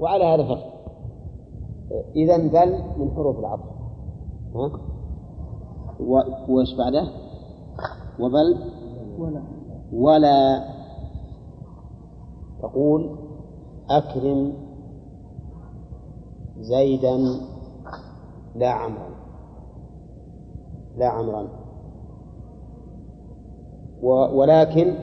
[0.00, 0.70] وعلى هذا فقط.
[2.16, 3.64] إذا بل من حروف العطف.
[4.54, 4.70] ها؟
[6.48, 7.08] وإيش بعده؟
[8.20, 8.58] وبل؟
[9.18, 9.42] ولا.
[9.92, 10.64] ولا.
[12.62, 13.16] تقول
[13.90, 14.52] أكرم
[16.60, 17.18] زيدا
[18.54, 19.10] لا عمرا.
[20.96, 21.48] لا عمرا.
[24.32, 24.94] ولكن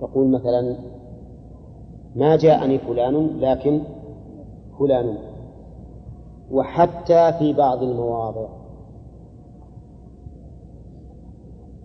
[0.00, 0.76] تقول مثلا
[2.16, 3.80] ما جاءني فلان لكن
[4.78, 5.18] فلان.
[6.50, 8.48] وحتى في بعض المواضع.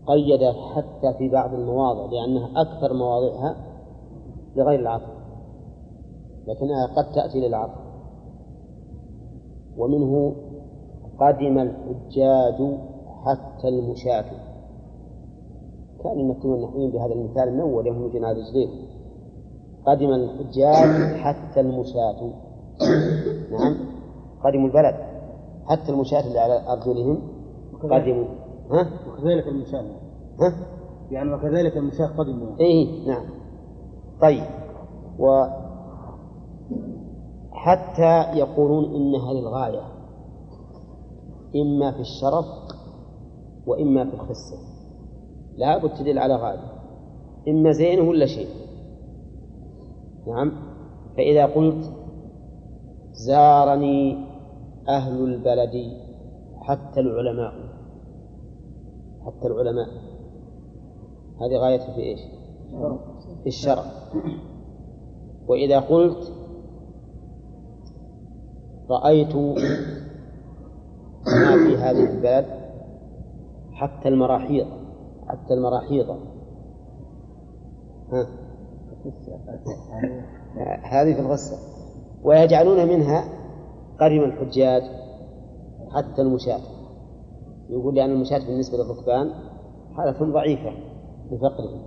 [0.05, 3.55] قيد حتى في بعض المواضع لأنها أكثر مواضعها
[4.55, 5.13] لغير العطف
[6.47, 7.83] لكنها قد تأتي للعطف
[9.77, 10.35] ومنه
[11.19, 12.77] قدم الحجاج
[13.25, 14.25] حتى المشاة
[16.03, 18.67] كان يمثلون النحويين بهذا المثال من أول يوم رجليه
[19.85, 22.33] قدم الحجاج حتى المشاة.
[23.51, 23.77] نعم.
[24.43, 24.95] قدموا البلد
[25.65, 27.21] حتى المشاة اللي على أرجلهم.
[27.83, 28.25] قدموا
[28.71, 29.85] ها؟ وكذلك المشاة.
[30.39, 30.53] ها؟
[31.11, 33.25] يعني وكذلك المشاة قدموا إيه نعم.
[34.21, 34.43] طيب.
[35.19, 35.45] و
[37.51, 39.81] حتى يقولون إنها للغاية.
[41.55, 42.45] إما في الشرف
[43.67, 44.57] وإما في الخسة
[45.57, 46.73] لا بد تدل على غاية.
[47.47, 48.62] إما زين ولا شيء.
[50.27, 50.51] نعم.
[51.17, 51.91] فإذا قلت
[53.11, 54.25] زارني
[54.89, 55.97] أهل البلد
[56.61, 57.53] حتى العلماء.
[59.25, 59.87] حتى العلماء.
[61.41, 62.19] هذه غايته في إيش؟
[63.43, 63.83] في الشرع.
[65.47, 66.33] وإذا قلت
[68.89, 69.35] رأيت
[71.25, 72.45] ما في هذه البلد
[73.71, 74.67] حتى المراحيض.
[75.27, 76.09] حتى المراحيض.
[78.11, 78.42] ها.
[80.83, 81.57] هذه في الغسة.
[82.23, 83.23] ويجعلون منها
[83.99, 84.83] قرم الحجاج
[85.95, 86.59] حتى المشاة.
[87.69, 89.29] يقول لأن المشاة بالنسبة للركبان
[89.95, 90.71] حالة ضعيفة
[91.31, 91.81] لفقرهم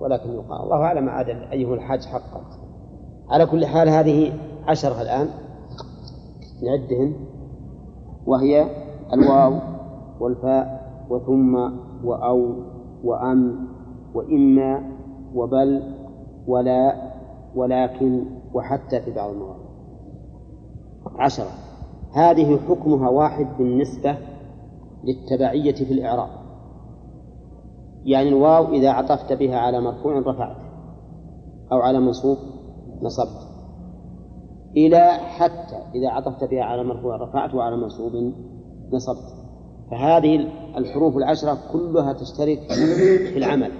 [0.00, 2.40] ولكن يقال الله أعلم عاد أيهم الحاج حقا.
[3.28, 4.32] على كل حال هذه
[4.66, 5.28] عشرة الآن
[6.62, 7.12] نعدهن
[8.26, 8.66] وهي
[9.12, 9.58] الواو
[10.20, 11.54] والفاء وثم
[12.04, 12.54] وأو
[13.04, 13.68] وأم
[14.14, 14.92] وإما
[15.34, 15.97] وبل
[16.48, 17.12] ولا
[17.54, 19.68] ولكن وحتى في بعض المواضع
[21.16, 21.50] عشرة.
[22.12, 24.16] هذه حكمها واحد بالنسبة
[25.04, 26.28] للتبعية في الإعراب.
[28.04, 30.56] يعني الواو إذا عطفت بها على مرفوع رفعت
[31.72, 32.38] أو على منصوب
[33.02, 33.48] نصبت.
[34.76, 38.12] إلى حتى إذا عطفت بها على مرفوع رفعت وعلى منصوب
[38.92, 39.34] نصبت.
[39.90, 42.72] فهذه الحروف العشرة كلها تشترك
[43.32, 43.72] في العمل.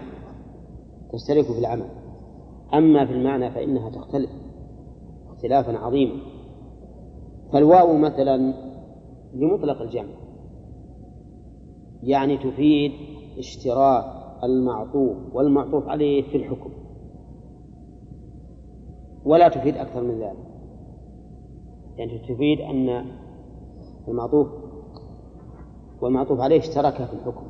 [1.12, 1.88] تشترك في العمل.
[2.74, 4.30] أما في المعنى فإنها تختلف
[5.28, 6.20] اختلافا عظيما.
[7.52, 8.54] فالواو مثلا
[9.34, 10.14] لمطلق الجمع
[12.02, 12.92] يعني تفيد
[13.38, 14.04] اشتراك
[14.44, 16.70] المعطوف والمعطوف عليه في الحكم
[19.24, 20.48] ولا تفيد أكثر من ذلك.
[21.96, 23.04] يعني تفيد أن
[24.08, 24.48] المعطوف
[26.00, 27.46] والمعطوف عليه اشترك في الحكم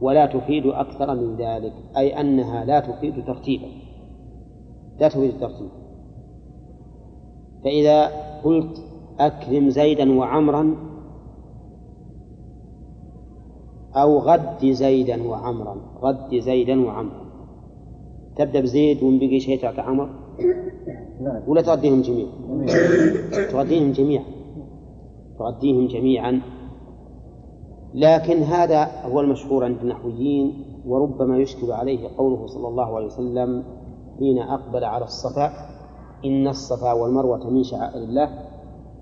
[0.00, 3.66] ولا تفيد أكثر من ذلك أي أنها لا تفيد ترتيبا.
[5.00, 5.68] لا تفيد الترتيب.
[7.64, 8.06] فإذا
[8.44, 8.82] قلت
[9.20, 10.76] أكرم زيدا وعمرا
[13.96, 17.22] أو غد زيدا وعمرا غد زيدا وعمرا.
[18.36, 20.08] تبدأ بزيد وإن بقي شيء تعطي عمر؟
[21.46, 22.30] ولا تغديهم جميعا.
[23.52, 24.24] تغديهم جميعا.
[25.38, 26.40] تغديهم جميعا.
[27.94, 33.64] لكن هذا هو المشهور عند النحويين وربما يشكل عليه قوله صلى الله عليه وسلم
[34.18, 35.52] حين أقبل على الصفا
[36.24, 38.28] إن الصفا والمروة من شعائر الله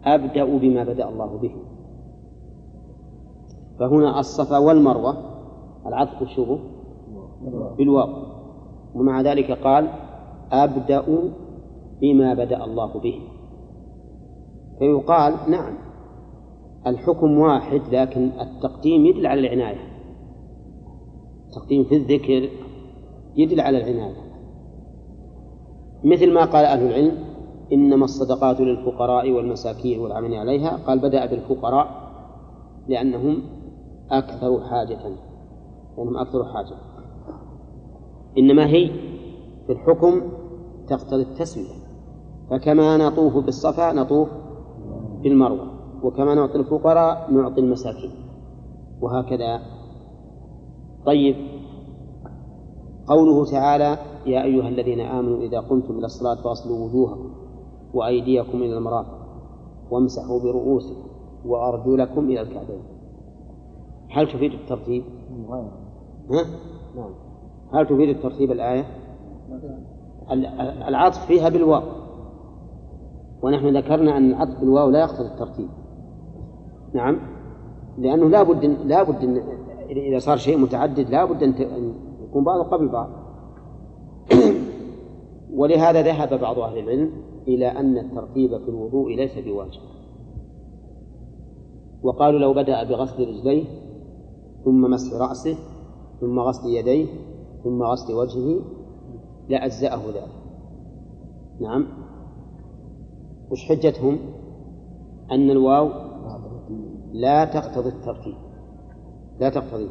[0.05, 1.55] أبدأ بما بدأ الله به.
[3.79, 5.17] فهنا الصفا والمروة
[5.87, 6.59] العطف الشبه
[7.79, 8.09] بالواو.
[8.95, 9.89] ومع ذلك قال
[10.53, 11.05] أبدأ
[12.01, 13.21] بما بدأ الله به.
[14.79, 15.75] فيقال نعم
[16.87, 19.91] الحكم واحد لكن التقديم يدل على العناية.
[21.47, 22.49] التقديم في الذكر
[23.37, 24.30] يدل على العناية.
[26.05, 27.19] مثل ما قال أهل العلم
[27.73, 30.79] إنما الصدقات للفقراء والمساكين والعاملين عليها.
[30.87, 32.11] قال بدأ بالفقراء
[32.89, 33.43] لأنهم
[34.11, 34.99] أكثر حاجة
[35.99, 36.77] لأنهم أكثر حاجة.
[38.39, 38.91] إنما هي
[39.67, 40.23] في الحكم
[40.89, 41.81] تقتضي التسوية.
[42.51, 44.29] فكما نطوف بالصفا نطوف
[45.23, 45.67] بالمروة
[46.03, 48.11] وكما نعطي الفقراء نعطي المساكين.
[49.01, 49.61] وهكذا.
[51.07, 51.37] طيب.
[53.07, 57.31] قوله تعالى يا أيها الذين آمنوا إذا قمتم إلى الصلاة فأصلوا وجوهكم
[57.95, 59.19] وأيديكم إلى المرافق
[59.91, 61.11] وامسحوا برؤوسكم
[61.45, 62.83] وأرجلكم إلى الكعبين
[64.11, 65.03] هل تفيد الترتيب؟
[66.31, 66.45] ها؟
[66.97, 67.11] نعم
[67.73, 68.87] هل تفيد الترتيب الآية؟
[70.89, 71.83] العطف فيها بالواو
[73.43, 75.69] ونحن ذكرنا أن العطف بالواو لا يقتضي الترتيب
[76.95, 77.19] نعم
[77.99, 79.43] لأنه لا بد لا بد
[79.91, 81.95] إذا صار شيء متعدد لا بد أن
[82.29, 83.20] يكون بعضه قبل بعض
[85.59, 87.11] ولهذا ذهب بعض أهل العلم
[87.49, 89.81] إلى أن الترتيب في الوضوء ليس بواجب.
[92.03, 93.65] وقالوا لو بدأ بغسل رجليه
[94.65, 95.57] ثم مسح رأسه
[96.21, 97.07] ثم غسل يديه
[97.65, 98.61] ثم غسل وجهه
[99.49, 100.41] لأجزأه ذلك.
[101.61, 101.87] نعم.
[103.51, 104.19] وش حجتهم؟
[105.31, 105.91] أن الواو
[107.13, 108.35] لا تقتضي الترتيب.
[109.41, 109.89] لا تقتضي.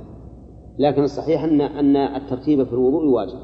[0.79, 3.39] لكن الصحيح أن أن الترتيب في الوضوء واجب.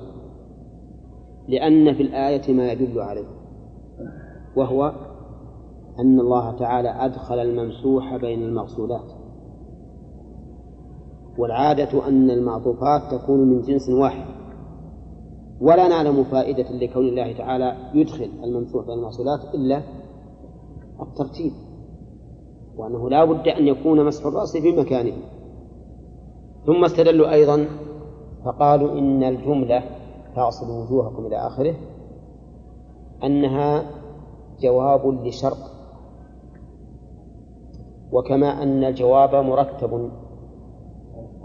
[1.47, 3.27] لأن في الآية ما يدل عليه
[4.56, 4.94] وهو
[6.00, 9.12] أن الله تعالى أدخل الممسوح بين المغسولات.
[11.38, 14.25] والعادة أن المعطوفات تكون من جنس واحد.
[15.62, 19.81] ولا نعلم فائدة لكون الله تعالى يدخل الممسوح بين المغسولات إلا
[21.01, 21.51] الترتيب
[22.77, 25.13] وأنه لا بد أن يكون مسح الرأس في مكانه.
[26.65, 27.65] ثم استدلوا أيضا
[28.45, 29.83] فقالوا إن الجملة
[30.36, 31.76] فاغسلوا وجوهكم إلى آخره
[33.24, 33.92] أنها
[34.60, 35.58] جواب لشرط
[38.12, 40.12] وكما أن الجواب مرتب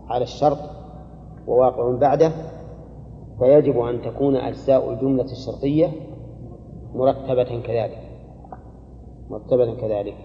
[0.08, 0.58] على الشرط
[1.46, 2.32] وواقع بعده
[3.38, 5.88] فيجب أن تكون أجزاء الجملة الشرطية
[6.94, 7.98] مرتبة كذلك
[9.30, 10.16] مرتبة كذلك.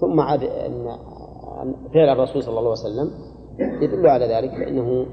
[0.00, 0.96] ثم عاد أن
[1.94, 3.10] فعل الرسول صلى الله عليه وسلم
[3.82, 5.06] يدل على ذلك فإنه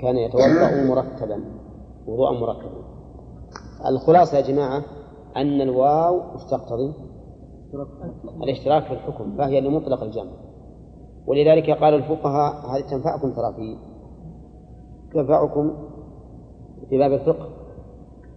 [0.00, 1.44] كان يتوضأ مرتبا
[2.06, 2.82] وضوءا مرتبا
[3.86, 4.82] الخلاصة يا جماعة
[5.36, 6.92] أن الواو إيش تقتضي؟
[8.42, 10.30] الاشتراك في الحكم فهي لمطلق الجمع.
[11.26, 13.76] ولذلك قال الفقهاء هذه تنفعكم ترى في
[15.14, 15.72] تنفعكم
[16.88, 17.48] في باب الفقه.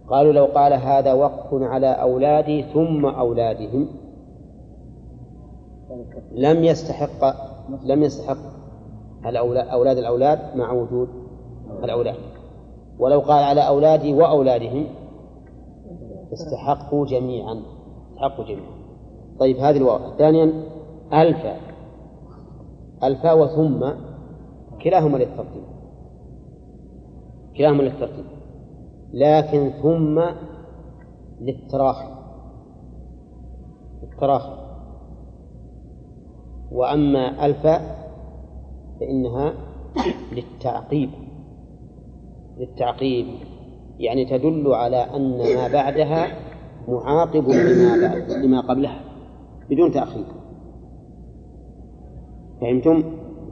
[0.08, 3.88] قالوا لو قال هذا وقف على أولادي ثم أولادهم
[6.32, 7.36] لم يستحق
[7.84, 8.38] لم يستحق
[9.26, 11.08] الأولاد أولاد الأولاد مع وجود
[11.84, 12.16] الأولاد.
[12.98, 14.86] ولو قال على أولادي وأولادهم
[16.32, 17.62] استحقوا جميعا
[18.12, 18.76] استحقوا جميعا.
[19.40, 20.16] طيب هذه الواو.
[20.18, 20.52] ثانيا
[21.12, 21.46] ألف
[23.04, 23.90] الفاء وثم
[24.82, 25.62] كلاهما للترتيب.
[27.56, 28.24] كلاهما للترتيب.
[29.12, 30.20] لكن ثم
[31.40, 32.08] للتراخي.
[34.02, 34.56] التراخي
[36.72, 38.08] وأما الفاء
[39.00, 39.52] فإنها
[40.32, 41.10] للتعقيب.
[42.56, 43.26] للتعقيب
[43.98, 46.26] يعني تدل على أن ما بعدها
[46.88, 49.00] معاقب لما بعد لما قبلها
[49.70, 50.24] بدون تأخير.
[52.60, 53.02] فهمتم؟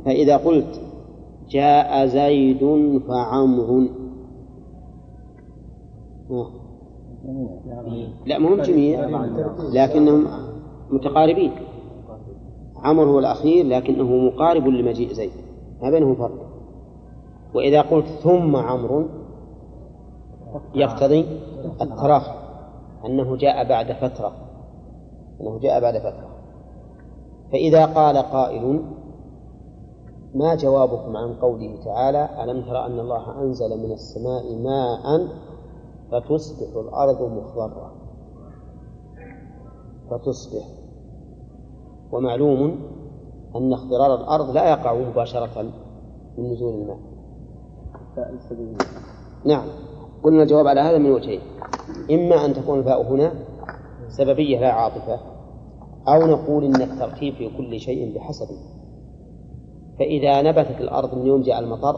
[0.04, 0.80] فإذا قلت
[1.48, 2.58] جاء زيد
[3.08, 3.88] فعمر.
[8.26, 9.08] لا مهم جميع
[9.72, 10.26] لكنهم
[10.90, 11.52] متقاربين.
[12.76, 15.30] عمر هو الأخير لكنه مقارب لمجيء زيد.
[15.82, 16.53] ما بينهم فرق؟
[17.54, 19.06] وإذا قلت ثم عمرو
[20.74, 21.40] يقتضي
[21.80, 22.34] التراخي
[23.06, 24.32] أنه جاء بعد فترة
[25.40, 26.28] أنه جاء بعد فترة.
[27.52, 28.84] فإذا قال قائل
[30.34, 35.28] ما جوابكم عن قوله تعالى ألم تر أن الله أنزل من السماء ماء
[36.12, 37.92] فتصبح الأرض مخضرة؟
[40.10, 40.64] فتصبح.
[42.12, 42.78] ومعلوم
[43.56, 45.62] أن اخضرار الأرض لا يقع مباشرة
[46.38, 47.13] من نزول الماء.
[49.44, 49.68] نعم.
[50.22, 51.40] قلنا الجواب على هذا من وجهين.
[52.10, 53.32] إما أن تكون الفاء هنا
[54.08, 55.20] سببية لا عاطفة
[56.08, 58.56] أو نقول إن الترتيب في كل شيء بحسبه
[59.98, 61.96] فإذا نبتت الأرض من يوم جاء المطر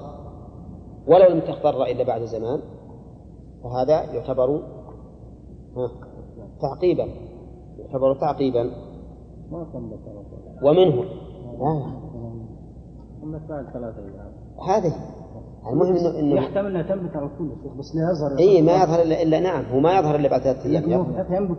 [1.06, 2.60] ولو لم تخضر إلا بعد زمان
[3.64, 4.62] فهذا يعتبر
[6.60, 7.08] تعقيبا.
[7.78, 8.70] يعتبر تعقيبا.
[10.62, 11.04] ومنه.
[14.68, 15.15] هذه.
[15.72, 19.22] المهم انه انه يحتمل أنها تنبت على طول بس لا يظهر اي ما يظهر الا,
[19.22, 21.06] إلا نعم هو ما يظهر إلا بعد ثلاثة أيام.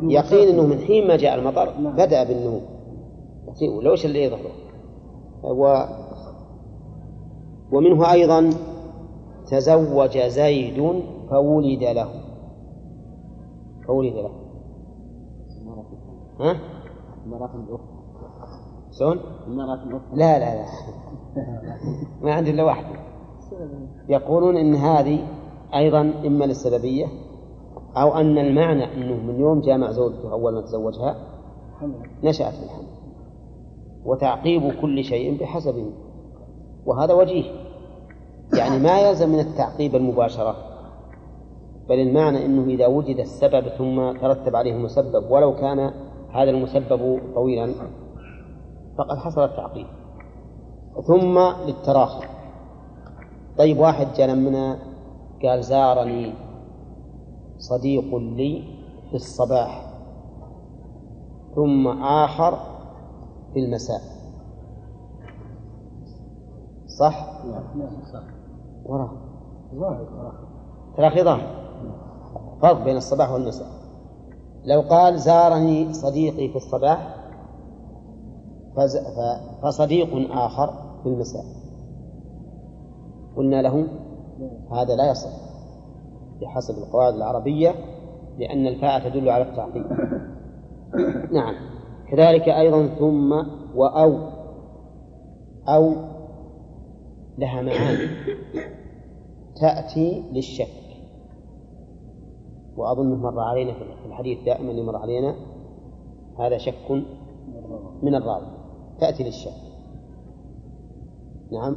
[0.04, 1.96] يقين إنه من حين ما جاء المطر نعم.
[1.96, 2.62] بدأ بالنمو.
[3.78, 4.40] ولو إيش اللي يظهر؟
[5.44, 5.84] و
[7.72, 8.50] ومنه أيضا
[9.48, 12.10] تزوج زيد فولد له.
[13.88, 14.32] فولد له.
[16.40, 16.60] ها؟
[17.28, 17.80] مرات أخرى
[19.00, 20.02] شلون؟ مرات أخرى.
[20.14, 20.66] لا لا لا.
[22.22, 23.07] ما عندي إلا واحدة
[24.10, 25.28] يقولون إن هذه
[25.76, 27.06] أيضا إما للسببية
[27.98, 31.16] أو أن المعنى أنه من يوم جامع زوجته أول ما تزوجها
[32.24, 32.88] نشأت الحمل
[34.06, 35.92] وتعقيب كل شيء بحسبه
[36.86, 37.44] وهذا وجيه.
[38.58, 40.56] يعني ما يلزم من التعقيب المباشرة
[41.90, 45.92] بل المعنى أنه إذا وجد السبب ثم ترتب عليه المسبب ولو كان
[46.32, 47.74] هذا المسبب طويلا
[48.98, 49.88] فقد حصل التعقيب.
[51.08, 52.37] ثم للتراخي.
[53.58, 54.80] طيب واحد جاء منا
[55.44, 56.34] قال زارني
[57.58, 58.64] صديق لي
[59.10, 59.94] في الصباح
[61.56, 62.58] ثم آخر
[63.54, 64.02] في المساء.
[66.88, 67.44] صح؟
[68.14, 68.24] صح
[68.86, 69.12] وراه
[70.98, 71.48] تراخي ظاهر.
[72.62, 73.68] فرق بين الصباح والمساء.
[74.66, 77.16] لو قال زارني صديقي في الصباح
[79.62, 80.74] فصديق آخر
[81.04, 81.46] في المساء.
[83.38, 83.88] قلنا له
[84.72, 85.30] هذا لا يصح
[86.42, 87.76] بحسب القواعد العربية
[88.38, 89.86] لأن الفاء تدل على التعقيب
[91.32, 91.56] نعم.
[92.12, 93.32] كذلك أيضا ثم
[93.76, 94.18] وأو.
[95.68, 95.94] أو
[97.38, 98.08] لها معاني.
[99.62, 100.68] تأتي للشك.
[102.78, 105.36] وأظنه مر علينا في الحديث دائما اللي مر علينا.
[106.40, 106.92] هذا شك
[108.04, 108.48] من الراوي.
[109.00, 109.52] تأتي للشك.
[111.52, 111.76] نعم.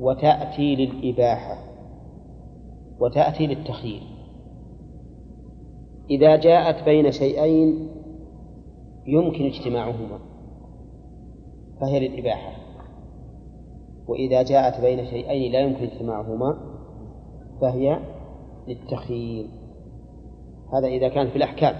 [0.00, 1.58] وتأتي للإباحة
[3.00, 4.02] وتأتي للتخيير.
[6.10, 7.88] إذا جاءت بين شيئين
[9.06, 10.18] يمكن اجتماعهما
[11.80, 12.52] فهي للإباحة.
[14.08, 16.56] وإذا جاءت بين شيئين لا يمكن اجتماعهما
[17.60, 17.98] فهي
[18.68, 19.46] للتخيير.
[20.72, 21.74] هذا إذا كان في الأحكام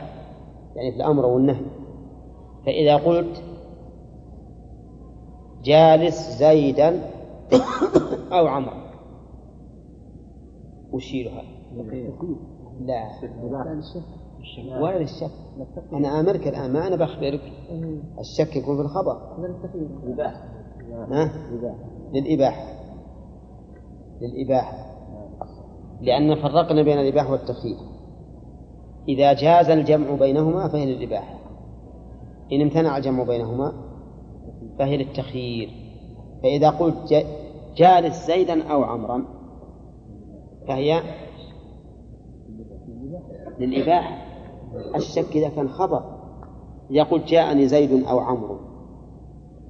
[0.76, 1.64] يعني في الأمر والنهي.
[2.66, 3.42] فإذا قلت
[5.64, 7.10] جالس زيدا
[8.38, 8.92] أو عمرا
[10.92, 11.42] وشيلها
[12.80, 13.08] لا.
[14.82, 15.30] ولا للشك
[15.92, 17.52] أنا آمرك الآن ما أنا بخبرك
[18.20, 19.16] الشك يكون في الخبر.
[21.10, 21.32] ها؟
[22.12, 22.66] للإباحة.
[24.20, 24.92] للإباحة.
[26.00, 27.76] لأن فرقنا بين الإباحة والتخيير
[29.08, 31.38] إذا جاز الجمع بينهما فهي للإباحة.
[32.52, 33.72] إن امتنع الجمع بينهما
[34.78, 35.68] فهي للتخيير.
[36.42, 37.12] فإذا قلت
[37.76, 39.24] جالس زيدا أو عمرا
[40.68, 41.02] فهي
[43.58, 44.32] للإباحة.
[44.94, 46.22] الشك إذا كان خبر.
[47.10, 48.58] قلت جاءني زيد أو عمرو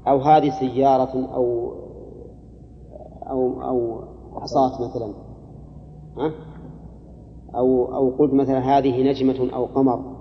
[0.08, 1.74] أو هذه سيارة أو
[3.30, 5.14] أو أو عصاة مثلا
[6.16, 6.32] ها؟
[7.54, 10.16] أو أو قلت مثلا هذه نجمة أو قمر.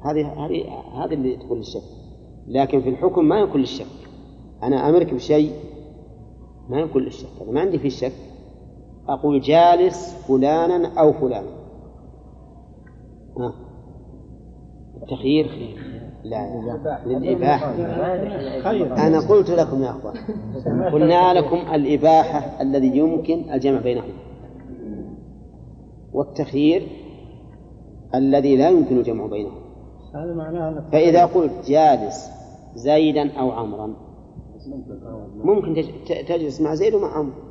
[0.00, 1.82] هذه هذه هذه اللي تقول الشك.
[2.46, 3.86] لكن في الحكم ما يكون للشك.
[4.62, 5.52] أنا أمرك بشيء
[6.68, 8.12] ما يكون للشك أنا ما عندي في الشك
[9.08, 11.48] أقول جالس فلانا أو فلانا
[13.38, 13.52] ها.
[15.02, 15.76] التخيير
[16.24, 16.48] لا
[17.06, 17.74] للإباحة.
[19.06, 20.14] أنا قلت لكم يا أخوان
[20.92, 24.12] قلنا لكم الإباحة الذي يمكن الجمع بينهما.
[26.12, 26.88] والتخيير
[28.14, 29.60] الذي لا يمكن الجمع بينهما.
[30.14, 32.30] هذا معناه فإذا قلت جالس
[32.74, 34.07] زيدا أو عمرا
[35.44, 35.84] ممكن
[36.28, 37.48] تجلس مع زيد ومع عمرو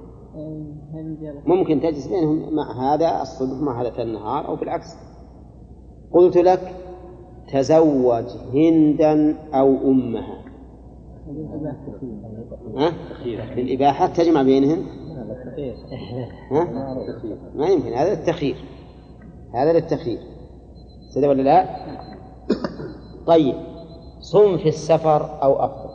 [1.46, 4.96] ممكن تجلس بينهم مع هذا الصبح مع هذا النهار أو بالعكس.
[6.12, 6.76] قلت لك
[7.54, 10.44] تزوج هندا أو أمها.
[12.78, 12.94] ها؟
[13.56, 14.84] للإباحة تجمع بينهن؟
[16.52, 16.64] ها؟
[17.56, 18.56] ما يمكن هذا للتخيير
[19.54, 20.20] هذا للتخيير
[21.10, 21.66] سيدي ولا لا؟
[23.28, 23.56] طيب
[24.20, 25.87] صم في السفر أو أفطر؟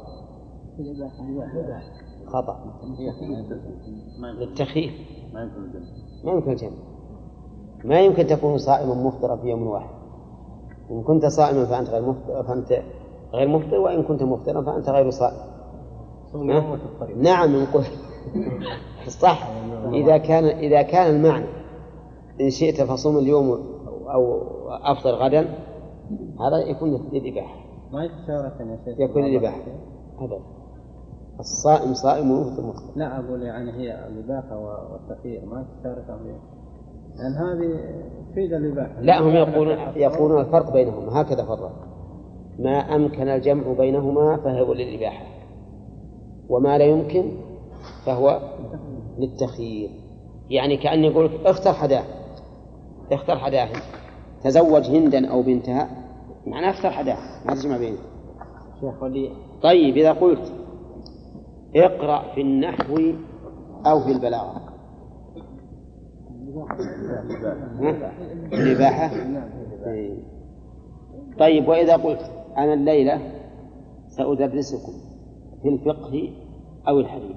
[2.27, 2.65] خطأ.
[4.39, 4.93] للتخيير
[6.25, 6.77] ما يمكن الجمع
[7.85, 9.95] ما يمكن تكون صائما مفطرا في يوم واحد.
[10.91, 12.83] إن كنت صائما فأنت غير مفطر فأنت
[13.35, 15.53] غير مفطر وإن كنت مفطرا فأنت غير صائم.
[17.17, 17.85] نعم نقول
[19.09, 19.49] صح.
[19.93, 21.47] إذا كان إذا كان المعنى
[22.41, 23.51] إن شئت فصوم اليوم
[24.15, 25.41] أو أفطر غدا
[26.41, 27.57] هذا يكون للإباحة
[27.93, 28.05] ما
[28.99, 29.61] يكون للإباحة
[30.19, 30.62] أبدا
[31.41, 36.41] الصائم صائم ومفطر مفطر لا أقول يعني هي الإباحة والتخيير ما تشارك فيها.
[37.17, 37.81] لأن هذه
[38.31, 39.01] تفيد الإباحة.
[39.01, 41.73] لا هم يقولون يقولون الفرق بينهما هكذا فرق.
[42.59, 45.27] ما أمكن الجمع بينهما فهو للإباحة.
[46.49, 47.25] وما لا يمكن
[48.07, 48.41] فهو
[49.19, 49.91] للتخيير.
[50.51, 52.05] يعني كأني يقول اختر حداه
[53.13, 53.69] اختر حداه
[54.45, 55.89] تزوج هندا أو بنتها
[56.47, 57.99] معناه اختر حداه ما تجمع بينهم
[59.63, 60.53] طيب إذا قلت
[61.77, 62.99] اقرأ في النحو
[63.87, 64.63] أو في البلاغة.
[68.53, 69.11] الإباحة
[69.87, 70.23] إيه.
[71.39, 73.21] طيب وإذا قلت أنا الليلة
[74.09, 74.93] سأدرسكم
[75.63, 76.31] في الفقه
[76.89, 77.37] أو الحديث.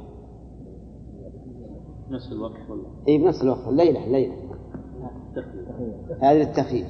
[2.09, 3.67] نفس الوقت ولا؟ إي بنفس الوقت.
[3.67, 4.33] الليلة الليلة
[6.21, 6.85] هذا للتخيير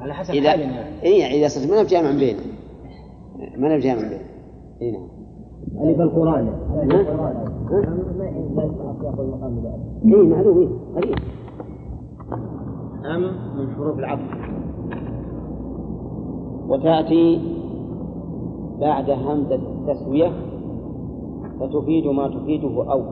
[0.00, 1.02] على حسب حالنا.
[1.02, 2.36] إي إذا صرت ما بجامع بين.
[3.56, 4.20] ما بجامع بين.
[4.82, 5.15] إي نعم.
[5.80, 6.48] ألف القرآن.
[10.04, 11.14] اي معلوم اي قريب
[13.14, 13.22] أم
[13.58, 14.22] من حروف العطف.
[16.68, 17.40] وتأتي
[18.80, 20.32] بعد همزة التسوية
[21.60, 23.02] فتفيد ما تفيده أو.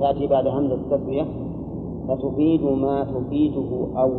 [0.00, 1.26] تأتي بعد همزة التسوية
[2.08, 4.10] فتفيد ما تفيده أو.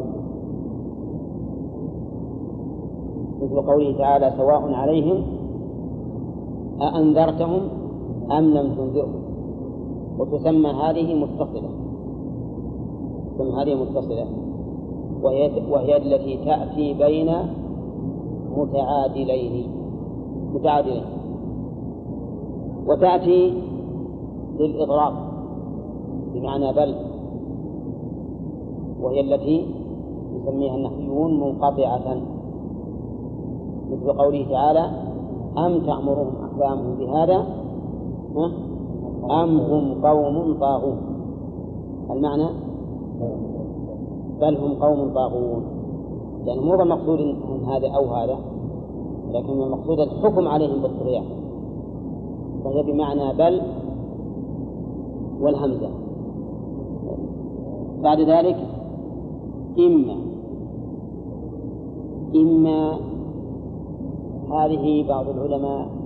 [3.42, 5.37] مثل قوله تعالى سواء عليهم
[6.82, 7.62] أأنذرتهم
[8.32, 9.22] أم لم تنذرهم؟
[10.20, 11.70] وتسمى هذه متصلة.
[13.36, 14.28] تسمى هذه متصلة.
[15.24, 17.32] وهي وهي التي تأتي بين
[18.58, 19.70] متعادلين.
[20.54, 21.04] متعادلين.
[22.88, 23.54] وتأتي
[24.60, 25.14] للإضراب.
[26.34, 26.96] بمعنى بل.
[29.02, 29.66] وهي التي
[30.36, 32.22] يسميها النحويون منقطعة.
[33.92, 34.92] مثل قوله تعالى
[35.58, 37.46] أم تأمرهم أحلامهم بهذا؟
[39.32, 40.98] أم هم قوم طاغون؟
[42.10, 42.48] المعنى؟
[44.42, 45.64] بل هم قوم طاغون.
[46.46, 48.38] يعني مو المقصود من هذا أو هذا
[49.32, 51.24] لكن المقصود الحكم عليهم بالطغيان.
[52.64, 53.62] فهي بمعنى بل
[55.42, 55.90] والهمزة.
[58.04, 58.58] بعد ذلك
[59.80, 60.16] إما
[62.36, 63.00] إما
[64.52, 65.97] هذه بعض العلماء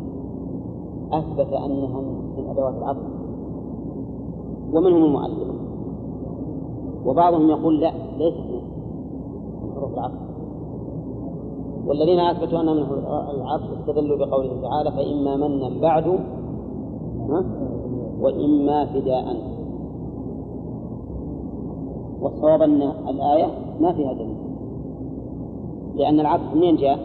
[1.14, 2.02] أثبت أنها
[2.38, 3.08] من أدوات العطف
[4.74, 5.52] ومنهم المؤلف.
[7.06, 8.50] وبعضهم يقول لا ليست
[9.64, 10.20] من حروف العطف
[11.88, 16.20] والذين أثبتوا أنها من حروف العطف استدلوا بقوله تعالى فإما منا بعد
[18.22, 19.26] وإما فداء.
[22.22, 23.48] والصواب أن الآية
[23.80, 24.38] ما فيها دليل.
[25.96, 27.00] لأن العطف منين جاء؟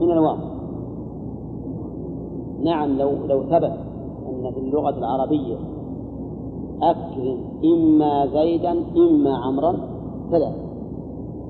[0.00, 0.53] من الواو.
[2.64, 3.72] نعم لو لو ثبت
[4.28, 5.56] أن في اللغة العربية
[6.82, 9.76] أكرم إما زيدا إما عمرا
[10.30, 10.54] ثلاث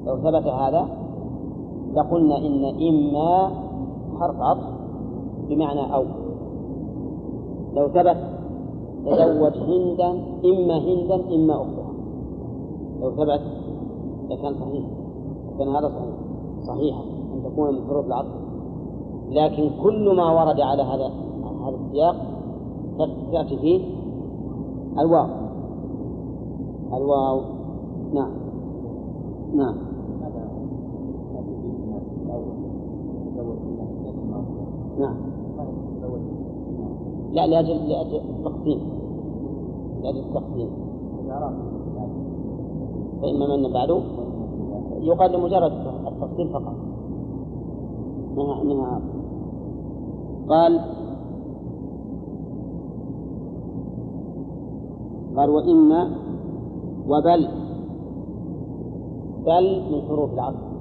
[0.06, 0.88] لو ثبت هذا
[1.94, 3.50] لقلنا إن إما
[4.20, 4.64] حرف عطف
[5.48, 6.04] بمعنى أو.
[7.74, 8.16] لو ثبت
[9.06, 10.10] تزوج هندا
[10.44, 11.92] إما هندا إما أختها
[13.00, 13.40] لو ثبت
[14.30, 14.84] لكان صحيح
[15.58, 16.14] كان هذا صحيح
[16.66, 17.02] صحيحا
[17.34, 18.43] أن تكون من حروف العطف.
[19.30, 21.10] لكن كل ما ورد على هذا
[21.64, 22.16] هذا السياق
[23.32, 23.80] تأتي فيه
[24.98, 25.26] الواو.
[26.92, 27.40] الواو.
[28.14, 28.30] نعم.
[29.54, 29.74] نعم.
[34.98, 35.16] نعم.
[37.32, 38.80] لا لأجل لأجل التقسيم.
[40.02, 40.68] لأجل التقسيم.
[43.22, 44.00] فإما من بعده؟
[45.00, 45.72] يقال لمجرد
[46.06, 46.93] التفصيل فقط.
[48.36, 49.00] منها منها
[50.48, 50.80] قال
[55.36, 56.10] قال وإما
[57.08, 57.48] وبل
[59.46, 60.74] بل من حروف العطف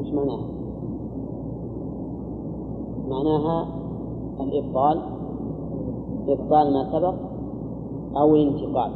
[0.00, 0.46] وش معناها؟
[3.08, 3.66] معناها
[4.40, 5.00] الإبطال.
[6.28, 7.14] إبطال ما سبق
[8.16, 8.90] أو الانتقال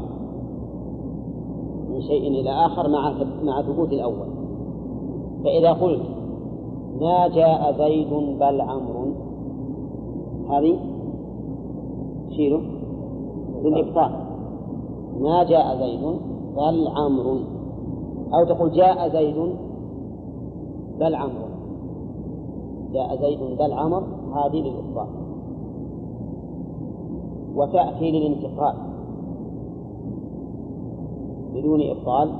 [1.90, 4.39] من شيء إلى آخر مع مع ثبوت الأول.
[5.44, 6.02] فإذا قلت
[7.00, 9.12] ما جاء زيد بل عمرو
[10.50, 10.78] هذه
[12.36, 12.60] شيله
[13.64, 14.30] للإبطال
[15.20, 16.00] ما جاء زيد
[16.56, 17.38] بل عمرو.
[18.34, 19.36] أو تقول جاء زيد
[21.00, 21.48] بل عمرو.
[22.92, 24.02] جاء زيد بل عمر
[24.34, 25.08] هذه للإبطال.
[27.54, 28.74] وتأتي للانتقال.
[31.54, 32.30] بدون إبطال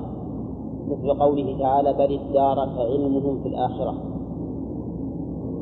[0.90, 3.94] مثل قوله تعالى بل ادارك علمهم في الآخرة.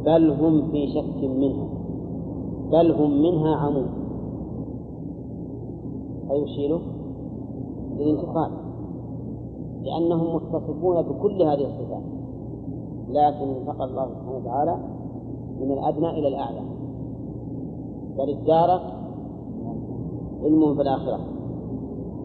[0.05, 1.69] بل هم في شك منها.
[2.73, 3.89] بل هم منها عمون.
[6.29, 6.81] فيشيره
[7.99, 8.51] للانتقال
[9.83, 12.03] لأنهم متصفون بكل هذه الصفات.
[13.09, 14.77] لكن انتقل الله سبحانه وتعالى
[15.61, 16.61] من الأدنى إلى الأعلى.
[18.19, 18.83] بل ادارك
[20.43, 21.21] علمهم في الآخرة.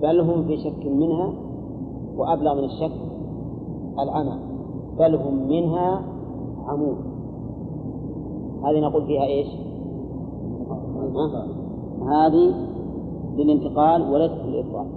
[0.01, 1.42] بل هم في شك منها.
[2.17, 2.91] وأبلغ من الشك
[3.99, 4.39] العمى
[4.99, 6.01] بل هم منها
[6.67, 7.13] عمون
[8.63, 9.47] هذه نقول فيها إيش؟
[12.07, 12.53] هذه
[13.37, 14.87] للانتقال وليست للإضراب.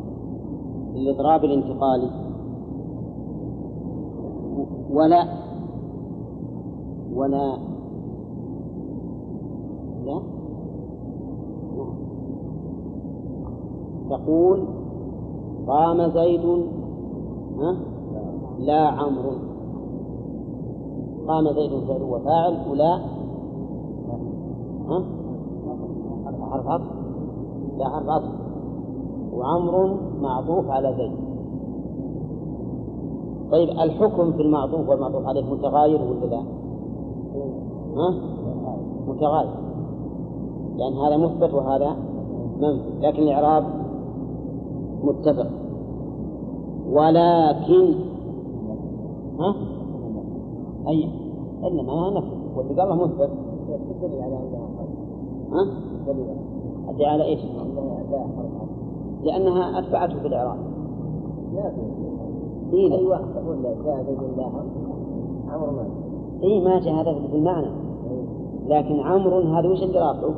[0.94, 2.10] للإضراب الانتقالي.
[4.90, 5.24] ولا
[7.14, 7.58] ولا
[10.04, 10.20] لا.
[14.10, 14.64] تقول
[15.66, 16.66] قام زيد
[17.58, 17.76] ها؟
[18.58, 19.32] لا عمرو
[21.28, 23.00] قام زيد فعل وفاعل ولا
[24.88, 25.04] ها؟
[26.50, 26.84] حرف عطف
[27.78, 28.32] لا حرف عطف
[29.34, 31.12] وعمر معطوف على زيد
[33.50, 36.42] طيب الحكم في المعطوف والمعطوف عليه متغاير ولا لا؟
[37.96, 38.14] ها؟
[39.08, 39.50] متغاير
[40.76, 41.96] لأن هذا مثبت وهذا
[42.60, 43.64] منفي لكن الإعراب
[45.04, 45.65] متفق
[46.90, 47.94] ولكن
[49.38, 49.54] ها؟
[50.88, 51.08] أي
[51.64, 53.30] إنما ما نفي واللي قال مثبت
[54.00, 54.34] تدل على
[55.52, 55.64] ها؟
[56.06, 56.26] دليل
[56.88, 57.40] أدي على إيش؟
[59.22, 60.58] لأنها أتبعته في الإعراب
[61.54, 61.72] لا
[62.72, 63.08] إيه اي لا.
[63.08, 64.52] واحد تقول لا جاء
[65.48, 65.86] عمرو ما
[66.42, 67.70] إيه ما جاء هذا بالمعنى
[68.66, 70.34] لكن عمرو هذا وش اللي رافعه؟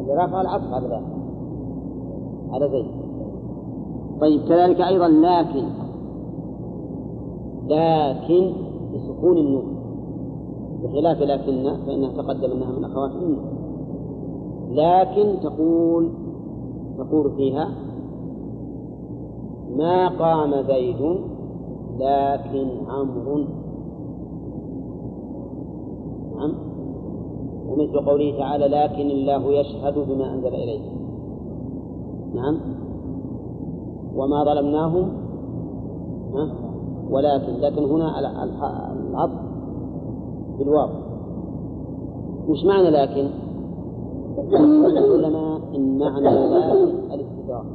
[0.00, 1.15] اللي رافع العطف على ذلك
[2.50, 2.86] على زيد.
[4.20, 5.64] طيب كذلك أيضا لكن
[7.68, 8.52] لكن
[8.94, 9.76] بسكون النون.
[10.82, 13.56] بخلاف لكن فإنها تقدم أنها من أخوات النون.
[14.70, 16.10] لكن تقول
[16.98, 17.68] تقول فيها
[19.76, 21.00] ما قام زيد
[21.98, 23.44] لكن عمرو.
[26.36, 26.54] نعم.
[27.68, 31.05] ومثل قوله تعالى لكن الله يشهد بما أنزل إليه.
[32.36, 32.56] نعم.
[34.16, 35.08] وما ظلمناهم؟
[37.10, 39.40] ولكن لكن هنا العطف
[40.58, 40.88] بالواو
[42.48, 43.28] مش معنى لكن؟
[44.86, 47.66] العلماء إن معنى لكن الاستدراك.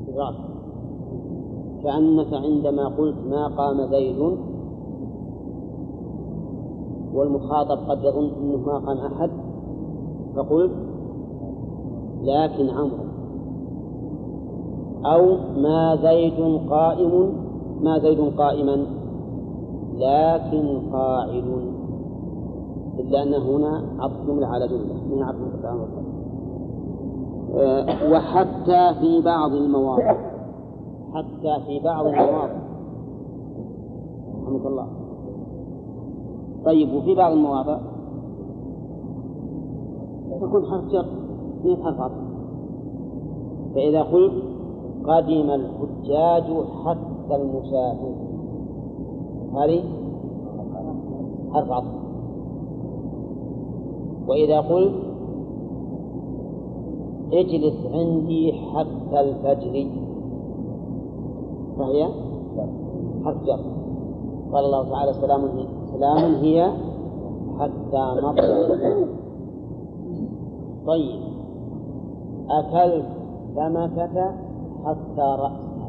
[0.00, 0.34] استدراك.
[1.82, 4.38] كأنك عندما قلت ما قام زيد
[7.14, 9.30] والمخاطب قد يظن أنه ما قام أحد
[10.36, 10.72] فقلت
[12.22, 13.08] لكن عمرو.
[15.04, 17.32] أو ما زيد قائم
[17.82, 18.86] ما زيد قائما
[19.94, 21.44] لكن قاعد.
[22.98, 25.78] إلا أن هنا عطف على جملة من عطف مقدام
[27.54, 30.14] آه، وحتى في بعض المواضع
[31.14, 32.58] حتى في بعض المواضع.
[34.42, 34.86] رحمك الله.
[36.64, 37.78] طيب وفي بعض المواضع
[40.40, 41.06] تكون حرف جر
[41.60, 42.12] اثنين حرف
[43.74, 44.32] فإذا قلت
[45.04, 46.44] قدم الحجاج
[46.84, 47.98] حتى المشاة
[49.54, 49.82] هذه
[51.52, 51.98] حرف عطف
[54.28, 54.94] وإذا قلت
[57.32, 59.86] اجلس عندي حتى الفجر.
[61.78, 62.08] فهي
[63.24, 63.60] حرف جر
[64.52, 66.72] قال الله تعالى سلام هي سلام هي
[67.58, 68.68] حتى مطلع.
[70.86, 71.37] طيب.
[72.50, 73.06] أكلت
[73.54, 74.32] سمكة
[74.84, 75.88] حتى رأسها.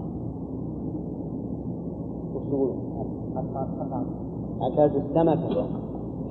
[2.52, 2.76] وش؟
[4.62, 5.66] أكلت السمكة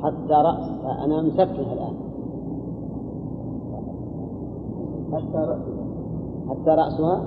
[0.03, 1.05] حتى رأسها.
[1.05, 1.95] أنا مسكنها الآن.
[5.12, 5.79] حتى رأسه
[6.49, 7.25] حتى رأسها؟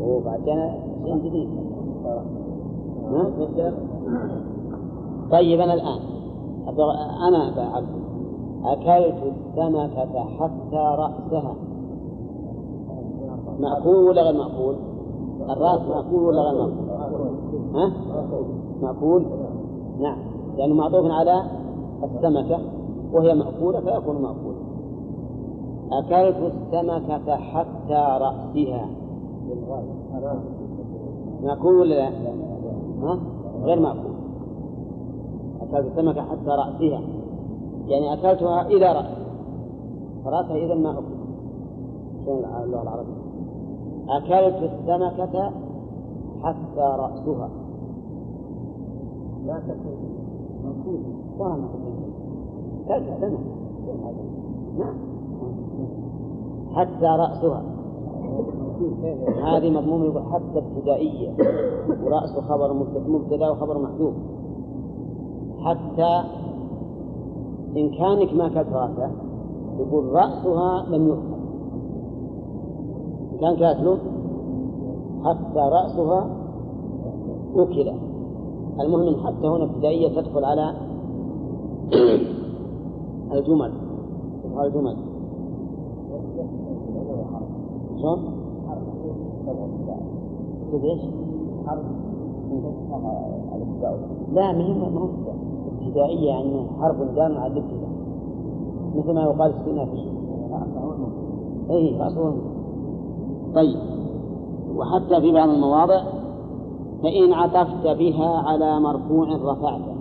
[0.00, 0.72] وبعدين
[1.04, 1.48] شيء جديد؟
[5.30, 6.00] طيب أنا الآن
[7.28, 7.42] أنا
[8.64, 11.54] أكلت السمكة حتى رأسها.
[13.60, 14.74] مأكول ولا غير مأكول؟
[15.50, 16.90] الرأس مأكول ولا غير مأكول؟
[17.74, 17.92] ها؟
[18.82, 19.24] مأكول؟
[20.00, 20.18] نعم
[20.58, 21.42] لأنه معطوف على
[22.04, 22.58] السمكة
[23.12, 24.60] وهي مأكولة فيكون مأكولا
[25.92, 28.88] أكلت السمكة حتى رأسها
[31.42, 32.08] مأكول ولا لا؟
[33.02, 33.18] ها؟
[33.62, 34.10] غير مأكول
[35.60, 37.00] أكلت السمكة حتى رأسها
[37.86, 39.20] يعني أكلتها إلى رأسها
[40.24, 41.04] فرأسها إذا ما أكل
[42.24, 43.19] شلون اللغة العربية
[44.08, 45.50] أكلت السمكة
[46.42, 47.48] حتى رأسها.
[49.46, 49.96] لا تكون
[51.38, 51.56] ما
[52.88, 53.38] أكلت السمكة.
[54.78, 54.94] نعم
[56.74, 57.62] حتى رأسها.
[59.44, 61.30] هذه مضمون يقول حتى ابتدائية.
[62.04, 64.14] ورأس خبر مبت- مبتدأ وخبر محذوف.
[65.60, 66.22] حتى
[67.76, 69.10] إن كانك ما أكلت رأسه
[69.78, 71.29] يقول رأسها لم يؤكل.
[73.40, 73.98] كان كاتله
[75.24, 76.30] حتى رأسها
[77.56, 77.92] أكل
[78.80, 80.74] المهم حتى هنا ابتدائية تدخل على
[83.32, 83.72] الجمل.
[84.64, 84.96] الجمل.
[87.98, 88.18] شلون؟
[94.32, 95.08] لا ما هي ما
[95.80, 97.90] ابتدائية يعني حرف دال على الابتداء.
[98.96, 100.10] مثل ما يقال استئنافية
[101.70, 102.49] اي أصل
[103.54, 103.76] طيب.
[104.76, 106.02] وحتى في بعض المواضع
[107.02, 109.94] فإن عطفت بها على مرفوع رفعته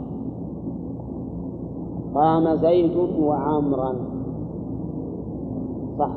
[2.15, 3.95] قام زيد وعمرا
[5.99, 6.09] صح.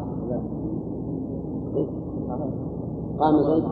[3.21, 3.65] قام زيد.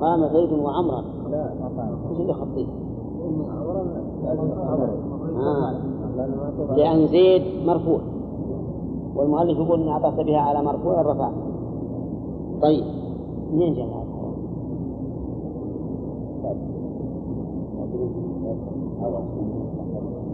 [0.00, 1.52] قام زيد وعمرا لا
[2.20, 2.66] اللي خطيه؟
[5.40, 5.74] آه.
[6.76, 8.00] لأن زيد مرفوع.
[9.16, 11.30] والمؤلف يقول إن عطفت بها على مرفوع رفع
[12.62, 12.84] طيب.
[13.52, 14.02] منين جاء هذا؟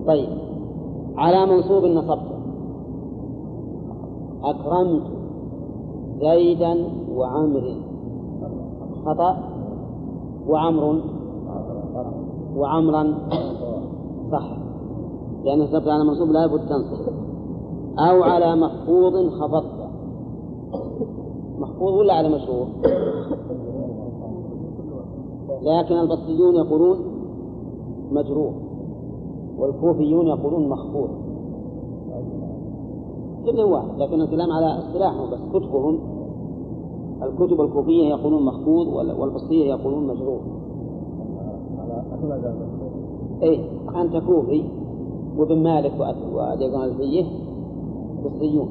[0.07, 0.29] طيب.
[1.17, 2.39] على منصوب نصبته
[4.45, 5.03] أكرمت
[6.21, 6.77] زيدا
[7.15, 7.77] وعمر
[9.05, 9.37] خطأ؟
[10.49, 11.01] وعمر؟
[12.57, 13.15] وعمرا؟
[14.33, 14.57] صح.
[15.45, 17.13] لأن نصبت على منصوب لا يبد تنصب.
[17.99, 19.78] أو على مخفوض خفضت.
[21.81, 22.67] ولا على مشهور؟
[25.63, 26.99] لكن البصريون يقولون
[28.11, 28.55] مجروح
[29.59, 31.09] والكوفيون يقولون مخفوض.
[33.47, 35.39] كل واحد لكن الكلام على اصطلاحهم بس.
[35.53, 35.99] كتبهم
[37.23, 38.87] الكتب الكوفية يقولون مخفوض
[39.19, 40.41] والبصرية يقولون مجروح.
[43.43, 43.65] اي
[44.01, 44.65] أنت كوفي
[45.39, 45.93] وابن مالك
[46.35, 47.25] وديقان الفية
[48.25, 48.69] بصريون.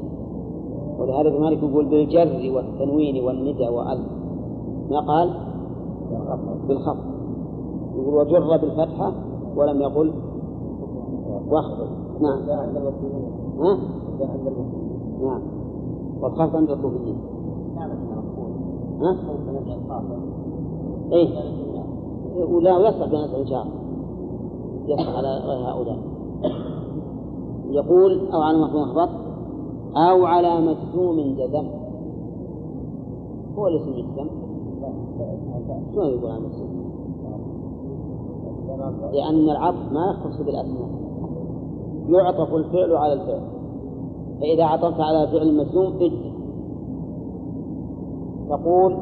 [0.99, 3.99] ولهذا مالك يقول بالجر والتنوين والندى وال
[4.91, 5.33] ما قال؟
[6.67, 7.05] بالخفض.
[7.95, 9.13] يقول وجر بالفتحة
[9.55, 10.13] ولم يقل
[11.49, 11.87] واخفض.
[12.21, 12.49] نعم.
[13.59, 13.77] ها؟
[15.21, 15.41] نعم.
[16.21, 17.17] والخفض عند الكوفيين.
[17.75, 17.89] نعم
[19.01, 19.17] ها؟
[21.11, 21.29] إيه.
[22.51, 23.77] ولا يصح بنفسه إن شاء الله.
[24.87, 25.97] يصح على غير هؤلاء.
[27.69, 29.26] يقول أو على مخفوض اخبط
[29.95, 31.67] أو على مجزوم جزم.
[33.57, 34.27] هو الاسم يجزم
[35.93, 36.77] شلون يقول على مجزوم؟
[39.13, 40.89] لأن العطف ما يختص بالأسماء.
[42.09, 43.41] يعطف الفعل على الفعل.
[44.41, 46.37] فإذا عطفت على فعل مجزوم اجزم.
[48.49, 48.97] تقول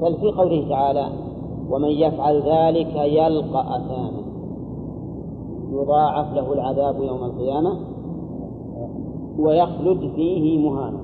[0.00, 1.06] بل في قوله تعالى
[1.70, 4.22] ومن يفعل ذلك يلقى أثاما.
[5.72, 7.95] يضاعف له العذاب يوم القيامة.
[9.38, 11.00] ويخلد فيه مهانا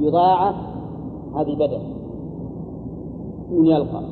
[0.00, 0.54] يضاعف
[1.36, 1.80] هذه بدل
[3.50, 4.02] من يلقى.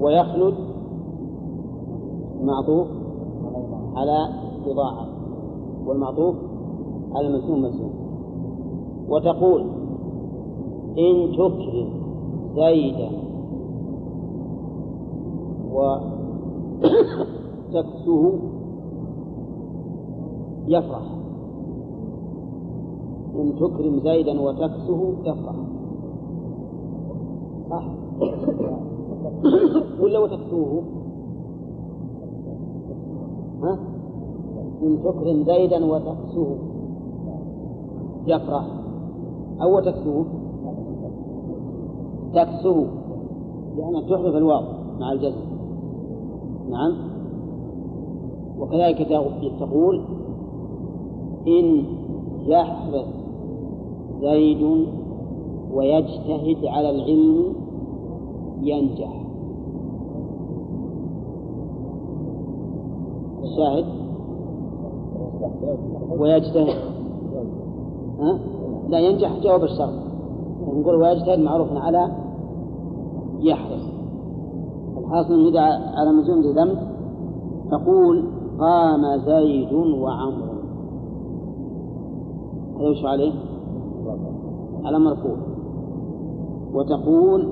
[0.00, 0.54] ويخلد
[2.42, 2.86] معطوف
[3.96, 4.28] على
[4.66, 5.08] يضاعف
[5.86, 6.34] والمعطوف
[7.14, 7.90] على المسلوم مسلوم
[9.08, 9.60] وتقول
[10.98, 11.88] إن تكرم
[12.56, 13.10] زيدا
[17.72, 18.32] وتكسه
[20.68, 21.02] يفرح.
[23.34, 25.54] إن تكرم زيدا وتكسه يفرح.
[27.70, 27.84] صح؟
[30.02, 30.82] ولا وتكسوه؟
[33.62, 33.78] ها؟
[34.82, 36.56] إن تكرم زيدا وتكسوه
[38.26, 38.66] يفرح.
[39.62, 40.26] أو تكسوه
[42.34, 42.86] تكسوه.
[43.76, 44.62] لأنك تحذف الواو
[45.00, 45.48] مع الجزم.
[46.70, 47.08] نعم.
[48.58, 49.08] وكذلك
[49.60, 50.04] تقول
[51.48, 51.84] إن
[52.46, 53.06] يحرص
[54.20, 54.86] زيد
[55.72, 57.52] ويجتهد على العلم
[58.62, 59.24] ينجح.
[63.42, 63.84] الشاهد
[66.18, 66.78] ويجتهد.
[68.20, 68.38] ها؟
[68.88, 70.08] لا ينجح جواب الشرط.
[70.74, 72.08] نقول ويجتهد معروف على
[73.40, 73.82] يحرص
[74.98, 75.60] الحاصل إذا
[75.94, 76.78] على مزون ذم
[77.70, 78.24] تقول
[78.60, 80.57] قام زيد وعمر
[82.80, 83.32] وش عليه؟
[84.84, 85.36] على مرفوع
[86.74, 87.48] وتقول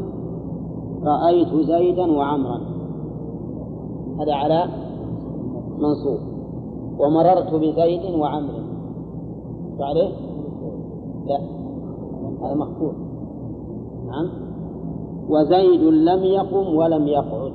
[1.02, 2.60] رأيت زيدا وعمرا.
[4.20, 4.64] هذا على
[5.78, 6.18] منصوب.
[6.98, 8.54] ومررت بزيد وعمر.
[9.80, 10.10] عليه؟
[11.26, 11.40] لا.
[12.42, 12.94] هذا مخفوض
[14.06, 14.28] نعم.
[15.28, 17.52] وزيد لم يقم ولم يقعد.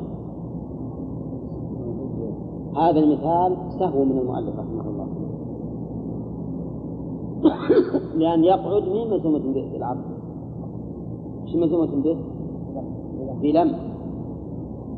[2.78, 5.01] هذا المثال سهو من المؤلف رحمه الله.
[8.16, 10.02] لأن يقعد من مزومة به في العرض
[11.48, 12.18] إيش مزومة به؟
[13.42, 13.76] بلم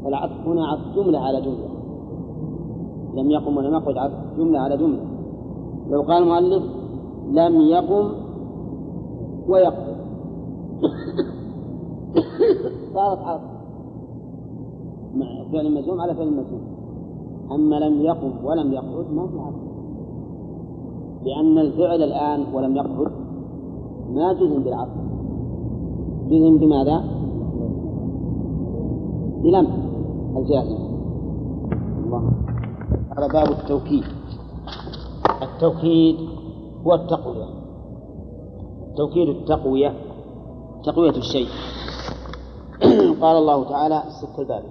[0.04, 1.70] والعطف هنا عطف جملة على جملة.
[3.14, 5.06] لم يقم ولم يقعد عطف جملة على جملة.
[5.90, 6.64] لو قال المؤلف
[7.32, 8.12] لم يقم
[9.48, 9.94] ويقضي
[12.94, 13.42] صارت
[15.16, 16.62] مع فعل المزوم على فعل المزوم
[17.52, 19.73] أما لم يقم ولم يقعد ما في عرض
[21.26, 23.12] لأن الفعل الآن ولم يقعد
[24.10, 25.04] ما جزم بالعرض
[26.30, 27.04] جزم بماذا؟
[29.44, 29.68] بلم
[30.38, 30.78] الجازم.
[32.06, 32.32] الله
[33.18, 34.04] هذا باب التوكيد.
[35.42, 36.16] التوكيد
[36.88, 37.46] هو التقوية.
[38.98, 39.94] توكيد التقوية
[40.84, 41.48] تقوية الشيء.
[43.22, 44.64] قال الله تعالى سك الباب.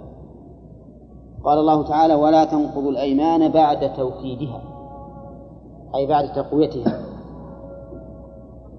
[1.44, 4.71] قال الله تعالى ولا تنقضوا الأيمان بعد توكيدها.
[5.94, 7.04] أي بعد تقويتها.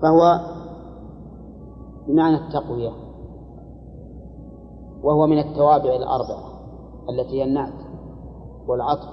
[0.02, 0.39] فهو
[2.08, 2.91] بمعنى التقوية
[5.04, 6.43] وهو من التوابع الأربعة
[7.10, 7.73] التي هي النعت
[8.67, 9.10] والعطف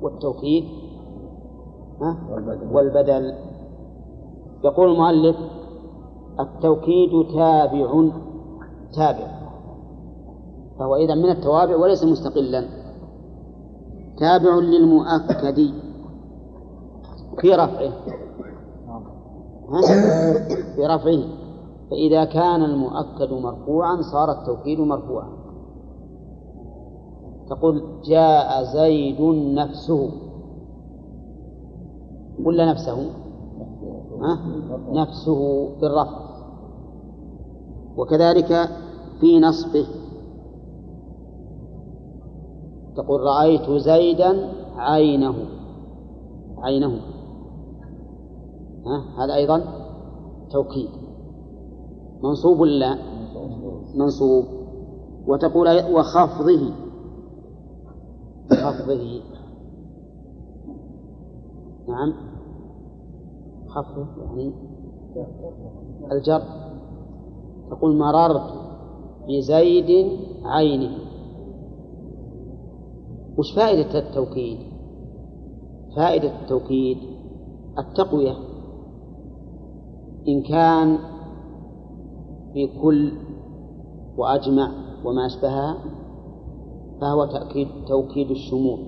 [0.00, 0.64] والتوكيد
[2.72, 3.34] والبدل.
[4.64, 5.36] يقول المؤلف
[6.40, 8.10] التوكيد تابع
[8.96, 9.28] تابع.
[10.78, 12.64] فهو إذا من التوابع وليس مستقلا.
[14.18, 15.83] تابع للمؤكد.
[17.40, 17.92] في رفعه.
[20.76, 21.22] في رفعه.
[21.90, 25.28] فإذا كان المؤكد مرفوعا صار التوكيد مرفوعا.
[27.50, 29.20] تقول جاء زيد
[29.54, 30.10] نفسه.
[32.44, 33.10] ولا نفسه؟
[34.20, 34.38] ها؟
[34.92, 36.24] نفسه بالرفع.
[37.96, 38.68] وكذلك
[39.20, 39.86] في نصبه.
[42.96, 45.34] تقول رأيت زيدا عينه.
[46.58, 47.13] عينه.
[48.86, 49.64] ها؟ هذا أيضا
[50.50, 50.90] توكيد.
[52.22, 52.98] منصوب ولا
[53.94, 54.44] منصوب.
[55.26, 56.72] وتقول وخفضه.
[58.50, 59.20] خفضه.
[61.88, 62.12] نعم.
[63.68, 64.52] خفض يعني
[66.12, 66.42] الجر.
[67.70, 68.52] تقول مررت
[69.28, 70.98] بزيد عينه.
[73.38, 74.58] وش فائدة التوكيد؟
[75.96, 76.98] فائدة التوكيد
[77.78, 78.53] التقوية.
[80.28, 80.98] إن كان
[82.52, 83.12] في كل
[84.16, 84.70] وأجمع
[85.04, 85.76] وما أشبهها
[87.00, 88.78] فهو تأكيد توكيد الشمول.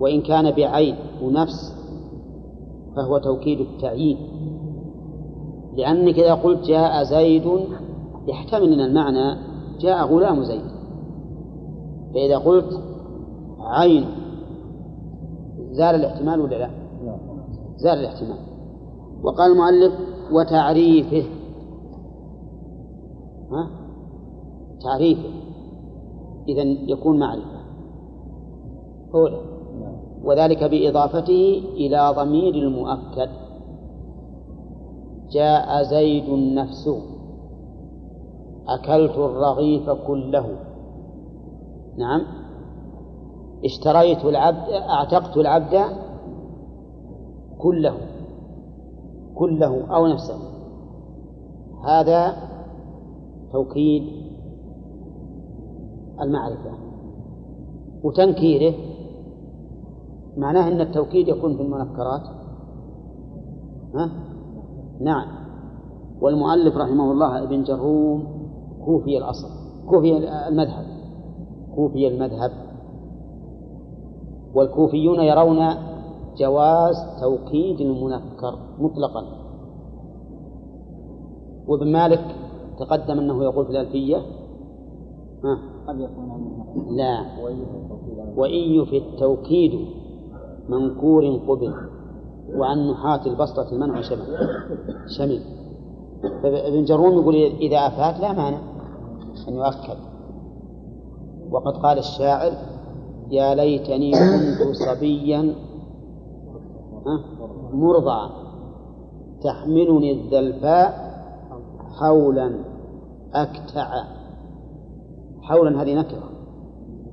[0.00, 1.74] وإن كان بعين ونفس
[2.96, 4.16] فهو توكيد التعيين
[5.76, 7.44] لأنك إذا قلت جاء زيد
[8.28, 9.36] يحتمل أن المعنى
[9.80, 10.74] جاء غلام زيد.
[12.14, 12.80] فإذا قلت
[13.60, 14.06] عين
[15.70, 16.70] زال الاحتمال ولا لا؟
[17.76, 18.53] زال الاحتمال.
[19.24, 19.94] وقال المؤلف
[20.32, 21.24] وتعريفه.
[23.50, 23.70] ها؟
[24.82, 25.30] تعريفه.
[26.48, 27.64] إذا يكون معرفة.
[29.14, 29.40] أولى
[30.24, 33.28] وذلك بإضافته إلى ضمير المؤكد.
[35.30, 37.02] جاء زيد نفسه
[38.68, 40.56] أكلت الرغيف كله.
[41.96, 42.22] نعم.
[43.64, 45.84] اشتريت العبد أعتقت العبد
[47.58, 48.13] كله.
[49.34, 50.38] كله أو نفسه.
[51.84, 52.36] هذا
[53.52, 54.02] توكيد
[56.20, 56.70] المعرفة
[58.02, 58.74] وتنكيره
[60.36, 62.22] معناه أن التوكيد يكون في المنكرات
[63.94, 64.10] ها؟
[65.00, 65.26] نعم.
[66.20, 68.24] والمؤلف رحمه الله ابن آجروم
[68.84, 69.48] كوفي الأصل
[69.88, 70.16] كوفي
[70.48, 70.86] المذهب
[71.74, 72.50] كوفي المذهب.
[74.54, 75.58] والكوفيون يرون
[76.38, 79.24] جواز توكيد المنكر مطلقا.
[81.68, 82.36] وابن مالك
[82.78, 84.16] تقدم أنه يقول في الألفية
[85.44, 87.24] ها؟ قد يكون لا.
[88.36, 89.72] وإن في التوكيد؟
[90.68, 91.74] منكور قبل.
[92.56, 94.26] وعن نحاة البسطة المنع شمل.
[95.18, 95.40] شمل.
[96.42, 98.58] فابن جروم يقول إذا أفات لا مانع
[99.48, 99.98] أن يؤكد.
[101.50, 102.52] وقد قال الشاعر
[103.30, 105.54] يا ليتني كنت صبيا
[107.72, 108.30] مرضعا
[109.42, 111.14] تحملني الذلفاء
[112.00, 112.64] حولا
[113.34, 114.04] أكتع.
[115.42, 116.30] حولا هذه نكرة.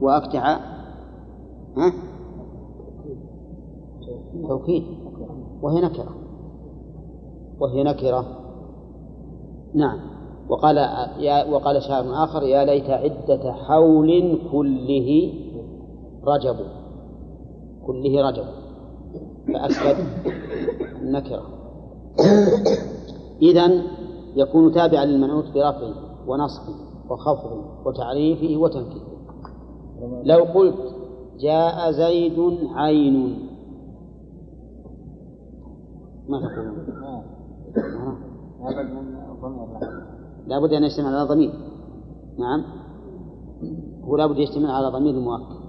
[0.01, 0.57] وأكتع.
[1.77, 1.93] ها؟
[4.47, 4.83] توكيد.
[5.61, 6.15] وهي نكرة.
[7.59, 8.25] وهي نكرة.
[9.73, 9.99] نعم.
[10.49, 10.77] وقال
[11.19, 15.33] يا وقال شاعر آخر يا ليت عدة حول كله
[16.23, 16.55] رجب.
[17.85, 18.61] كله رجب.
[19.47, 19.97] فأسكت
[21.01, 21.43] النكرة
[23.41, 23.83] إذا
[24.35, 25.93] يكون تابعا للمنعوت برفعه
[26.27, 26.75] ونصبه
[27.09, 29.11] وخفضه وتعريفه وتنكيره.
[30.23, 30.95] لو قلت
[31.39, 33.47] جاء زيد عين.
[36.29, 36.85] ما تقولون.
[40.47, 41.53] لابد أن يشتمل على ضمير.
[42.39, 42.63] نعم.
[44.03, 45.61] هو لابد يشتمل على ضمير المؤكد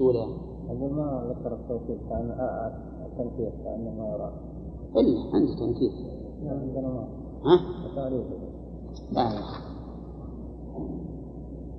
[0.00, 2.72] يعني أقول ما ذكر التوكيد آه،
[3.06, 4.32] التنكير كأنه ما يراد
[4.96, 5.90] إلا عندي تنكير
[6.44, 7.04] لا عندنا ما.
[7.44, 7.60] ها؟
[7.96, 8.24] تعريف
[9.12, 9.28] لا.
[9.28, 9.62] أخي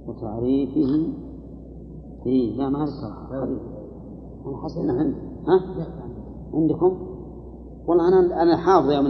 [0.07, 1.07] وتعريفه
[2.25, 3.47] إيه لا ما ذكرها
[4.45, 5.15] أنا حسب أنه عندي
[5.47, 5.87] ها؟
[6.53, 6.97] عندكم؟
[7.87, 9.07] والله أنا أنا حافظ يوم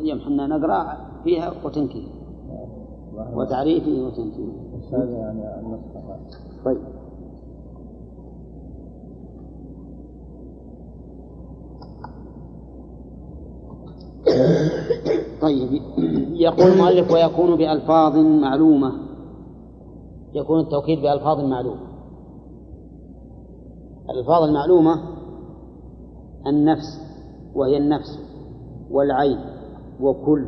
[0.00, 2.08] يوم حنا نقرأ فيها وتنكير.
[3.34, 4.52] وتعريفه وتنكيره.
[4.76, 6.16] بس هذا يعني النسخة.
[6.64, 6.78] طيب.
[15.44, 15.82] طيب
[16.32, 18.92] يقول المؤلف ويكون بألفاظ معلومة.
[20.34, 21.80] يكون التوكيد بألفاظ معلومة.
[24.10, 24.94] الألفاظ المعلومة
[26.46, 27.00] النفس
[27.54, 28.18] وهي النفس
[28.90, 29.38] والعين
[30.00, 30.46] وكل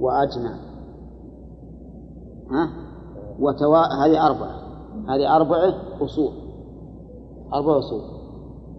[0.00, 0.54] وأجمع.
[2.50, 2.70] ها؟
[3.40, 4.06] وتوا...
[4.06, 4.60] هذه أربعة
[5.08, 6.32] هذه أربعة أصول.
[7.54, 8.02] أربع أصول.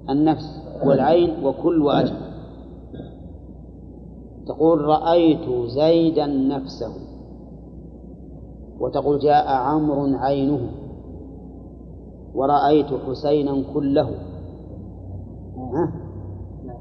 [0.09, 2.30] النفس والعين وكل وأجمع.
[4.51, 6.93] تقول رأيت زيدا نفسه
[8.79, 10.71] وتقول جاء عمرو عينه
[12.35, 14.09] ورأيت حسينا كله.
[15.57, 15.93] ها؟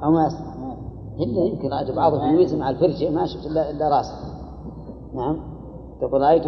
[0.03, 0.77] أو ما أسمع.
[1.21, 4.15] إلا يمكن رأيت بعضهم يميز مع الفرشة ما شفت إلا إلا راسه.
[5.15, 5.37] نعم.
[6.01, 6.43] تقول رأيت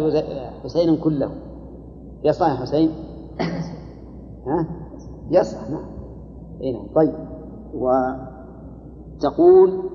[0.63, 1.31] حسينا كله.
[2.23, 2.89] يصح يا حسين؟
[4.47, 4.67] ها؟
[5.31, 5.85] يصح نعم
[6.61, 6.87] إيه نعم.
[6.95, 7.13] طيب.
[9.15, 9.92] وتقول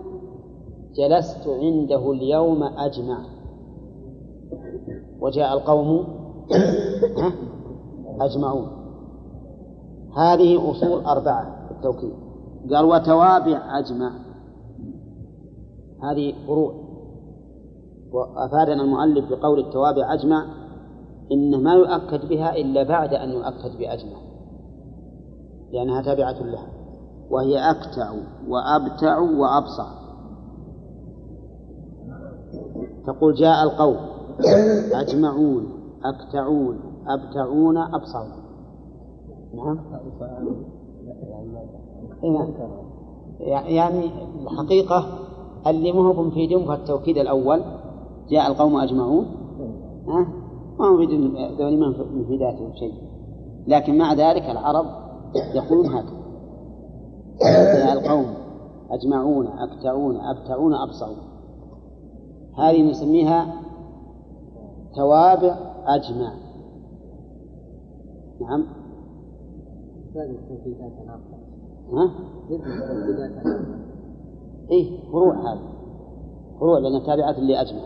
[0.99, 3.19] جلست عنده اليوم أجمع.
[5.21, 6.07] وجاء القوم؟
[8.21, 8.69] أجمعون.
[10.17, 12.13] هذه أصول أربعة في التوكيد.
[12.75, 14.13] قال وتوابع أجمع.
[16.03, 16.75] هذه فروع.
[18.13, 20.47] وأفادنا المؤلف بقول التوابع أجمع
[21.33, 24.19] إن ما يؤكد بها إلا بعد أن يؤكد بأجمع.
[25.73, 26.69] لأنها تابعة لها.
[27.31, 28.13] وهي أكتع
[28.49, 29.98] وأبتع وأبصع
[33.09, 33.97] تقول جاء القوم.
[34.93, 35.67] أجمعون
[36.05, 38.49] أكتعون أبتعون أبصرون.
[39.55, 39.79] نعم.
[42.25, 43.77] إيه.
[43.77, 44.11] يعني
[44.43, 45.07] الحقيقة
[45.67, 47.63] اللي ما هو مفيدهم في التوكيد الأول
[48.31, 49.27] جاء القوم أجمعون.
[50.09, 50.27] ها؟
[50.79, 51.11] ما هو مفيد
[51.61, 52.95] ذولي ما هم مفيداتهم شيء.
[53.67, 54.87] لكن مع ذلك العرب
[55.55, 56.19] يقولون هكذا.
[57.75, 58.35] جاء القوم
[58.91, 61.28] أجمعون أكتعون أبتعون أبصرون.
[62.59, 63.55] هذه نسميها
[64.97, 65.57] توابع
[65.87, 66.33] أجمع.
[68.41, 68.65] نعم.
[71.93, 72.11] ها؟
[74.71, 75.61] إيه فروع هذه
[76.61, 77.83] فروع لأنها تابعة لأجمع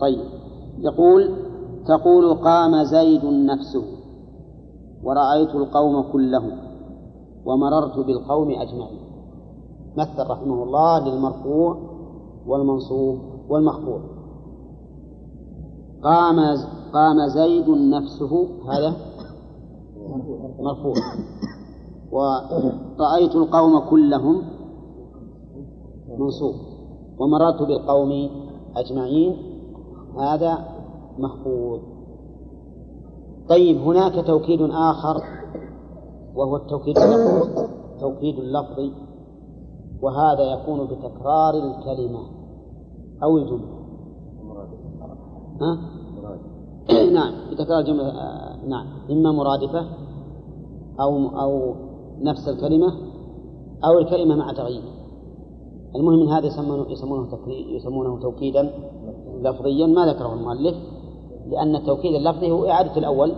[0.00, 0.24] طيب.
[0.78, 1.30] يقول
[1.86, 3.82] تقول قام زيد نفسه
[5.04, 6.58] ورأيت القوم كلهم
[7.44, 9.00] ومررت بالقوم أجمعين.
[9.96, 11.91] مثل رحمه الله للمرفوع
[12.46, 13.18] والمنصوب
[13.48, 14.00] والمخفوض
[16.02, 16.56] قام
[16.92, 18.96] قام زيد نفسه هذا
[20.60, 20.94] مرفوع
[22.12, 24.42] ورأيت القوم كلهم
[26.18, 26.54] منصوب.
[27.18, 28.30] ومررت بالقوم
[28.76, 29.36] أجمعين
[30.18, 30.58] هذا
[31.18, 31.80] محفوظ
[33.48, 35.22] طيب هناك توكيد آخر
[36.34, 37.68] وهو التوكيد اللفظي
[38.00, 38.92] توكيد اللفظي.
[40.02, 42.20] وهذا يكون بتكرار الكلمة
[43.22, 43.82] أو الجملة.
[45.60, 45.78] ها؟
[47.12, 48.86] نعم بتكرار الجملة آه، نعم.
[49.10, 49.86] إما مرادفة
[51.00, 51.74] أو أو
[52.20, 52.92] نفس الكلمة
[53.84, 54.82] أو الكلمة مع تغيير.
[55.96, 58.70] المهم من هذا يسمونه يسمونه يسمونه توكيدا
[59.42, 60.76] لفظيا ما ذكره المؤلف
[61.46, 63.32] لأن التوكيد اللفظي هو إعادة الأول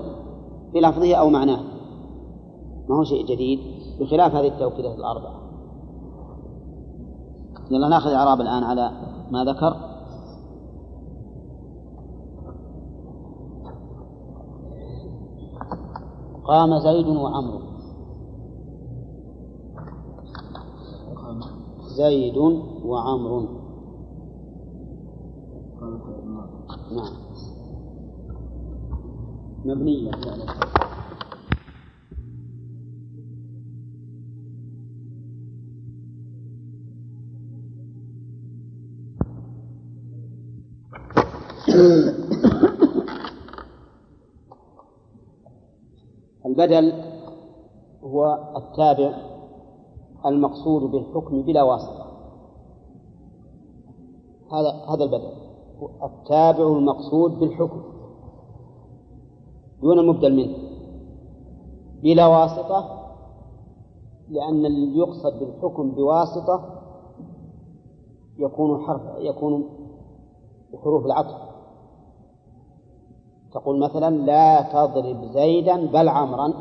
[0.73, 1.61] في لفظه أو معناه.
[2.89, 3.59] ما هو شيء جديد؟
[4.01, 5.44] بخلاف هذه التوكيدات الأربعة.
[7.71, 8.91] يلا ناخذ إعراب الآن على
[9.31, 9.95] ما ذكر.
[16.45, 17.61] قام زيد وعمرو.
[21.97, 22.37] زيد
[22.85, 23.49] وعمرو.
[26.93, 27.13] نعم.
[29.65, 30.11] مبنية.
[46.47, 46.93] البدل
[48.03, 49.15] هو التابع
[50.27, 52.05] المقصود بالحكم بلا واسطة.
[54.53, 55.33] هذا هذا البدل.
[56.03, 57.83] التابع المقصود بالحكم.
[59.83, 60.57] دون المبدل منه.
[62.03, 63.01] بلا واسطة
[64.29, 66.81] لأن الذي يقصد بالحكم بواسطة
[68.39, 69.65] يكون حرف يكون
[70.73, 71.54] بحروف العطف.
[73.55, 76.53] تقول مثلا لا تضرب زيدا بل عمرا.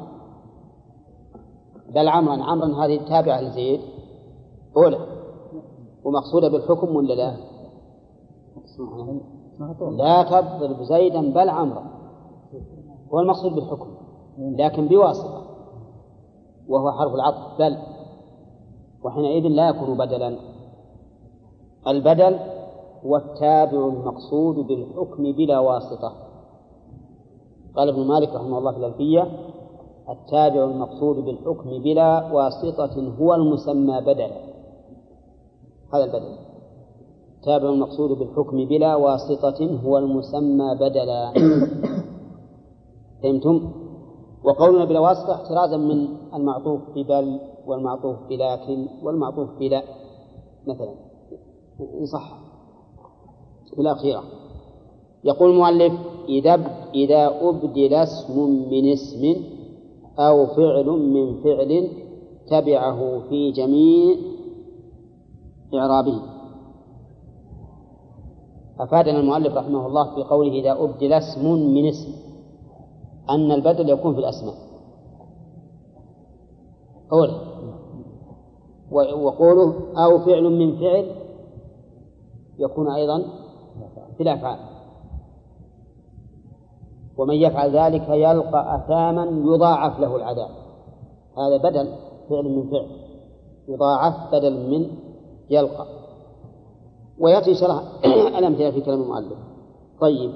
[1.90, 3.82] بل عمرا عمرا هذه تابعة لزيد.
[4.78, 5.00] أولى.
[6.04, 7.34] ومقصودة بالحكم ولا لا؟
[9.92, 11.84] لا تضرب زيدا بل عمرا.
[13.14, 13.88] هو المقصود بالحكم
[14.38, 15.44] لكن بواسطة.
[16.68, 17.60] وهو حرف العطف.
[17.60, 17.78] بل.
[19.04, 20.38] وحينئذ لا يكون بدلا.
[21.88, 22.40] البدل
[23.06, 26.23] هو التابع المقصود بالحكم بلا واسطة.
[27.76, 29.28] قال ابن مالك رحمه الله في الألفية
[30.10, 34.38] التابع المقصود بالحكم بلا واسطة هو المسمى بدلا.
[35.94, 36.36] هذا البدل.
[37.38, 41.34] التابع المقصود بالحكم بلا واسطة هو المسمى بدلا.
[43.24, 43.72] فهمتم؟
[44.44, 49.84] وقولنا بلا واسطة احترازا من المعطوف ببل والمعطوف بلكن والمعطوف بلا
[50.68, 50.94] مثلا.
[52.00, 52.40] إن صح.
[53.78, 54.24] بالأخيرة
[55.24, 55.94] يقول المؤلف
[56.30, 56.54] إذا
[56.96, 58.40] إذا أبدل اسم
[58.72, 59.36] من اسم
[60.20, 61.90] أو فعل من فعل
[62.48, 64.16] تبعه في جميع
[65.74, 66.22] إعرابه.
[68.80, 72.12] أفادنا المؤلف رحمه الله في قوله إذا أبدل اسم من اسم
[73.30, 74.56] أن البدل يكون في الأسماء.
[77.12, 77.54] أولا
[78.92, 81.16] وقوله أو فعل من فعل
[82.60, 83.24] يكون أيضا
[84.18, 84.73] في الأفعال.
[87.18, 90.50] ومن يفعل ذلك يلقى أثاما يضاعف له العذاب.
[91.38, 91.96] هذا بدل
[92.30, 92.88] فعل من فعل.
[93.68, 94.88] يضاعف بدل من
[95.50, 95.86] يلقى.
[97.20, 97.84] ويأتي إن شاء الله
[98.40, 99.38] الأمثلة في كلام المؤلف.
[100.02, 100.34] طيب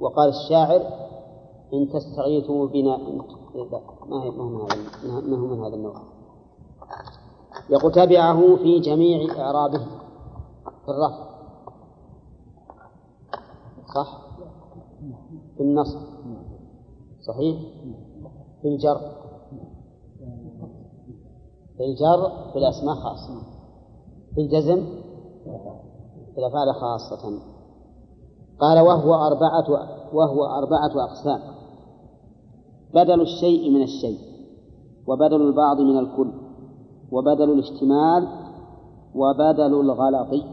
[0.00, 0.80] وقال الشاعر
[1.74, 2.96] إن تستغيثوا بنا
[4.06, 5.94] ما هي ما هذا ما هو من هذا النوع؟
[7.70, 9.80] يقول تبعه في جميع إعرابه.
[10.84, 11.30] في الرفع
[13.94, 14.29] صح؟
[15.60, 16.00] في النصب
[17.20, 17.60] صحيح؟
[18.62, 19.00] في الجر.
[21.76, 23.42] في الجر في الأسماء خاصة.
[24.34, 24.86] في الجزم
[26.34, 27.38] في الأفعال خاصة.
[28.60, 29.70] قال وهو أربعة
[30.12, 31.40] وهو أربعة أقسام.
[32.94, 34.18] بدل الشيء من الشيء
[35.06, 36.32] وبدل البعض من الكل
[37.12, 38.28] وبدل الاشتمال
[39.14, 40.44] وبدل الغلط.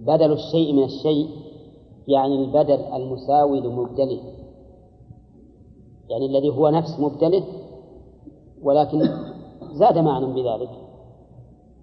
[0.00, 1.43] بدل الشيء من الشيء
[2.08, 4.20] يعني البدل المساوي لمبدله
[6.10, 7.44] يعني الذي هو نفس مبدله
[8.62, 9.02] ولكن
[9.72, 10.70] زاد معنى بذلك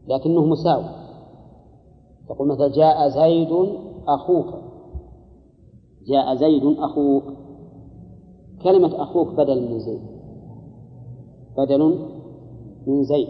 [0.07, 0.85] لكنه مساوي.
[2.29, 3.69] تقول مثلا جاء زيد
[4.07, 4.45] أخوك.
[6.07, 7.23] جاء زيد أخوك.
[8.63, 10.01] كلمة أخوك بدل من زيد.
[11.57, 11.99] بدل
[12.87, 13.29] من زيد.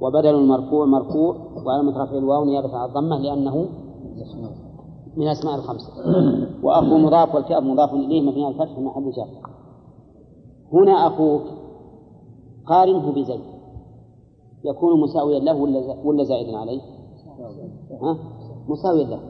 [0.00, 3.68] وبدل المرفوع مرفوع وعلامة رفع الواو نيابة عن الضمة لأنه
[5.16, 5.92] من أسماء الخمسة
[6.62, 9.28] وأخو مضاف والكاف مضاف إليه مبني الفتح محل جر
[10.72, 11.42] هنا أخوك
[12.66, 13.40] قارنه بزيد.
[14.64, 16.80] يكون مساويا له ولا ولا زائدا عليه؟
[18.02, 18.18] ها؟
[18.68, 19.20] مساويا له.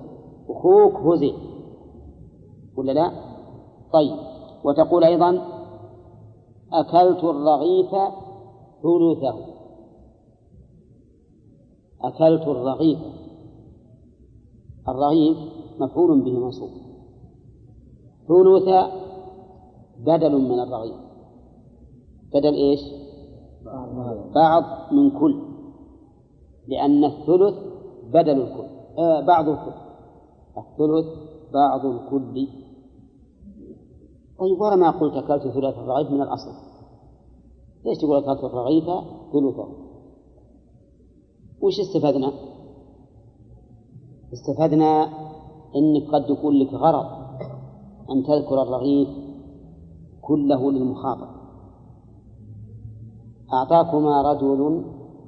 [0.49, 1.35] أخوك هو زيد
[2.77, 3.13] ولا لا؟
[3.93, 4.17] طيب.
[4.65, 5.39] وتقول أيضا
[6.73, 7.91] أكلت الرغيف
[8.83, 9.35] ثلثه.
[12.03, 12.99] أكلت الرغيف.
[14.89, 15.39] الرغيف
[15.81, 16.71] مفعول به منصوب.
[18.29, 18.69] ثلث
[19.99, 20.97] بدل من الرغيف
[22.35, 22.81] بدل إيش؟
[24.35, 25.43] بعض من كل.
[26.69, 27.55] لأن الثلث
[28.13, 28.69] بدل الكل.
[28.99, 29.73] آه بعض الكل.
[30.59, 31.07] الثلث
[31.55, 32.49] بعض الكل.
[34.39, 36.51] طيب ما قلت أكلت ثلث الرغيف من الأصل.
[37.85, 38.85] ليش تقول أكلت الرغيف
[39.33, 39.69] ثلثه؟
[41.63, 42.33] وش استفدنا؟
[44.33, 45.09] استفدنا
[45.77, 47.07] أنك قد يكون لك غرض
[48.11, 49.09] أن تذكر الرغيف
[50.23, 51.29] كله للمخاطب.
[53.53, 54.85] أعطاكما رجل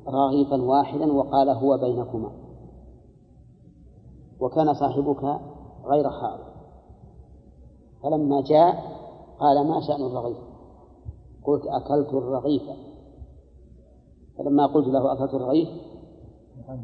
[0.09, 2.31] رغيفا واحدا وقال هو بينكما.
[4.41, 5.41] وكان صاحبك
[5.85, 6.51] غير حاضر.
[8.03, 8.75] فلما جاء
[9.41, 10.37] قال ما شأن الرغيف؟
[11.45, 12.63] قلت أكلت الرغيف.
[14.39, 15.69] فلما قلت له أكلت الرغيف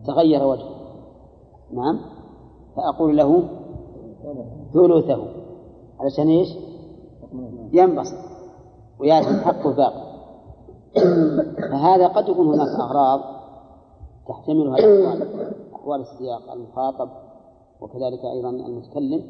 [0.07, 0.75] تغير وجهه.
[1.73, 2.16] نعم؟
[2.77, 3.49] فأقول له
[4.73, 5.29] ثلثه.
[6.01, 6.49] علشان إيش؟
[7.73, 8.27] ينبسط.
[9.01, 10.07] ويأتي حقه باقي
[11.71, 13.21] فهذا قد يكون هناك أغراض
[14.29, 15.29] تحتملها الأحوال
[15.75, 17.09] أحوال السياق المخاطب
[17.81, 19.23] وكذلك أيضا المتكلم.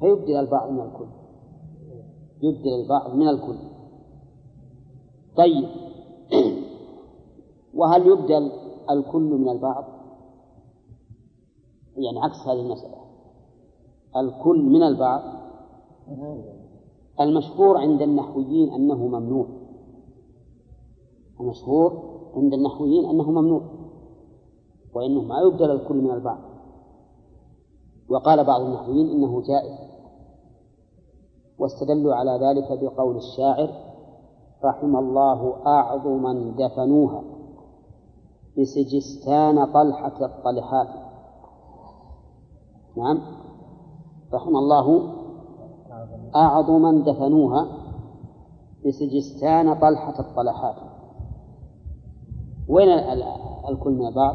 [0.00, 1.08] فيبدل البعض من الكل.
[2.42, 3.58] يبدل البعض من الكل.
[5.36, 5.68] طيب.
[7.78, 8.52] وهل يبدل
[8.90, 9.97] الكل من البعض؟
[11.98, 12.96] يعني عكس هذه المسألة.
[14.16, 15.22] الكل من البعض
[17.20, 19.46] المشهور عند النحويين أنه ممنوع.
[21.40, 22.02] المشهور
[22.36, 23.62] عند النحويين أنه ممنوع.
[24.94, 26.38] وإنه ما يبدل الكل من البعض.
[28.08, 29.78] وقال بعض النحويين إنه جائز.
[31.58, 33.70] واستدلوا على ذلك بقول الشاعر
[34.64, 37.22] رحم الله أعظما دفنوها
[38.58, 41.07] بسجستان طلحة الطلحات.
[42.98, 43.18] نعم.
[44.32, 45.14] رحم الله.
[46.36, 47.66] أعظما دفنوها
[48.86, 50.76] بسجستان طلحة الطلحات.
[52.68, 52.88] وين
[53.68, 54.34] الكل من بعض؟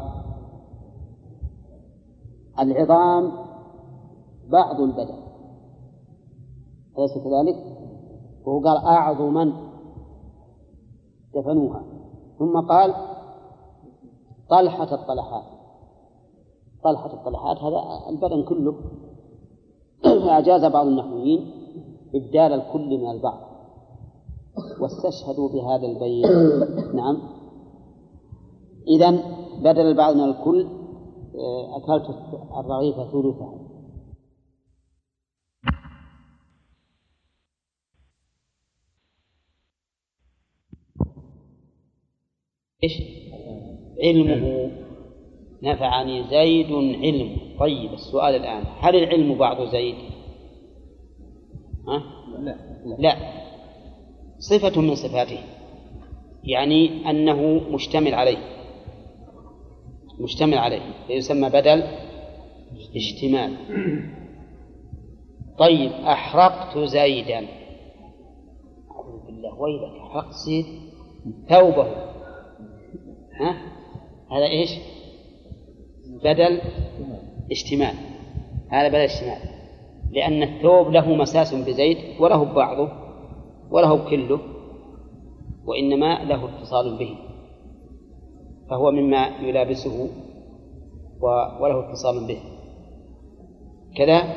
[2.58, 3.32] العظام
[4.48, 5.18] بعض البدن.
[6.98, 7.56] أليس كذلك؟
[8.46, 9.52] وهو قال أعظما
[11.34, 11.82] دفنوها.
[12.38, 12.94] ثم قال
[14.50, 15.53] طلحة الطلحات.
[16.84, 18.74] طلحة الطلحات هذا البدن كله
[20.26, 21.50] فأجاز بعض النحويين
[22.14, 23.40] إبدال الكل من البعض.
[24.80, 26.26] واستشهدوا بهذا البيت.
[27.00, 27.18] نعم.
[28.88, 29.10] إذا
[29.62, 30.66] بدل البعض من الكل
[31.34, 32.16] آه، أكلت
[32.58, 33.64] الرغيف ثلثه.
[42.82, 43.02] إيش؟
[44.02, 44.83] علمه.
[45.64, 49.94] نفعني زيد علم طيب السؤال الآن هل العلم بعض زيد؟
[51.88, 52.02] ها؟
[52.40, 52.56] لا
[52.98, 53.16] لا
[54.38, 55.38] صفة من صفاته
[56.44, 58.38] يعني أنه مشتمل عليه
[60.20, 61.82] مشتمل عليه فيسمى بدل
[62.96, 63.56] اشتمال
[65.58, 67.46] طيب أحرقت زيدا
[68.90, 70.66] أعوذ بالله ويلك أحرقت زيد
[71.48, 71.86] ثوبه
[73.40, 73.56] ها؟
[74.30, 74.70] هذا إيش؟
[76.24, 76.60] بدل
[77.50, 77.94] اشتمال
[78.68, 79.38] هذا بدل اشتمال
[80.10, 82.88] لأن الثوب له مساس بزيت وله بعضه
[83.70, 84.40] وله كله
[85.66, 87.16] وإنما له اتصال به.
[88.70, 90.08] فهو مما يلابسه
[91.60, 92.38] وله اتصال به.
[93.96, 94.34] كذا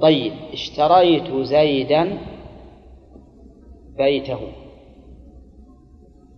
[0.00, 2.18] طيب اشتريت زيدا
[3.96, 4.40] بيته.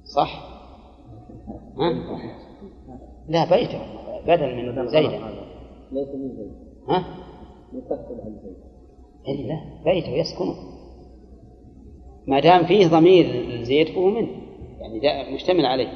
[0.04, 0.48] صح؟
[1.78, 1.92] ها؟
[3.28, 3.99] لا بيته.
[4.26, 5.18] بدل من زيدا
[5.92, 6.52] ليس من زيد.
[6.88, 7.04] ها؟
[7.72, 8.56] يقصد عن زيد.
[9.28, 10.54] إلا بيته يسكنه.
[12.26, 14.28] ما دام فيه ضمير زيد فهو منه.
[14.80, 15.88] يعني ده مشتمل عليه.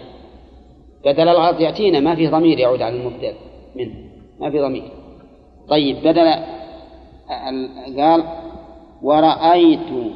[1.04, 3.34] بدل الغلط يأتينا ما فيه ضمير يعود على المبدل
[3.76, 3.94] منه.
[4.40, 4.90] ما في ضمير.
[5.68, 6.28] طيب بدل
[8.00, 8.24] قال
[9.02, 10.12] ورأيت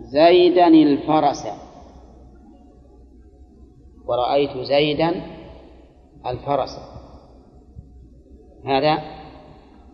[0.00, 1.46] زيدا الفرس.
[4.06, 5.22] ورأيت زيدا
[6.26, 6.97] الفرس.
[8.64, 8.98] هذا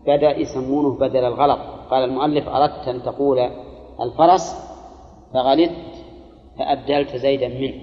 [0.07, 1.59] بدأ يسمونه بدل الغلط.
[1.89, 3.39] قال المؤلف أردت أن تقول
[4.01, 4.55] الفرس
[5.33, 6.05] فغلطت
[6.57, 7.81] فأبدلت زيدا منه.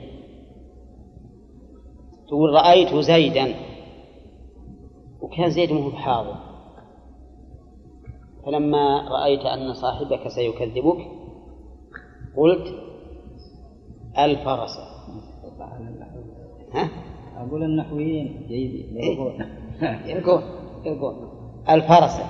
[2.28, 3.55] تقول رأيت زيدا
[5.20, 6.37] وكان زيد مو بحاضر.
[8.47, 11.07] فلما رأيت أن صاحبك سيكذبك
[12.37, 12.74] قلت
[14.18, 14.78] الفرس.
[16.72, 16.91] ها؟
[17.37, 18.47] أقول النحويين.
[18.49, 19.47] جيد يلقون
[20.07, 20.43] يلقون
[21.68, 22.20] الفرس.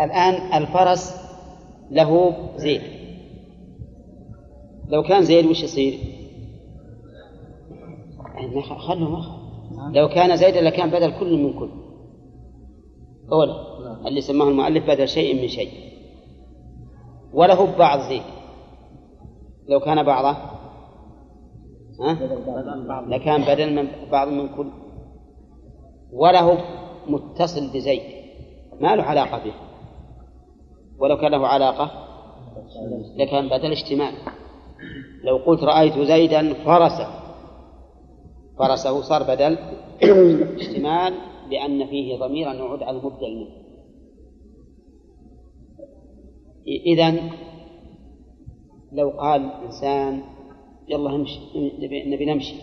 [0.00, 1.24] الآن الفرس
[1.90, 2.82] له زيد
[4.88, 5.98] لو كان زيد وش يصير؟
[8.34, 9.44] يعني خلوا ما
[9.94, 11.70] لو كان زيدا لكان بدل كل من كل.
[13.32, 13.54] أولا
[14.08, 15.70] اللي سماه المؤلف بدل شيء من شيء.
[17.32, 18.22] وله بعض زيد
[19.68, 20.38] لو كان بعضه.
[22.00, 22.12] ها؟
[23.08, 24.70] لكان بدل من بعض من كل.
[26.12, 26.58] وله
[27.08, 28.02] متصل بزيد.
[28.80, 29.54] ما له علاقة به.
[30.98, 31.90] ولو كان له علاقة
[33.16, 34.14] لكان بدل اشتمال
[35.24, 37.08] لو قلت رأيت زيدا فرسه.
[38.58, 39.58] فرسه صار بدل
[40.60, 41.14] اشتمال
[41.50, 43.64] لأن فيه ضميرا يعود على المبدل منه
[46.66, 47.14] إذا
[48.92, 50.22] لو قال إنسان
[50.88, 51.40] يلا نمشي
[52.06, 52.54] نبي نمشي.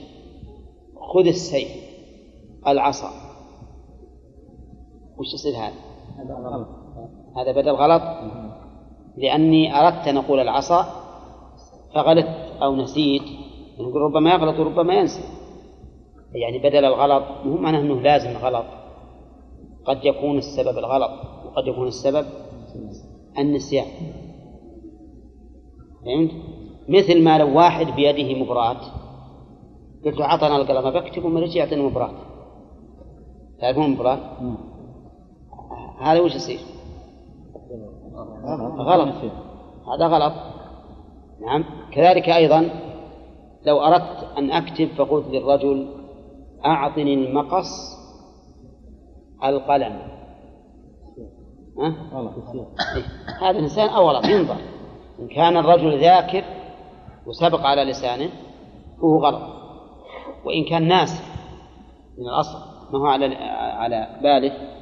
[1.14, 1.68] خذ السيف
[2.68, 3.31] العصا.
[5.18, 5.74] وش يصير هذا؟
[7.38, 8.02] هذا بدل غلط؟
[9.18, 10.86] لأني أردت أن أقول العصا
[11.94, 13.22] فغلطت أو نسيت.
[13.80, 15.24] نقول ربما يغلط وربما ينسى.
[16.34, 18.66] يعني بدل الغلط مو معناه أنه لازم غلط.
[19.86, 21.12] قد يكون السبب الغلط
[21.46, 22.26] وقد يكون السبب
[23.38, 23.88] النسيان.
[26.06, 26.32] فهمت؟
[26.90, 28.78] مثل ما لو واحد بيده مبراة
[30.06, 31.92] قلت له عطنا القلم بكتب وما رجع يعطيني
[33.60, 34.20] تعرفون مبراة؟
[36.02, 36.60] هذا وش يصير؟
[38.78, 39.16] غلط.
[39.94, 40.34] هذا غلط.
[41.42, 41.66] نعم.
[41.92, 42.70] كذلك أيضا
[43.66, 45.88] لو أردت أن أكتب فقلت للرجل
[46.66, 47.70] أعطني المقص
[49.44, 50.00] القلم.
[51.78, 51.96] ها؟
[53.42, 54.58] هذا الإنسان أو غلط ينظر.
[55.20, 56.44] إن كان الرجل ذاكر
[57.28, 58.30] وسبق على لسانه
[59.02, 59.42] فهو غلط.
[60.46, 61.24] وإن كان ناس
[62.18, 62.60] من الأصل
[62.94, 64.81] ما هو على على باله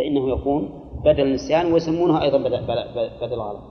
[0.00, 0.68] فإنه يكون
[1.04, 2.66] بدل النسيان ويسمونه أيضا بدل,
[3.20, 3.62] بدل الغلط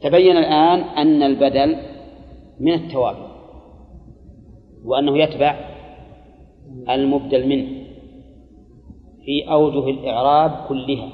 [0.00, 1.76] تبين الآن أن البدل
[2.60, 3.26] من التوابع
[4.84, 5.56] وأنه يتبع
[6.90, 7.84] المبدل منه
[9.24, 11.12] في أوجه الإعراب كلها.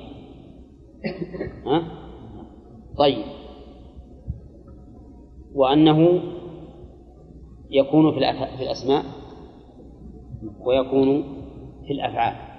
[1.67, 1.83] ها؟
[2.99, 3.25] طيب.
[5.55, 6.21] وأنه
[7.71, 8.19] يكون في
[8.63, 9.05] الأسماء
[10.61, 11.23] ويكون
[11.87, 12.50] في الأفعال.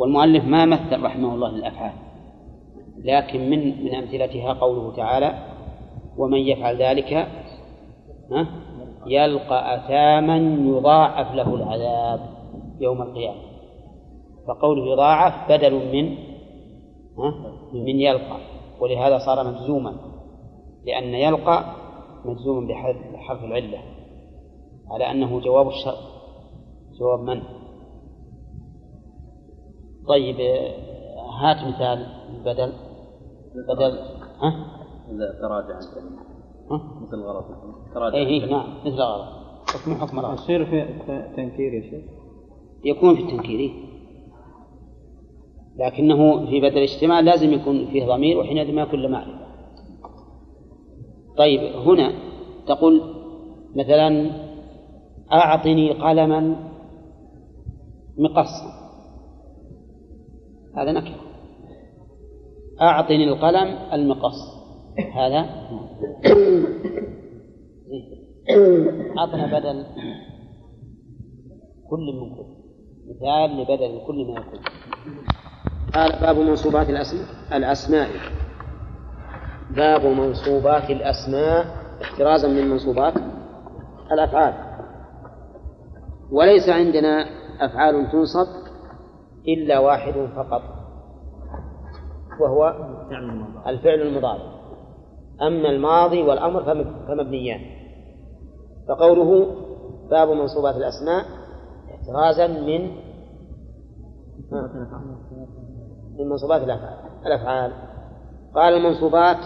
[0.00, 1.92] والمؤلف ما مثل رحمه الله للأفعال
[2.98, 5.34] لكن من من أمثلتها قوله تعالى
[6.16, 7.12] ومن يفعل ذلك
[8.32, 8.46] ها
[9.06, 10.36] يلقى أثاما
[10.76, 12.20] يضاعف له العذاب
[12.80, 13.40] يوم القيامة.
[14.48, 16.16] فقوله يضاعف بدل من
[17.18, 17.34] ها
[17.72, 18.36] من يلقى
[18.80, 19.94] ولهذا صار مجزوما
[20.86, 21.64] لأن يلقى
[22.24, 22.66] مجزوم
[23.12, 23.78] بحرف العلة
[24.90, 25.98] على أنه جواب الشرط
[27.00, 27.59] جواب من؟
[30.08, 30.36] طيب
[31.42, 32.06] هات مثال
[32.44, 32.72] بدل.
[33.68, 33.98] بدل
[34.42, 34.80] ها؟
[35.10, 35.78] إذا تراجع؟
[37.02, 37.44] مثل غلط
[37.94, 39.40] تراجع إيه نعم مثل غلط
[39.74, 40.86] حكم حكم يصير في
[41.36, 42.04] تنكير يا شيخ؟
[42.84, 43.72] يكون في التنكير إيه؟
[45.76, 49.46] لكنه في بدل الاجتماع لازم يكون فيه ضمير وحينئذ ما يكون معرفة.
[51.36, 52.12] طيب هنا
[52.66, 53.00] تقول
[53.76, 54.30] مثلا
[55.32, 56.56] أعطني قلما
[58.18, 58.79] مقصا.
[60.76, 61.20] هذا نكرة.
[62.80, 64.36] أعطني القلم المقص.
[65.14, 65.38] هذا.
[69.18, 69.86] أعطنا بدل
[71.90, 72.60] كل من كل.
[73.10, 74.58] مثال لبدل كل من كل
[75.94, 77.26] قال باب منصوبات الأسماء.
[77.52, 78.08] الأسماء.
[79.76, 81.66] باب منصوبات الأسماء.
[82.02, 83.14] احترازا من منصوبات
[84.12, 84.54] الأفعال.
[86.30, 87.26] وليس عندنا
[87.60, 88.59] أفعال تنصب
[89.48, 90.62] إلا واحد فقط.
[92.40, 92.74] وهو
[93.66, 94.60] الفعل المضارع.
[95.42, 96.64] أما الماضي والأمر
[97.08, 97.60] فمبنيان.
[98.88, 99.46] فقوله
[100.10, 101.24] باب منصوبات الأسماء
[101.94, 102.90] احترازا من
[106.18, 106.62] من منصوبات
[107.26, 107.72] الأفعال.
[108.54, 109.36] قال المنصوبات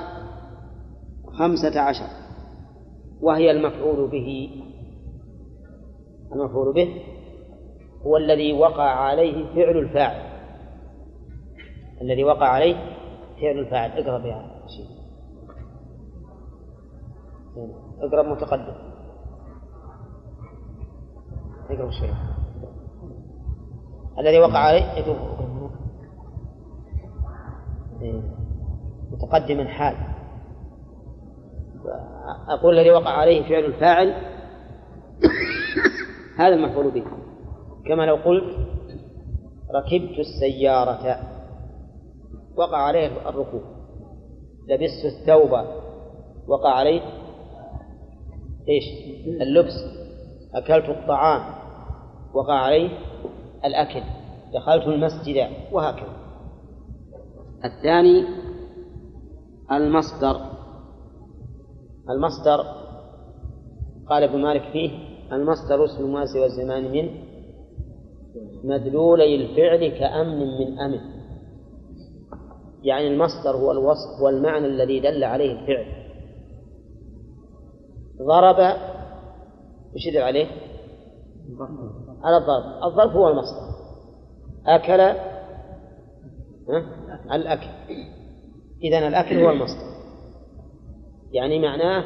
[1.39, 2.07] خمسة عشر.
[3.21, 4.51] وهي المفعول به.
[6.33, 7.03] المفعول به
[8.07, 10.35] هو الذي وقع عليه فعل الفاعل.
[12.03, 12.77] الذي وقع عليه
[13.41, 13.91] فعل الفاعل.
[13.91, 14.51] اقرأ بها.
[14.67, 14.87] شيء
[18.01, 18.75] اقرأ متقدم.
[21.71, 22.15] اقرأ شيء
[24.19, 24.83] الذي وقع عليه
[28.03, 28.23] إيه.
[29.11, 29.97] متقدما حال.
[32.49, 34.15] أقول الذي وقع عليه فعل الفاعل.
[36.39, 37.05] هذا المفعول به.
[37.87, 38.57] كما لو قلت
[39.75, 41.19] ركبت السيارة
[42.57, 43.63] وقع عليه الركوب
[44.69, 45.51] لبست الثوب
[46.49, 47.01] وقع عليه
[48.69, 48.85] إيش؟
[49.27, 49.75] اللبس
[50.55, 51.55] أكلت الطعام
[52.35, 52.89] وقع عليه
[53.65, 54.03] الأكل
[54.55, 56.17] دخلت المسجد وهكذا.
[57.65, 58.25] الثاني
[59.73, 60.41] المصدر.
[62.11, 62.65] المصدر
[64.09, 64.91] قال ابن مالك فيه
[65.33, 67.34] المصدر اسم المؤسس والزمان من
[68.65, 71.01] مدلولي الفعل كأمن من أمن.
[72.83, 75.87] يعني المصدر هو الوصف والمعنى الذي دل عليه الفعل.
[78.23, 78.77] ضرب
[79.95, 80.47] وش يدل عليه؟
[82.23, 82.93] على الضرب.
[82.93, 83.75] الضرب هو المصدر.
[84.67, 85.01] أكل
[87.33, 87.69] الأكل.
[88.83, 89.95] إذا الأكل هو المصدر.
[91.33, 92.05] يعني معناه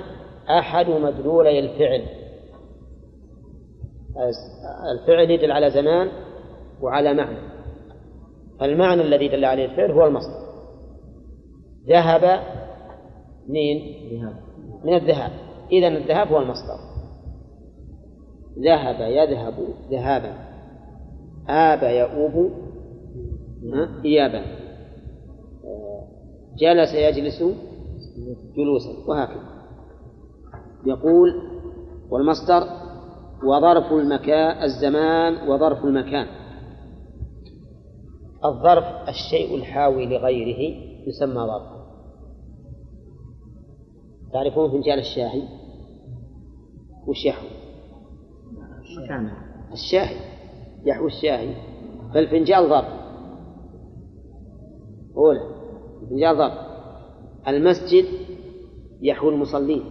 [0.50, 2.17] أحد مدلولي الفعل
[4.92, 6.08] الفعل يدل على زمان
[6.82, 7.38] وعلى معنى.
[8.60, 10.48] فالمعنى الذي دل عليه الفعل هو المصدر.
[11.88, 12.40] ذهب
[13.48, 13.98] منين؟
[14.84, 15.30] من الذهاب.
[15.72, 16.78] إذا الذهاب هو المصدر.
[18.58, 19.54] ذهب يذهب
[19.90, 20.34] ذهابا.
[21.48, 22.52] آب يؤوب
[24.04, 24.42] إيابا.
[26.58, 27.42] جلس يجلس
[28.56, 29.08] جلوسا.
[29.08, 29.48] وهكذا.
[30.86, 31.28] يقول
[32.10, 32.87] والمصدر
[33.44, 36.26] وظرف المكان الزمان وظرف المكان.
[38.44, 40.76] الظرف الشيء الحاوي لغيره
[41.06, 41.78] يسمى ظرفا.
[44.32, 45.42] تعرفون فنجان الشاهي؟
[47.06, 47.48] وش يحوي؟
[49.72, 50.16] الشاهي.
[50.84, 51.54] يحوي الشاهي.
[52.14, 52.98] فالفنجان ظرف.
[55.16, 55.40] أولى
[56.02, 56.58] الفنجان ظرف.
[57.48, 58.04] المسجد
[59.02, 59.84] يحوي المصلين.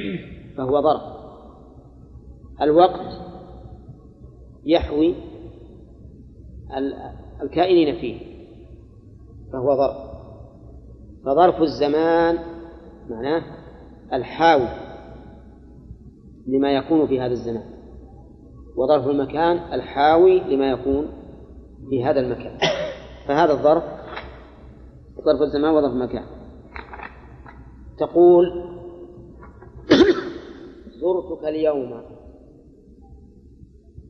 [0.56, 1.13] فهو ظرف.
[2.62, 3.20] الوقت
[4.64, 5.14] يحوي
[7.42, 8.34] الكائنين فيه
[9.52, 9.96] فهو ظرف.
[11.24, 12.38] فظرف الزمان
[13.10, 13.42] معناه
[14.12, 14.68] الحاوي
[16.46, 17.64] لما يكون في هذا الزمان
[18.76, 21.08] وظرف المكان الحاوي لما يكون
[21.90, 22.58] في هذا المكان.
[23.28, 23.84] فهذا الظرف
[25.24, 26.24] ظرف الزمان وظرف المكان.
[27.98, 28.44] تقول
[31.00, 32.13] زرتك اليوم.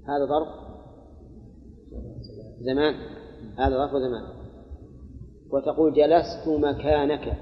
[0.08, 0.48] هذا ظرف
[2.60, 2.94] زمان؟
[3.58, 4.44] هذا ظرف زمان
[5.50, 7.36] وتقول جلست مكانك.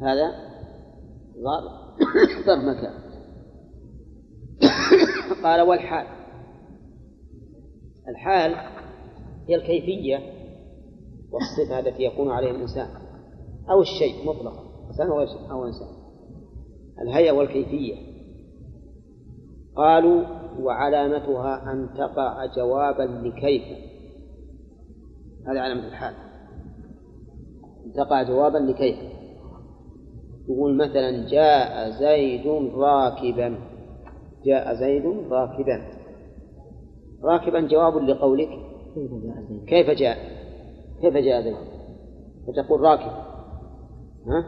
[0.00, 0.30] هذا
[1.34, 1.72] ظرف
[2.46, 3.06] ظرف مكان.
[5.44, 6.06] قال والحال.
[8.08, 8.54] الحال
[9.48, 10.18] هي الكيفية
[11.32, 12.88] والصفة التي يكون عليها الإنسان.
[13.70, 14.86] أو الشيء مطلقا.
[14.88, 15.06] إنسان
[15.50, 15.88] أو إنسان.
[17.02, 18.15] الهيئة والكيفية.
[19.76, 20.24] قالوا
[20.60, 23.62] وعلامتها أن تقع جوابا لكيف؟
[25.46, 26.14] هذه علامة الحال.
[27.86, 28.96] أن تقع جوابا لكيف؟
[30.48, 33.58] يقول مثلا جاء زيد راكبا.
[34.44, 35.82] جاء زيد راكبا.
[37.22, 38.48] راكبا جواب لقولك؟
[39.68, 40.18] كيف جاء؟
[41.00, 41.56] كيف جاء زيد؟
[42.46, 43.12] فتقول راكب.
[44.26, 44.44] ها؟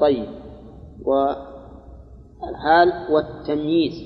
[0.00, 0.28] طيب.
[1.02, 4.05] والحال والتمييز.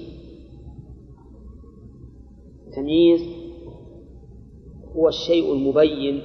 [2.70, 3.20] التمييز
[4.96, 6.22] هو الشيء المبين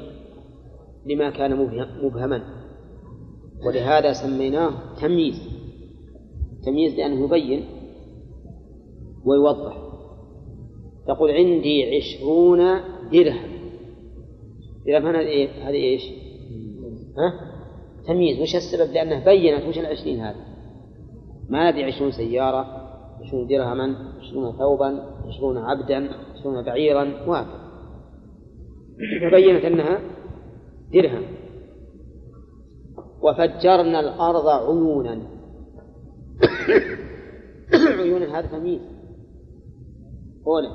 [1.06, 1.56] لما كان
[2.04, 2.44] مبهما.
[3.66, 4.72] ولهذا سميناه
[5.02, 5.42] تمييز.
[6.66, 7.66] تمييز لأنه يبين
[9.26, 9.78] ويوضح.
[11.08, 12.60] تقول عندي عشرون
[13.12, 13.52] درهم.
[14.88, 16.04] درهم هذه إيه؟ هذه إيش؟
[17.18, 17.34] ها؟
[18.08, 18.42] تمييز.
[18.42, 19.68] وش السبب؟ لأنه بينت.
[19.68, 20.46] وش العشرين هذا
[21.50, 22.66] ما ندري عشرون سيارة
[23.22, 26.10] عشرون درهما عشرون ثوبا عشرون عبدا.
[26.46, 27.66] عشرون بعيرا وهكذا
[29.30, 30.00] فبينت أنها
[30.94, 31.24] درهم.
[33.22, 35.28] وفجرنا الأرض عيونا.
[38.00, 38.82] عيونا هذا تمييز.
[40.48, 40.70] أولى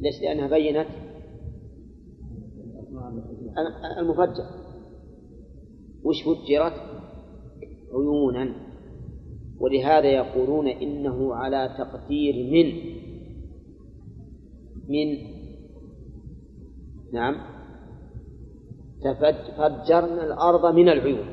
[0.00, 0.88] ليش؟ لأنها بينت
[3.98, 4.44] المفجر.
[6.04, 6.72] وش فجرت؟
[7.92, 8.54] عيونا.
[9.60, 13.01] ولهذا يقولون إنه على تقدير من.
[14.88, 15.32] من
[17.12, 17.36] نعم.
[19.56, 21.26] فجرنا الأرض من العيون.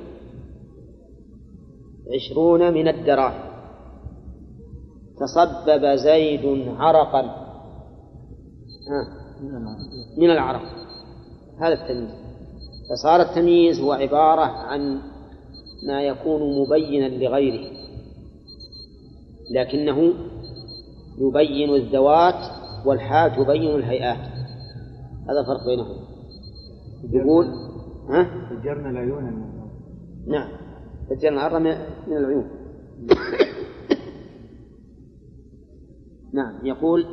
[2.15, 3.49] عشرون من الدراهم.
[5.19, 7.49] تصبب زيد عرقا.
[10.17, 10.61] من العرق.
[11.59, 12.19] هذا التمييز.
[12.89, 15.01] فصار التمييز هو عبارة عن
[15.87, 17.71] ما يكون مبينا لغيره.
[19.51, 20.13] لكنه
[21.17, 24.17] يبين الذوات والحال تبين الهيئات.
[25.29, 26.09] هذا الفرق بينهم.
[27.13, 27.45] يقول
[28.09, 29.49] ها؟ فجرنا العيون
[30.27, 30.49] نعم.
[31.09, 31.61] فجرنا الأرض
[32.07, 32.49] من العيون.
[36.33, 36.65] نعم.
[36.65, 37.05] يقول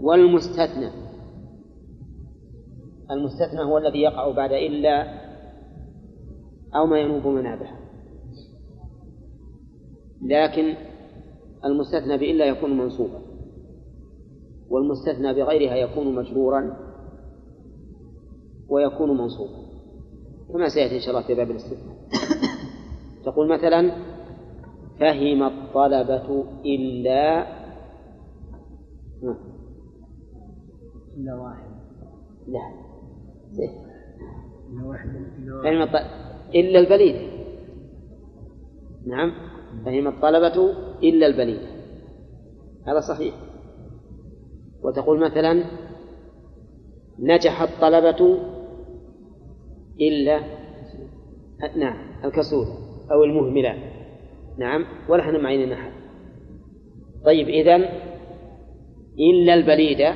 [0.00, 0.90] والمستثنى.
[3.10, 5.06] المستثنى هو الذي يقع بعد إلا
[6.74, 7.66] أو ما ينوب منابه
[10.22, 10.74] لكن
[11.64, 13.27] المستثنى بإلا يكون منصوبا.
[14.70, 16.76] والمستثنى بغيرها يكون مجرورا
[18.68, 19.68] ويكون منصوبا.
[20.52, 21.96] كما سيأتي إن شاء الله في باب الاستثناء؟
[23.24, 23.92] تقول مثلا
[25.00, 27.46] فهم الطلبة إلا
[31.16, 31.70] إلا واحد.
[32.48, 32.60] لا.
[34.70, 35.08] إلا واحد.
[35.62, 35.94] فهم الط...
[36.54, 37.30] إلا البليد.
[39.06, 39.32] نعم.
[39.84, 41.60] فهم الطلبة إلا البليد.
[42.86, 43.47] هذا صحيح.
[44.82, 45.64] وتقول مثلا
[47.18, 48.38] نجح الطلبة
[50.00, 50.40] إلا
[51.76, 52.66] نعم الكسول
[53.12, 53.74] أو المهملة.
[54.58, 55.92] نعم ولا إحنا معين أحد.
[57.24, 57.88] طيب إذن
[59.18, 60.10] إلا البليدة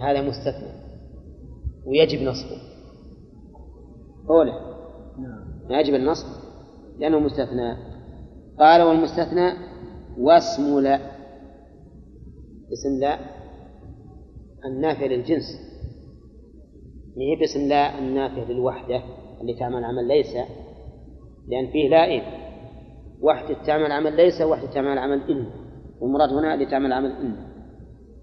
[0.00, 0.72] هذا مستثنى
[1.86, 2.56] ويجب نصبه.
[4.30, 4.52] أولى
[5.18, 5.80] نعم.
[5.80, 6.26] يجب النصب
[6.98, 7.76] لأنه مستثنى.
[8.58, 9.52] قال والمستثنى
[10.18, 11.00] واسم لا.
[12.72, 13.18] اسم لا.
[14.64, 15.72] النافع للجنس.
[17.18, 19.02] هي باسم لا النافع للوحدة
[19.40, 20.34] اللي تعمل عمل ليس
[21.48, 22.22] لأن فيه لا إن
[23.20, 25.46] وحدة تعمل عمل ليس وحدة تعمل عمل إن.
[26.00, 27.36] والمراد هنا اللي تعمل عمل إن.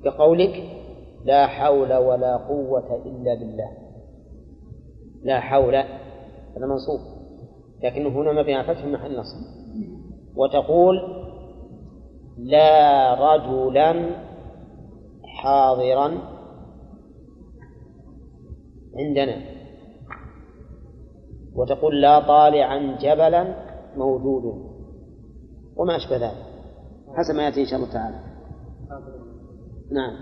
[0.05, 0.63] كقولك
[1.25, 3.71] لا حول ولا قوة إلا بالله.
[5.23, 6.99] لا حول هذا منصوب.
[7.83, 9.37] لكنه هنا مبني على فتح محل نصب.
[10.35, 10.99] وتقول
[12.37, 14.09] لا رجلا
[15.43, 16.07] حاضرا
[18.95, 19.37] عندنا.
[21.55, 23.55] وتقول لا طالعا جبلا
[23.97, 24.43] موجود.
[25.75, 26.45] وما أشبه ذلك.
[27.13, 28.19] حسب ما يأتي إن شاء الله تعالى.
[29.91, 30.13] نعم.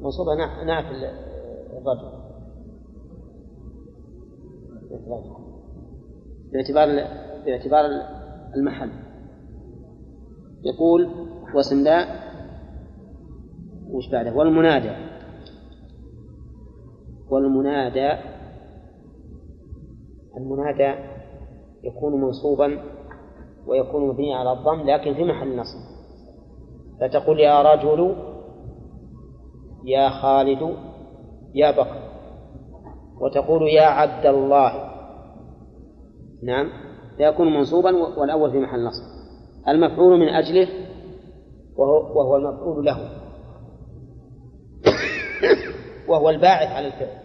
[0.00, 0.34] منصوبة
[0.64, 1.26] نعت الرجل.
[6.52, 6.86] باعتبار
[7.46, 7.84] باعتبار
[8.56, 8.90] المحل.
[10.62, 11.10] يقول
[11.84, 12.25] لا
[13.96, 14.90] وش بعده؟ والمنادى.
[17.30, 18.12] والمنادى
[20.36, 20.94] المنادى
[21.84, 22.78] يكون منصوبا
[23.66, 25.78] ويكون مبنيا على الضم لكن في محل نصب.
[27.00, 28.16] فتقول يا رجل
[29.84, 30.76] يا خالد
[31.54, 32.06] يا بكر.
[33.20, 34.72] وتقول يا عبد الله.
[36.42, 36.68] نعم
[37.16, 39.02] فيكون منصوبا والأول في محل نصب.
[39.68, 40.68] المفعول من أجله
[41.76, 42.98] وهو, وهو المفعول له.
[46.08, 47.18] وهو الباعث على الفعل.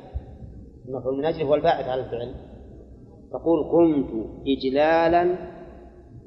[0.88, 2.34] المفعول من أجله هو الباعث على الفعل.
[3.32, 5.36] تقول قمت إجلالا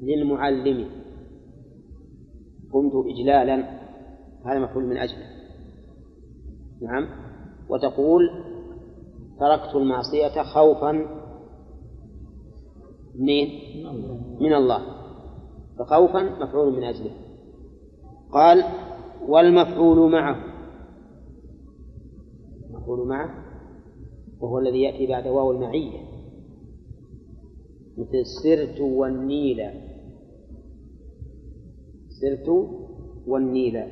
[0.01, 0.89] للمعلم.
[2.73, 3.55] قمت إجلالا.
[4.45, 5.25] هذا مفعول من أجله.
[6.81, 7.07] نعم.
[7.69, 8.21] وتقول
[9.39, 10.91] تركت المعصية خوفا
[13.15, 13.47] من
[14.39, 14.81] من الله.
[15.79, 17.11] فخوفا مفعول من أجله.
[18.31, 18.63] قال
[19.27, 20.54] والمفعول معه.
[22.85, 23.45] المفعول معه
[24.39, 25.99] وهو الذي يأتي بعد واو المعية.
[27.97, 29.61] مثل سرت والنيل.
[32.09, 32.49] سرت
[33.27, 33.83] والنيل.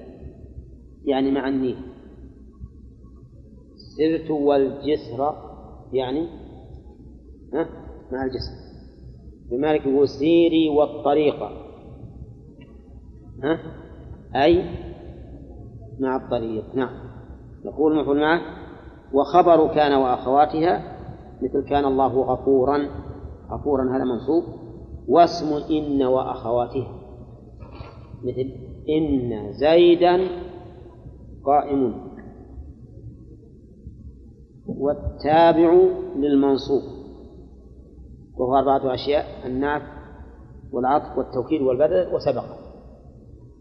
[1.06, 1.78] يعني مع النيل.
[3.76, 5.34] سرت والجسر
[5.94, 6.28] يعني
[7.54, 7.70] ها
[8.12, 8.64] مع الجسر.
[9.52, 11.50] بمالك يقول سيري والطريقة
[13.44, 13.60] ها
[14.36, 14.64] أي
[16.00, 16.76] مع الطريق.
[16.76, 17.14] نعم.
[17.66, 18.63] يقول مفعول معه
[19.14, 20.94] وخبر كان وأخواتها
[21.42, 22.90] مثل كان الله غفورا
[23.52, 24.44] غفورا هذا منصوب
[25.08, 27.00] واسم إن وأخواتها.
[28.24, 28.52] مثل
[28.90, 30.20] إن زيدا
[31.46, 32.14] قائم.
[34.68, 36.82] والتابع للمنصوب.
[38.38, 39.82] وهو أربعة أشياء النعت
[40.72, 42.46] والعطف والتوكيد والبدل وسبق.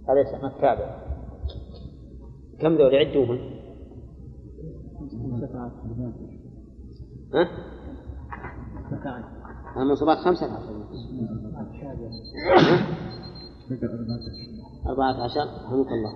[0.08, 1.02] هذا يسمى التابع.
[2.60, 3.51] كم ذول عدوهم؟
[7.34, 7.48] ها؟
[9.76, 10.84] المنصوبات خمسة عشر.
[14.86, 15.40] أربعة عشر.
[15.40, 16.12] رحمك الله.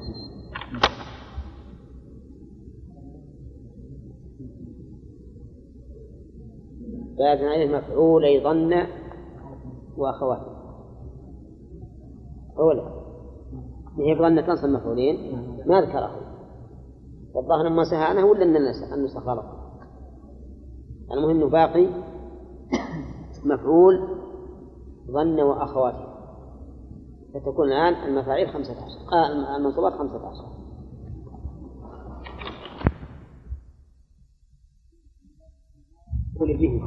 [7.17, 8.87] فيأتي عليه مفعولي ظن
[9.97, 10.57] وأخواته
[12.59, 13.07] أولا
[13.99, 15.17] هي ظن تنصب مفعولين.
[15.67, 16.26] ما ذكره.
[17.37, 19.45] والظاهر ما سهانه ولا أن النسخ غلط؟
[21.13, 21.87] المهم أنه باقي
[23.45, 24.09] مفعول
[25.11, 26.07] ظن وأخواته
[27.35, 29.13] فتكون الآن المفاعيل خمسة عشر.
[29.13, 30.57] آه المنصوبات خمسة عشر.
[36.41, 36.83] به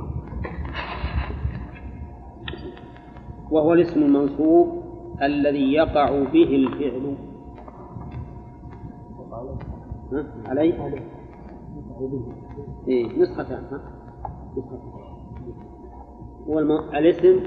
[3.51, 4.83] وهو الاسم المنصوب
[5.21, 7.28] الذي يقع به الفعل؟
[10.45, 10.73] علي؟
[12.87, 13.81] إيه نسختان ها؟
[14.57, 14.79] نسختان
[16.47, 16.59] هو.
[16.93, 17.39] الاسم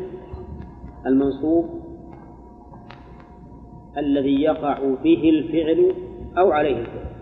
[1.07, 1.65] المنصوب
[3.99, 5.95] الذي يقع به الفعل
[6.39, 7.13] أو عليه الفعل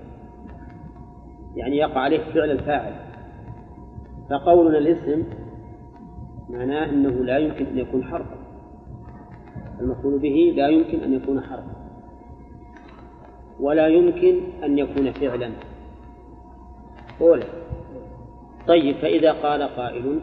[1.57, 2.95] يعني يقع عليه فعل الفاعل
[4.31, 5.25] فقولنا الاسم
[6.51, 8.37] معناه أنه لا يمكن أن يكون حرفا
[9.81, 11.80] المفعول به لا يمكن أن يكون حرفا
[13.61, 15.51] ولا يمكن أن يكون فعلا.
[17.21, 17.47] أولا.
[18.69, 20.21] طيب فإذا قال قائل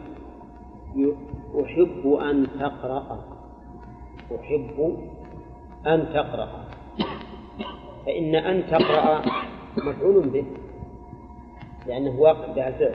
[1.62, 3.24] أحب أن تقرأ.
[4.36, 4.96] أحب
[5.86, 6.64] أن تقرأ.
[8.06, 9.22] فإن أن تقرأ
[9.76, 10.44] مفعول به
[11.86, 12.94] لأنه واقع بها الفعل.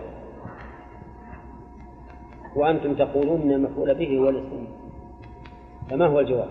[2.55, 4.67] وأنتم تقولون أن المفعول به هو الاسم.
[5.89, 6.49] فما هو الجواب؟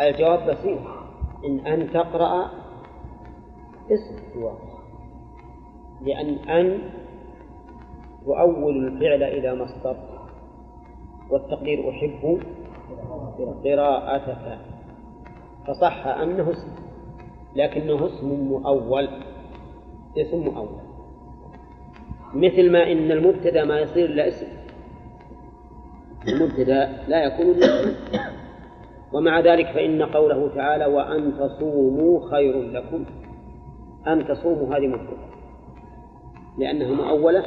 [0.00, 1.03] الجواب بسيط.
[1.46, 2.50] إن أن تقرأ
[3.90, 4.74] اسم واقع
[6.00, 6.78] لأن أن
[8.24, 9.96] تؤول الفعل إلى مصدر
[11.30, 12.40] والتقدير أحب
[13.64, 14.58] قراءتك.
[15.66, 16.68] فصح أنه اسم.
[17.56, 19.08] لكنه اسم مؤول.
[20.16, 20.78] اسم مؤول.
[22.34, 24.46] مثل ما إن المبتدأ ما يصير إلا اسم.
[26.28, 28.23] المبتدأ لا يكون إلا اسم.
[29.14, 33.04] ومع ذلك فإن قوله تعالى وأن تصوموا خير لكم.
[34.06, 35.16] أن تصوموا هذه مبتدأ
[36.58, 37.46] لأنها مؤولة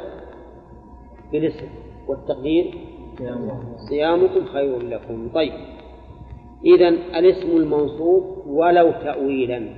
[1.32, 1.68] بالاسم
[2.08, 2.74] والتقدير
[3.88, 5.28] صيامكم خير لكم.
[5.34, 5.52] طيب.
[6.64, 9.68] إذا الاسم المنصوب ولو تأويلا.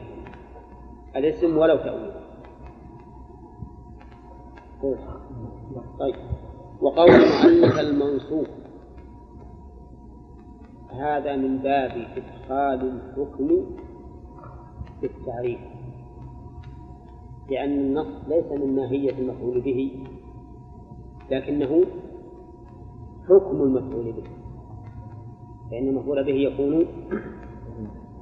[1.16, 2.20] الاسم ولو تأويلا.
[6.00, 6.14] طيب.
[6.80, 8.46] وقول المؤلف المنصوب
[10.92, 13.48] هذا من باب إدخال الحكم
[15.00, 15.60] في التعريف.
[17.50, 20.06] لأن النص ليس من ماهية المفعول به
[21.30, 21.84] لكنه
[23.28, 24.24] حكم المفعول به.
[25.70, 26.86] فإن المفعول به يكون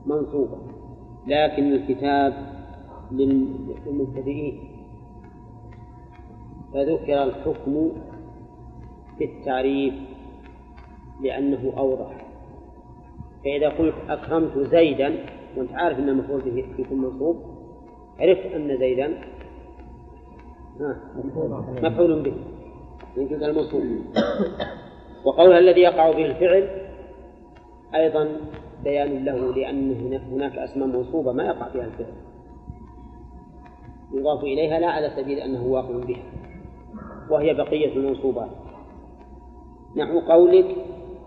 [0.06, 0.58] منصوبا.
[1.26, 2.32] لكن الكتاب
[3.12, 4.58] للمبتدئين
[6.74, 7.90] فذكر الحكم
[9.18, 9.94] في التعريف
[11.22, 12.28] لأنه أوضح.
[13.45, 15.24] فإذا قلت أكرمت زيدا
[15.57, 17.43] وأنت عارف أن المفعول به يكون منصوب
[18.20, 19.18] عرفت أن زيدا
[21.82, 22.34] مفعول به
[23.16, 23.99] من جزء الموصول
[25.24, 26.68] وقولها الذي يقع به الفعل
[27.95, 28.28] أيضا
[28.84, 32.12] بيان له لأن هناك أسماء منصوبة ما يقع فيها الفعل.
[34.14, 36.22] يضاف إليها لا على سبيل أنه واقع بها
[37.30, 38.51] وهي بقية المنصوبات.
[39.97, 40.76] نحو قولك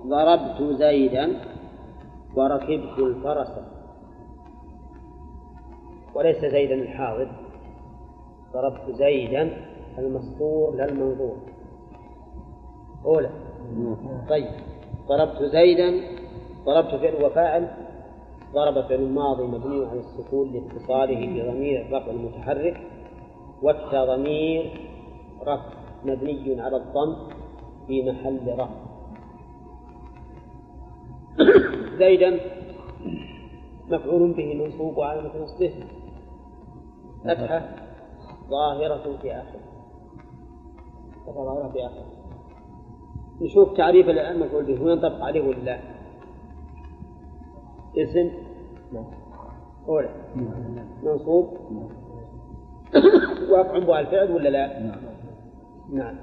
[0.07, 1.50] ضربت زيدا.
[2.35, 3.51] وركبت الفرس.
[6.15, 7.31] وليس زيدا الحاضر.
[8.53, 9.57] ضربت زيدا
[9.97, 11.37] المسطور لا المنظور
[13.05, 13.29] أولى.
[14.29, 14.47] طيب.
[15.07, 15.91] ضربت زيدا
[16.65, 17.75] ضربت فعل وفاعل.
[18.53, 22.81] ضرب فعل ماضي مبني على السكون لاتصاله بضمير الرفع المتحرك.
[23.61, 24.89] والتضمير
[25.41, 25.69] رفع
[26.05, 27.15] مبني على الضم
[27.87, 28.90] في محل رفع.
[31.97, 32.39] زيدا.
[33.87, 35.73] مفعول به منصوب وعلامة نصبه.
[37.25, 37.75] فتحة.
[38.49, 39.61] ظاهرة في آخره.
[41.25, 42.05] ظاهرة في آخره.
[43.41, 44.83] نشوف تعريف المفعول به.
[44.83, 45.79] وينطبق عليه ولا لا؟
[47.97, 48.31] اسم.
[49.87, 50.09] أولى
[51.03, 51.57] منصوب.
[53.49, 55.01] واقع به الفعل ولا لا؟ نعم.
[55.93, 56.15] نعم.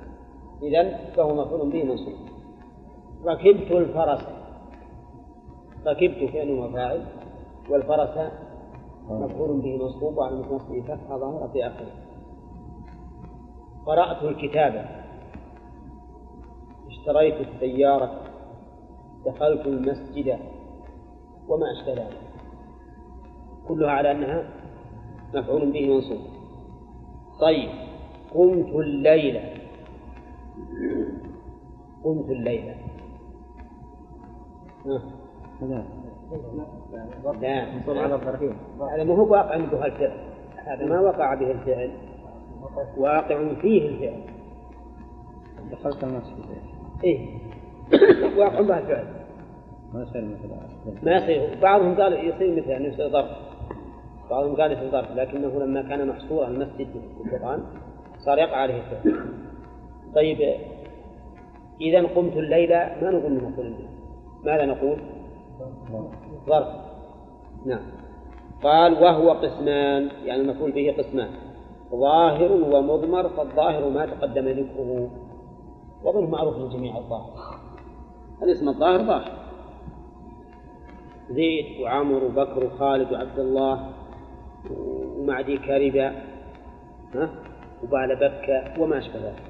[0.62, 2.14] إذا فهو مفعول به منصوب.
[3.24, 4.37] ركبت الفرس.
[5.86, 7.06] ركبت فعل وفاعل
[7.70, 8.32] والفرس
[9.08, 11.92] مفعول به منصوب وعلى نصبه فتحة ظاهرة في آخره.
[13.86, 14.88] قرأت الكتاب.
[16.86, 18.20] اشتريت السيارة.
[19.26, 20.38] دخلت المسجد.
[21.48, 22.20] وما أشبه ذلك.
[23.68, 24.50] كلها على أنها
[25.34, 26.20] مفعول به منصوب.
[27.40, 27.70] طيب
[28.34, 29.54] قمت الليلة
[32.04, 32.74] قمت الليلة
[35.62, 35.82] لا.
[38.94, 40.12] هذا ما هو واقع به الفعل
[40.56, 41.90] هذا ما وقع به الفعل.
[42.96, 44.20] واقع فيه الفعل.
[45.72, 46.44] دخلت المسجد
[47.04, 47.26] إيه.
[48.38, 49.04] واقع به الفعل.
[49.94, 50.48] ما يصير مثل
[51.02, 51.58] ما يصير.
[51.62, 53.30] بعضهم قال يصير مثل يعني يصير ظرف
[54.30, 56.86] بعضهم قال يصير ظرف لكنه لما كان محصورا المسجد
[57.22, 57.62] في القرآن
[58.18, 59.24] صار يقع عليه الفعل.
[60.14, 60.54] طيب
[61.80, 63.88] إذا قمت الليلة ما نقول به
[64.44, 64.98] ماذا نقول؟
[66.48, 66.68] ظرف.
[67.66, 67.82] نعم.
[68.62, 71.30] قال وهو قسمان يعني المفعول به قسمان.
[71.90, 75.10] ظاهر ومضمر فالظاهر ما تقدم ذكره
[76.04, 77.60] وظن معروف للجميع الظاهر.
[78.42, 79.32] الاسم الظاهر ظاهر.
[81.30, 83.90] زيد وعمر وبكر وخالد وعبد الله
[84.70, 86.08] ومعدي كاربة
[87.14, 87.30] ها؟
[87.84, 89.42] وبعل بكة وما أشبه ذلك.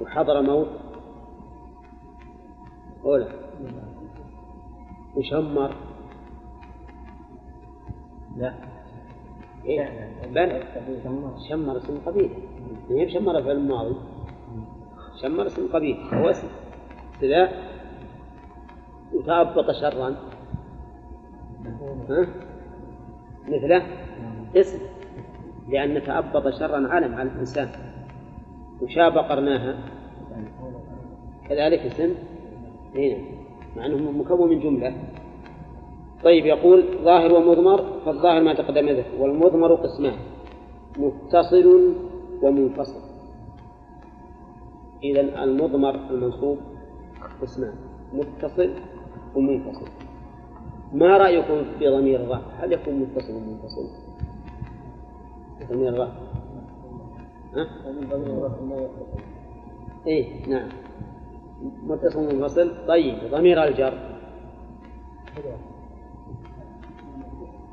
[0.00, 0.68] وحضر موت.
[3.04, 3.28] أولى
[5.16, 5.74] وشمر
[8.36, 8.54] لا.
[9.64, 10.62] إيه؟ بل
[11.48, 11.76] شمر.
[11.76, 12.30] اسم قبيل.
[12.90, 13.94] هي شمر في الماضي.
[15.22, 15.96] شمر اسم قبيل.
[16.14, 16.48] هو اسم
[17.20, 17.48] كذا
[19.14, 20.16] وتأبط شرا.
[22.10, 22.26] ها؟
[23.48, 23.86] مثله؟
[24.56, 24.78] اسم.
[25.68, 27.68] لأن تأبط شرا علم على الإنسان.
[28.82, 29.78] وشاب قرناها
[31.48, 32.14] كذلك اسم.
[32.94, 33.41] هنا
[33.76, 34.94] مع أنه مكون من جملة.
[36.24, 40.16] طيب يقول ظاهر ومضمر فالظاهر ما تقدم ذكر والمضمر قسمان
[40.98, 41.94] متصل
[42.42, 43.00] ومنفصل.
[45.04, 46.58] إذا المضمر المنصوب
[47.42, 47.74] قسمان
[48.12, 48.70] متصل
[49.34, 49.86] ومنفصل.
[50.92, 53.88] ما رأيكم في ضمير الرفع هل يكون متصل ومنفصل؟
[55.70, 56.12] ضمير الرفع
[57.56, 57.66] ها؟
[60.06, 60.68] إيه نعم.
[61.82, 64.18] متصل ومنفصل طيب ضمير الجر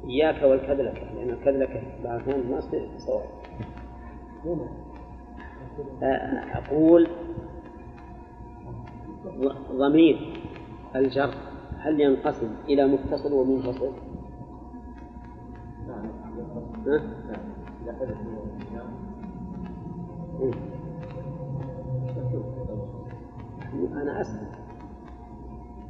[0.06, 2.60] إياك والكذلكة لأن الكذلكة بعض الأحيان ما
[2.98, 3.30] صواب
[6.56, 7.07] أقول
[9.72, 10.41] ضمير
[10.95, 11.34] الجر
[11.78, 13.91] هل ينقسم إلى متصل ومنفصل؟
[15.88, 16.03] ها؟
[23.74, 24.48] أنا أسأل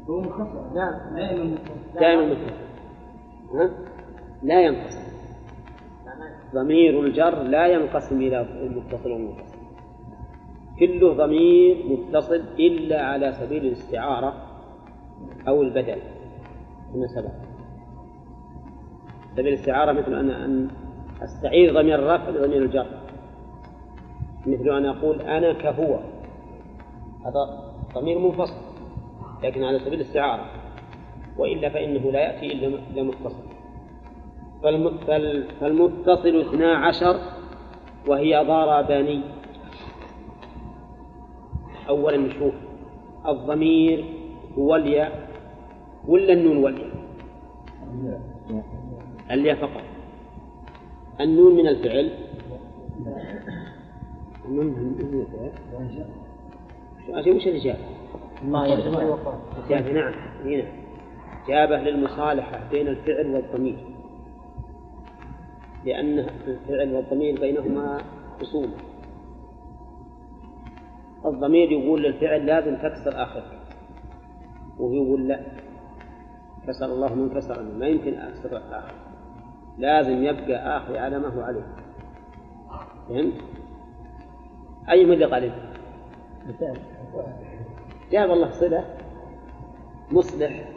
[0.10, 1.58] هو مخصص نعم دائما
[1.96, 2.54] دائما متصل
[3.54, 3.70] ها؟
[4.44, 5.10] لا ينقسم.
[6.54, 9.60] ضمير الجر لا ينقسم إلى متصل ومنفصل
[10.80, 14.34] كله ضمير متصل إلا على سبيل الاستعارة
[15.48, 16.02] أو البدل.
[16.94, 17.32] كما سبق
[19.32, 20.68] سبيل الاستعارة مثل أن أن
[21.22, 22.88] أستعير ضمير الرفع لضمير الجر.
[24.48, 26.00] مثل أن أقول أنا كهو.
[27.26, 28.54] هذا ضمير منفصل
[29.44, 30.46] لكن على سبيل الاستعارة.
[31.38, 33.44] وإلا فإنه لا يأتي إلا متصل.
[35.60, 37.20] فالمتصل اثنا عشر
[38.08, 39.22] وهي ضربني
[41.90, 42.54] أولا نشوف.
[43.28, 44.06] الضمير
[44.58, 45.30] هو الياء
[46.08, 46.92] ولا النون والياء
[49.32, 49.84] الياء فقط.
[51.22, 52.12] النون من الفعل.
[54.46, 55.52] النون من الفعل.
[57.36, 57.80] وش الإجابة؟
[59.66, 60.14] إجابة نعم.
[60.46, 60.66] هنا.
[61.46, 63.78] إجابة للمصالحة بين الفعل والضمير.
[65.86, 67.98] لأن الفعل والضمير بينهما
[68.42, 68.74] خصومة.
[71.26, 73.60] الضمير يقول للفعل لازم تكسر آخرك
[74.80, 75.40] وهو يقول لا.
[76.68, 78.94] كسر الله من كسر ما يمكن أكسر آخر
[79.78, 81.66] لازم يبقى آخر على ما هو عليه.
[83.10, 83.34] فهمت؟
[84.90, 85.52] أي من اللي قال
[88.12, 88.86] جاب الله صلة
[90.12, 90.70] مصلح.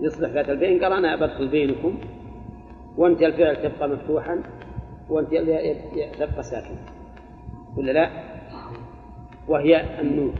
[0.00, 1.98] يصلح ذات البين قال أنا بدخل بينكم
[2.96, 4.42] وأنت الفعل تبقى مفتوحا
[5.08, 5.28] وأنت
[6.18, 6.78] تبقى ساكنا.
[7.76, 8.10] ولا لا؟
[9.48, 10.34] وهي النون.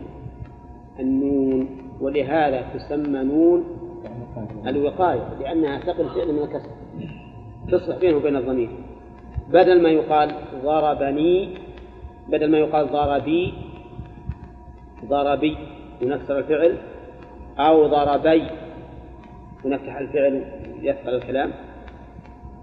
[1.01, 1.69] النون.
[2.01, 3.65] ولهذا تسمى نون
[4.66, 6.70] الوقاية لأنها تقل فعل من الكسر.
[7.73, 8.70] تصلح بينه وبين الضمير.
[9.49, 10.35] بدل ما يقال
[10.65, 11.59] ضربني
[12.29, 13.55] بدل ما يقال ضربي
[15.05, 15.57] ضربي
[16.03, 16.79] ونكسر الفعل
[17.59, 18.47] أو ضربي
[19.65, 20.45] ونفتح الفعل
[20.83, 21.53] يثقل الكلام.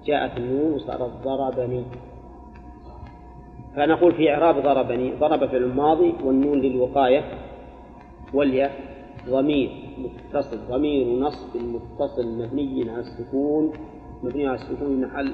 [0.05, 1.85] جاءت النون وصارت ضربني.
[3.75, 7.23] فنقول في إعراب ضربني ضرب فعل الماضي والنون للوقاية
[8.33, 8.71] والياء
[9.29, 13.73] ضمير متصل ضمير نصب متصل مبني على السكون
[14.23, 15.33] مبني على السكون محل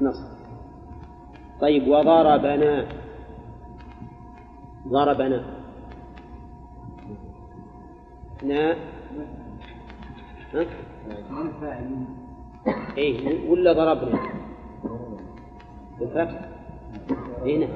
[0.00, 0.38] نصب.
[1.60, 2.86] طيب وضربنا.
[4.88, 5.57] ضربنا.
[8.42, 8.76] نا
[10.54, 10.66] ها؟
[12.96, 14.18] إيه ولا ضربنا
[16.00, 16.48] بالفتح
[17.42, 17.68] هنا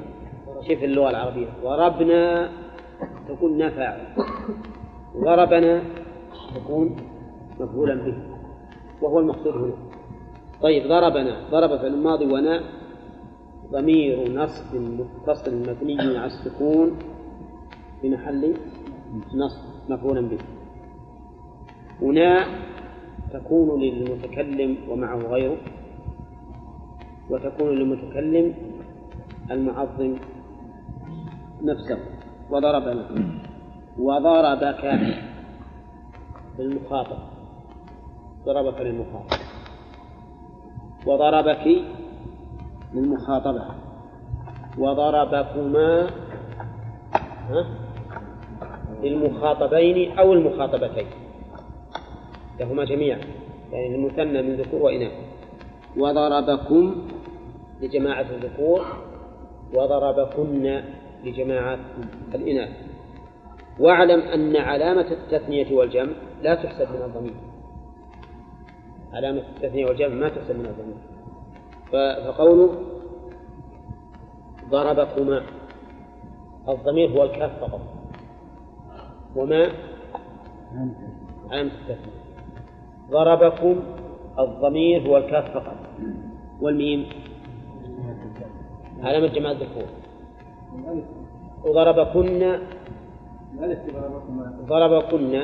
[0.61, 1.47] شوف اللغة العربية.
[1.63, 2.51] ضربنا
[3.29, 3.97] تكون نفع
[5.17, 5.83] ضربنا
[6.55, 6.97] تكون
[7.61, 8.17] مفعولا به.
[9.03, 9.75] وهو المقصود هنا.
[10.63, 11.37] طيب ضربنا.
[11.51, 12.63] ضرب فعل الماضي وناء
[13.73, 16.99] ضمير نصب متصل مبني على السكون
[18.01, 18.55] في محل
[19.35, 19.72] نصب.
[19.89, 20.39] مفعولا به.
[22.03, 22.47] وناء
[23.33, 25.57] تكون للمتكلم ومعه غيره
[27.31, 28.55] وتكون للمتكلم
[29.51, 30.17] المعظم
[31.63, 31.99] نفسه.
[32.51, 33.05] وضربنا
[33.99, 34.85] وضربك
[36.59, 37.19] للمخاطب.
[38.47, 39.39] ضربك للمخاطب.
[41.07, 41.85] وضربك
[42.95, 43.65] للمخاطبة.
[44.79, 46.07] وضربكما
[49.03, 51.07] للمخاطبين أو المخاطبتين.
[52.61, 53.21] لهما جميعا.
[53.73, 55.13] يعني المثنى من ذكور وإناث.
[55.97, 57.09] وضربكم
[57.81, 58.87] لجماعة الذكور
[59.75, 60.83] وضربكن
[61.25, 61.79] لجماعة
[62.35, 62.71] الإناث.
[63.81, 66.13] واعلم أن علامة التثنية والجمع
[66.43, 67.35] لا تحسب من الضمير.
[69.13, 70.97] علامة التثنية والجمع ما تحسب من الضمير.
[71.93, 72.75] فقوله
[74.71, 75.43] ضربكما
[76.69, 77.81] الضمير هو الكاف فقط.
[79.37, 79.69] وما
[81.51, 82.23] علامة التثنية
[83.11, 83.81] ضربكم
[84.39, 85.77] الضمير هو الكاف فقط.
[86.61, 87.07] والميم.
[89.03, 89.85] علامة جمع الذكور.
[91.65, 92.59] وضربكن.
[94.67, 95.43] ضربكن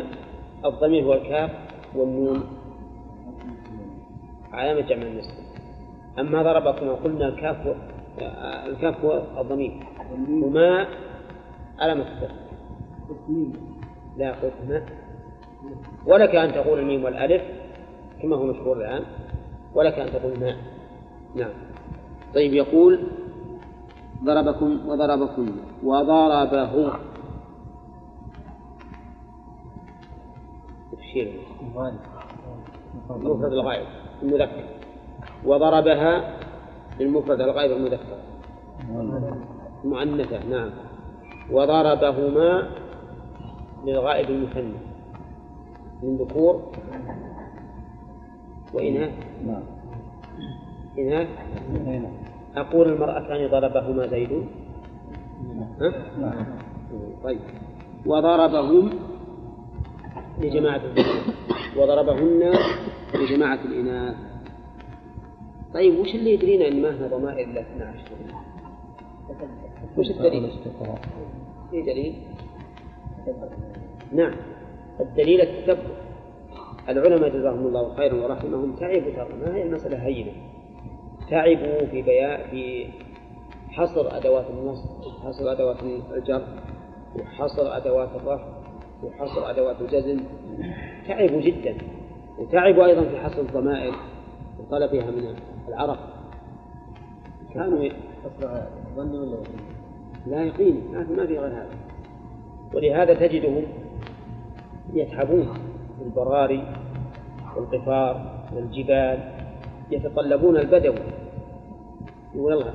[0.64, 1.50] الضمير هو الكاف
[1.94, 2.42] والنون.
[4.52, 5.34] علامة جمع النسب
[6.18, 7.76] أما ضربكم قلنا الكاف
[8.66, 9.86] الكاف هو الضمير.
[10.42, 10.86] وما
[11.78, 13.67] علامة التثنية
[14.18, 14.34] لا
[14.68, 14.82] ما
[16.06, 17.42] ولك أن تقول الميم والألف
[18.22, 19.02] كما هو مشهور الآن.
[19.74, 20.56] ولك أن تقول ما.
[21.36, 21.50] نعم.
[22.34, 23.00] طيب يقول
[24.24, 25.48] ضربكم وضربكن
[25.82, 26.92] وضربه.
[30.92, 31.32] تفشير
[33.10, 33.86] مفرد الغائب
[34.22, 34.64] المذكر.
[35.44, 36.38] وضربها
[37.00, 38.18] للمفرد الغائب المذكر
[39.84, 40.70] مؤنثة نعم.
[41.50, 42.68] وضربهما
[43.84, 44.78] للغائب المثنى.
[46.02, 46.62] من ذكور.
[48.74, 49.12] وإناث
[49.46, 49.62] نعم.
[50.98, 51.28] إناث
[52.56, 54.44] أقول المرأتان ضربهما زيد؟
[56.20, 56.46] نعم.
[57.24, 57.40] طيب.
[58.06, 58.90] وضربهم
[60.40, 60.80] لجماعة
[61.76, 62.52] وضربهن
[63.14, 64.16] لجماعة الإناث.
[65.74, 67.98] طيب وش اللي يدرينا أن ما هنا ضمائر إلا 12
[69.96, 70.50] وش الدليل؟
[71.70, 72.14] في دليل؟
[74.12, 74.34] نعم.
[75.00, 75.78] الدليل التثبت
[76.88, 78.76] العلماء جزاهم الله خيرا ورحمهم.
[78.76, 79.34] تعبوا ترى.
[79.34, 80.32] ما هي المسألة هينة؟
[81.30, 82.86] تعبوا في بيان في
[83.70, 85.76] حصر أدوات النصب وحصر أدوات
[86.16, 86.42] الجر
[87.16, 88.46] وحصر أدوات الرفع
[89.02, 90.20] وحصر أدوات الجزم.
[91.08, 91.76] تعبوا جدا.
[92.38, 93.94] وتعبوا أيضا في حصر الضمائر
[94.60, 95.34] وطلبها من
[95.68, 95.98] العرب.
[97.54, 97.88] كانوا
[98.96, 99.36] ظنوا ولا
[100.26, 101.87] لا يقين ما في غير هذا.
[102.74, 103.62] ولهذا تجدهم
[104.94, 105.48] يتعبون
[105.98, 106.64] في البراري
[107.56, 109.18] والقفار والجبال
[109.90, 110.98] يتطلبون البدوي
[112.34, 112.74] يقول الله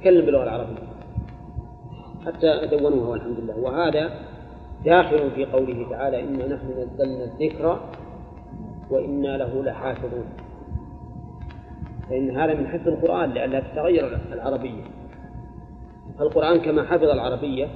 [0.00, 0.82] تكلم باللغة العربية.
[2.26, 4.10] حتى دونوها والحمد لله وهذا
[4.84, 7.80] داخل في قوله تعالى إنا نحن نزلنا الذكر
[8.90, 10.24] وإنا له لحافظون.
[12.10, 14.82] فإن هذا من حفظ القرآن لئلا تتغير العربية.
[16.20, 17.68] القرآن كما حفظ العربية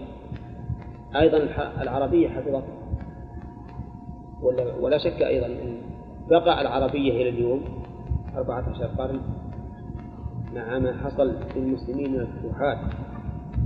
[1.16, 1.38] أيضا
[1.82, 2.72] العربية حفظته
[4.42, 5.78] ولا, ولا شك أيضا أن
[6.30, 7.64] بقى العربية إلى اليوم
[8.36, 9.20] أربعة عشر قرن
[10.54, 12.78] مع ما حصل للمسلمين من الفتوحات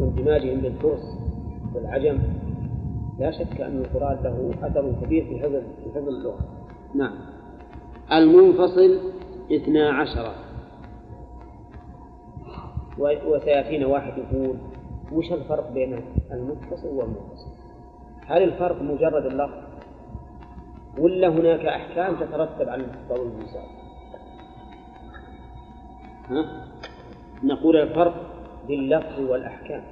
[0.01, 1.19] واندماجهم بالفرس
[1.75, 2.19] والعجم.
[3.19, 5.53] لا شك أن القرآن له أثر كبير في حفظ
[5.85, 6.39] في حفظ اللغة.
[6.95, 7.13] نعم.
[8.13, 8.99] المنفصل
[9.53, 10.33] اثنا عشر.
[12.99, 14.57] وسيأتينا واحد يقول
[15.13, 17.51] وش الفرق بين المتصل والمنفصل
[18.27, 19.71] هل الفرق مجرد اللفظ
[20.99, 23.59] ولا هناك أحكام تترتب على المتصل والمنفصل
[26.29, 26.67] ها؟
[27.45, 28.15] نقول الفرق
[28.69, 29.83] باللفظ والأحكام.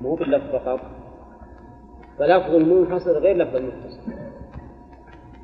[0.00, 0.80] مو باللفظ فقط.
[2.18, 4.12] فلفظ المنفصل غير لفظ المتصل.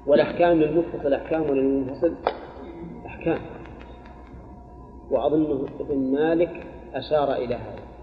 [0.07, 2.15] والأحكام للمتصل أحكام وللمنفصل
[3.07, 3.39] أحكام.
[5.11, 7.94] وأظنه ابن مالك أشار إلى هذا.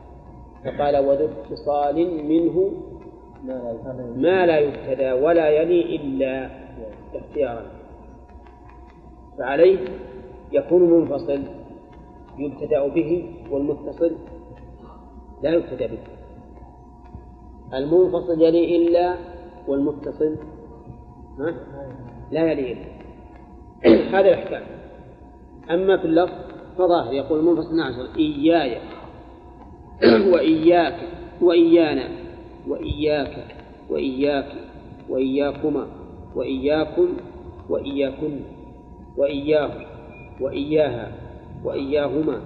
[0.65, 2.71] فقال وذو اتصال منه
[4.15, 6.49] ما لا يبتدى ولا يلي إلا
[7.15, 7.65] اختيارا.
[9.37, 9.79] فعليه
[10.51, 11.41] يكون منفصل
[12.37, 14.11] يبتدأ به والمتصل
[15.43, 15.99] لا يبتدأ به.
[17.73, 19.15] المنفصل يلي إلا
[19.67, 20.35] والمتصل
[21.39, 21.55] ها؟
[22.31, 22.85] لا يلي إلا.
[24.19, 24.63] هذا الأحكام.
[25.69, 26.33] أما في اللفظ
[26.77, 28.77] فظاهر يقول المنفصل عشر إياي.
[30.03, 30.95] وإياك
[31.41, 32.09] وإيانا
[32.67, 33.45] وإياك
[33.89, 34.45] وإياك
[35.09, 35.87] وإياكما
[36.35, 37.07] وإياكم
[37.69, 38.39] وإياكن
[39.17, 39.71] وإياه
[40.41, 41.11] وإياها
[41.63, 42.41] وإياهما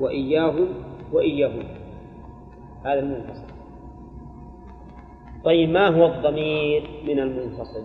[0.00, 0.66] وإياهم
[1.12, 1.64] وإياهم
[2.84, 3.50] هذا المنفصل.
[5.44, 7.84] طيب ما هو الضمير من المنفصل؟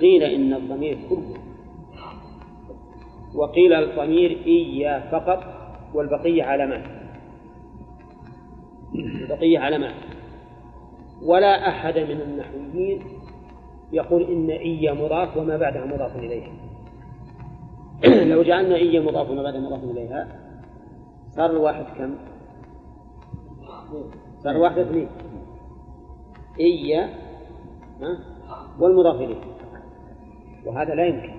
[0.00, 1.34] قيل إن الضمير كله.
[3.34, 5.44] وقيل الضمير إيا فقط
[5.94, 6.97] والبقية علامات.
[8.94, 9.94] البقية علامات
[11.22, 13.02] ولا أحد من النحويين
[13.92, 16.50] يقول إن إيا مضاف وما بعدها مضاف إليها.
[18.34, 20.28] لو جعلنا إيا مضاف وما بعدها مضاف إليها
[21.30, 22.14] صار الواحد كم؟
[24.38, 25.08] صار الواحد اثنين.
[26.60, 27.08] إيا
[28.80, 29.40] والمضاف إليه.
[30.66, 31.32] وهذا لا يمكن.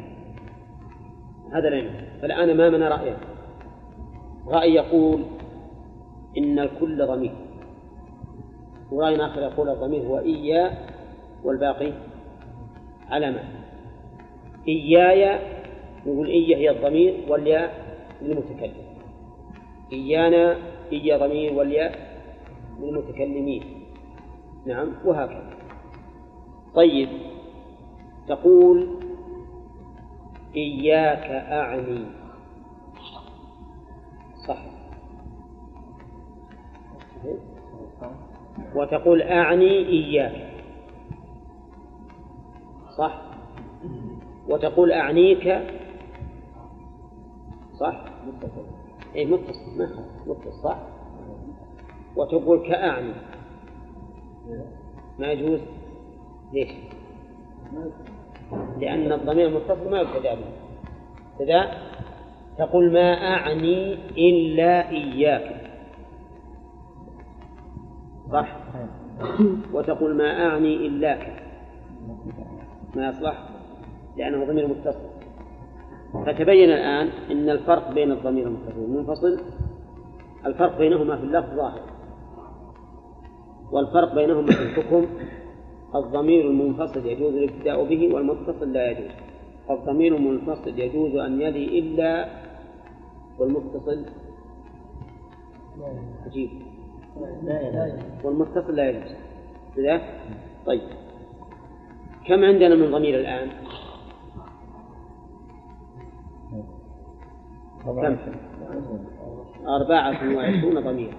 [1.53, 2.05] هذا لا يمكن.
[2.21, 3.17] فالآن أمامنا رأيان
[4.47, 5.23] رأي يقول
[6.37, 7.31] إن الكل ضمير.
[8.91, 10.77] ورأي آخر يقول الضمير هو إيا
[11.43, 11.93] والباقي
[13.09, 13.43] علامة.
[14.67, 15.39] إياي
[16.05, 18.85] نقول إيا هي الضمير والياء للمتكلم.
[19.93, 20.57] إيانا
[20.91, 22.19] إيا ضمير والياء
[22.79, 23.63] للمتكلمين.
[24.65, 25.49] نعم وهكذا.
[26.75, 27.09] طيب
[28.27, 28.87] تقول
[30.55, 32.18] إياك أعني.
[38.75, 40.49] وتقول أعني إياك.
[42.97, 43.21] صح؟
[44.49, 45.61] وتقول أعنيك.
[47.79, 48.05] صح؟
[49.15, 49.77] أي متصل.
[49.77, 49.89] ما
[50.27, 50.77] متصل صح؟
[52.15, 53.13] وتقول كأعني.
[55.19, 55.59] ما يجوز؟
[56.53, 56.69] ليش؟
[58.77, 60.45] لأن الضمير المتصل ما يبتدأ به
[62.57, 65.58] تقول ما أعني إلا إياك.
[68.31, 68.57] صح؟
[69.73, 71.43] وتقول ما أعني إلاك
[72.95, 73.49] ما يصلح؟
[74.17, 75.09] لأنه ضمير متصل.
[76.25, 79.39] فتبين الآن أن الفرق بين الضمير المتصل والمنفصل
[80.45, 81.81] الفرق بينهما في اللفظ ظاهر.
[83.71, 85.05] والفرق بينهما في الحكم
[85.95, 89.11] الضمير المنفصل يجوز الابتداء به والمتصل لا يجوز.
[89.69, 92.29] الضمير المنفصل يجوز أن يلي إلا
[93.39, 94.05] والمتصل
[96.25, 96.49] عجيب.
[98.23, 99.15] والمتصل لا يجوز.
[99.75, 100.01] كذا
[100.65, 100.81] طيب.
[102.25, 103.49] كم عندنا من ضمير الآن؟
[107.85, 108.17] كم؟
[109.67, 111.17] أربعة وعشرون ضمير.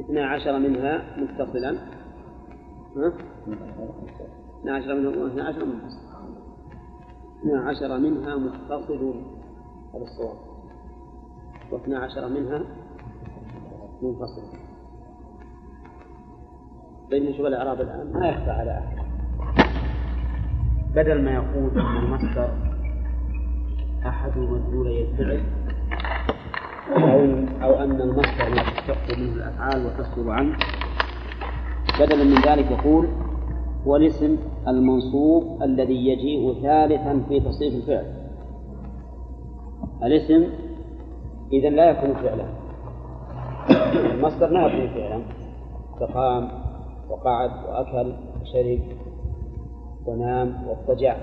[0.00, 1.78] اثنا عشر منها متصلا.
[4.60, 6.00] اثنا عشر منها اثنا عشر منفصل
[7.40, 9.14] اثنا عشر منها متصل.
[9.94, 10.36] هذا الصواب.
[11.72, 12.64] واثنا عشر منها
[14.02, 14.42] منفصل
[17.10, 18.98] طيب نشوف الإعراب الآن ما يخفى على أحد.
[20.94, 22.50] بدل ما يقول أن المصدر
[24.06, 25.40] أحد مدلولي الفعل
[26.92, 27.20] أو
[27.62, 30.56] أو أن المصدر تشتق منه الأفعال وتصدر عنه
[32.00, 33.08] بدلا من ذلك يقول
[33.86, 34.36] هو الاسم
[34.68, 38.04] المنصوب الذي يجيء ثالثا في تصريف الفعل.
[40.02, 40.46] الاسم
[41.52, 42.59] إذا لا يكون فعلا.
[44.14, 45.22] المصدر لا يكون فعلا
[46.00, 46.48] فقام
[47.10, 48.80] وقعد وأكل وشرب
[50.06, 51.16] ونام واضطجع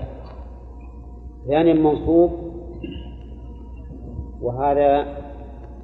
[1.46, 2.30] ثانيا منصوب
[4.42, 5.06] وهذا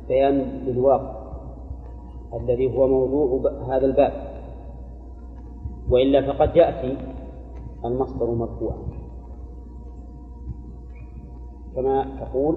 [0.09, 0.35] بيان
[0.67, 1.25] للواقع
[2.35, 4.13] الذي هو موضوع هذا الباب.
[5.91, 6.97] وإلا فقد يأتي
[7.85, 8.77] المصدر مرفوعا.
[11.77, 12.57] كما تقول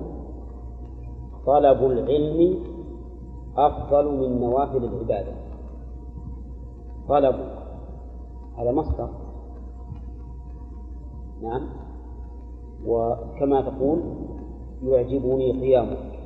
[1.45, 2.63] طلب العلم
[3.57, 5.33] أفضل من نوافل العبادة.
[7.09, 7.35] طلب.
[8.57, 9.09] هذا مصدر.
[11.41, 11.67] نعم.
[12.85, 14.01] وكما تقول
[14.83, 16.19] يعجبني قيامك.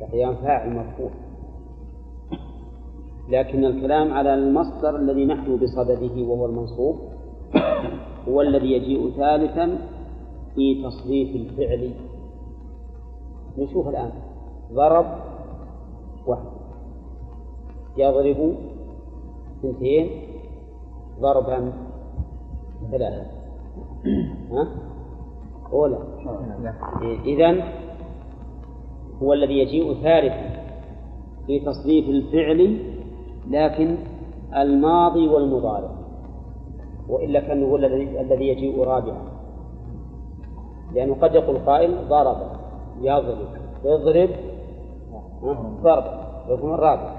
[0.00, 1.10] فقيام فاعل مرفوع.
[3.28, 6.96] لكن الكلام على المصدر الذي نحن بصدده وهو المنصوب
[8.28, 9.78] هو الذي يجيء ثالثا
[10.54, 11.94] في تصريف الفعل.
[13.58, 14.12] نشوف الآن.
[14.72, 15.31] ضرب
[16.26, 16.50] واحد.
[17.96, 18.56] يضرب
[19.58, 20.10] اثنتين
[21.20, 21.72] ضربا
[22.90, 23.26] ثلاثة.
[24.52, 24.68] ها؟
[25.72, 25.98] أولى.
[27.24, 27.62] إذن
[29.22, 30.62] هو الذي يجيء ثالثا
[31.46, 32.78] في تصريف الفعل
[33.50, 33.96] لكن
[34.56, 35.90] الماضي والمضارع.
[37.08, 39.22] وإلا كان هو الذي يجيء رابعا.
[40.94, 42.36] لأنه قد يقول قائل ضرب
[43.00, 43.48] يضرب
[43.84, 44.30] يضرب
[45.82, 46.04] ضرب
[46.48, 47.14] يكون الرابع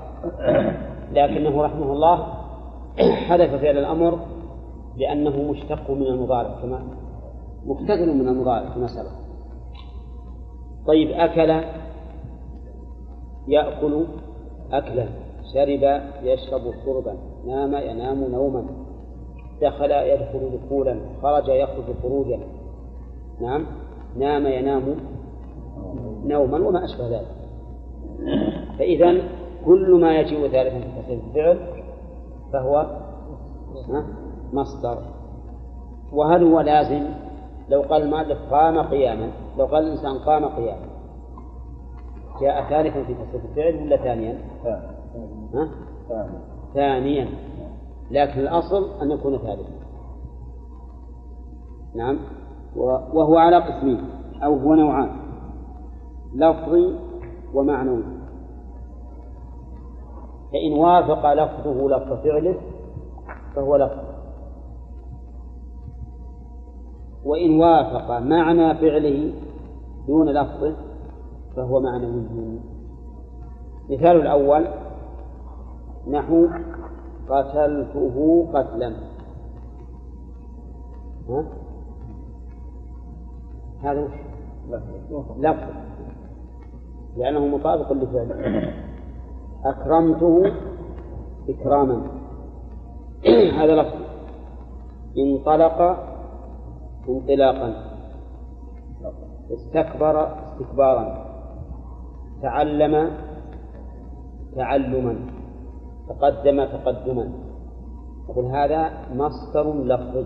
[1.12, 2.28] لكنه رحمه الله
[2.98, 4.20] حذف فعل الأمر
[4.98, 6.84] لأنه مشتق من المضارع كما
[7.66, 9.12] مختزل من المضارع كما سبق.
[10.88, 11.64] طيب أكل
[13.48, 14.06] يأكل
[14.72, 15.06] أكلا
[15.54, 17.18] شرب يشرب شربا
[17.48, 18.66] نام ينام نوما
[19.62, 22.40] دخل يدخل دخولا خرج يخرج خروجا.
[23.42, 23.66] نعم
[24.18, 24.96] نام ينام
[26.26, 27.43] نوما وما أشبه ذلك.
[28.80, 29.22] فإذا
[29.66, 31.60] كل ما يجيء ثالثا في تصريف الفعل
[32.54, 32.86] فهو
[34.54, 34.98] مصدر.
[36.14, 37.08] وهل هو لازم؟
[37.70, 40.86] لو قال المؤلف قام قياما لو قال الإنسان قام قياما.
[42.42, 44.38] جاء ثالثا في تصريف الفعل ولا ثانيا؟
[45.54, 45.70] ها؟
[46.74, 47.28] ثانيا.
[48.12, 49.84] لكن الأصل أن يكون ثابتا
[51.96, 52.20] نعم.
[53.14, 54.10] وهو على قسمين
[54.44, 55.10] أو هو نوعان.
[56.36, 56.96] لفظي
[57.54, 58.04] ومعنوي
[60.52, 62.56] فإن وافق لفظه لفظ فعله
[63.56, 64.04] فهو لفظ.
[67.26, 69.34] وإن وافق معنى فعله
[70.08, 70.76] دون لفظه
[71.56, 72.60] فهو معنوي
[73.90, 74.68] مثال الأول
[76.08, 76.48] نحو
[77.30, 78.94] قتلته قتلا.
[81.30, 81.46] ها؟
[83.84, 84.08] هذا
[85.38, 85.93] لفظ.
[87.18, 88.74] لأنه مطابق لفعله
[89.66, 90.52] أكرمته
[91.50, 92.02] إكراما.
[93.60, 93.98] هذا لفظ.
[95.18, 95.98] انطلق
[97.10, 97.74] انطلاقا.
[99.54, 101.26] استكبر استكبارا.
[102.42, 103.12] تعلم
[104.56, 105.16] تعلما.
[106.10, 107.32] تقدم تقدما.
[108.30, 110.26] يقول هذا مصدر لفظي.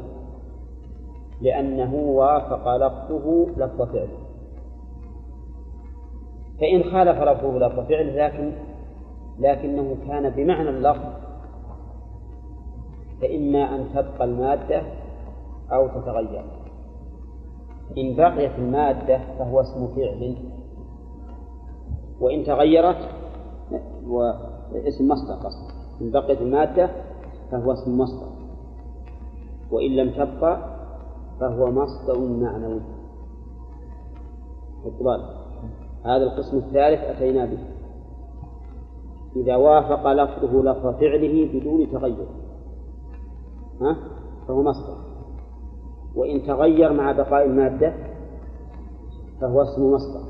[1.41, 4.27] لأنه وافق لفظه لفظ فعله.
[6.60, 8.52] فإن خالف لفظه لفظ فعله لكن
[9.40, 11.14] لكنه كان بمعنى اللفظ.
[13.22, 14.82] فإما أن تبقى المادة
[15.72, 16.44] أو تتغير.
[17.98, 20.36] إن بقيت المادة فهو اسم فعل.
[22.20, 23.10] وإن تغيرت
[24.08, 25.72] واسم مصدر قصد.
[26.02, 26.90] إن بقيت المادة
[27.52, 28.28] فهو اسم مصدر.
[29.72, 30.78] وإن لم تبقى
[31.40, 32.82] فهو مصدر معنوي.
[36.08, 37.58] هذا القسم الثالث أتينا به.
[39.36, 42.28] إذا وافق لفظه لفظ فعله بدون تغير.
[43.82, 43.98] ها؟
[44.48, 44.98] فهو مصدر.
[46.16, 47.94] وإن تغير مع بقاء المادة
[49.42, 50.24] فهو اسم مصدر.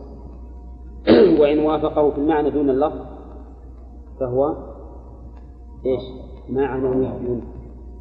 [1.42, 3.06] وإن وافقه في المعنى دون اللفظ
[4.20, 4.56] فهو
[5.86, 6.04] إيش؟
[6.50, 7.42] معنوي.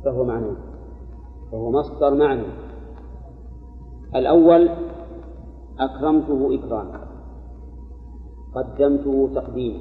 [0.05, 0.57] فهو معنوي.
[1.53, 2.53] فهو مصدر معنوي.
[4.15, 4.69] الأول
[5.81, 7.06] أكرمته إكراما.
[8.57, 9.81] قدمته تقديما.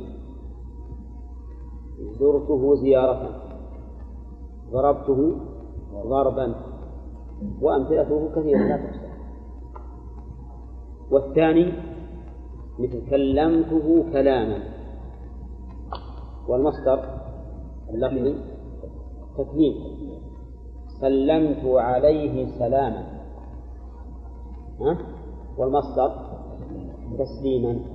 [2.19, 3.29] زرته زيارة.
[4.71, 5.35] ضربته
[6.09, 6.55] ضربا.
[7.61, 9.07] وأمثلته كثيرة لا تحصى.
[11.11, 11.73] والثاني
[12.79, 14.59] مثل كلمته كلاما.
[16.47, 16.99] والمصدر
[17.89, 18.35] اللفظي
[19.37, 19.75] تكليم.
[21.01, 23.03] سلمت عليه سلاما.
[24.81, 24.97] ها؟
[25.57, 26.11] والمصدر
[27.19, 27.94] تسليما.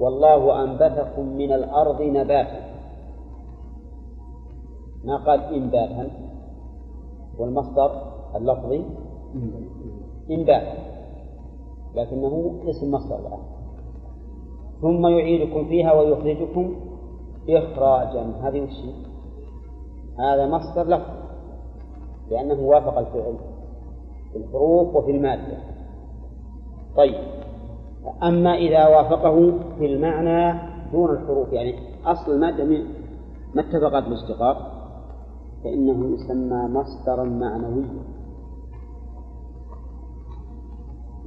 [0.00, 2.70] والله أنبتكم من الأرض نباتا.
[5.04, 6.10] ما قال إنباتا؟
[7.38, 7.90] والمصدر
[8.36, 8.84] اللفظي
[10.30, 10.78] إنبات.
[11.94, 13.42] لكنه اسم مصدر الآن.
[14.80, 16.74] ثم يعيدكم فيها ويخرجكم
[17.48, 18.22] إخراجا.
[18.42, 18.78] هذه وش
[20.18, 21.10] هذا مصدر لفظ
[22.30, 23.34] لأنه وافق الفعل
[24.32, 25.58] في الحروف وفي المادة.
[26.96, 27.39] طيب.
[28.22, 30.60] أما إذا وافقه في المعنى
[30.92, 31.74] دون الحروف يعني
[32.04, 32.64] أصل المادة
[33.54, 34.80] ما اتفقت بالاشتقاق؟
[35.64, 38.02] فإنه يسمى مصدرا معنويا.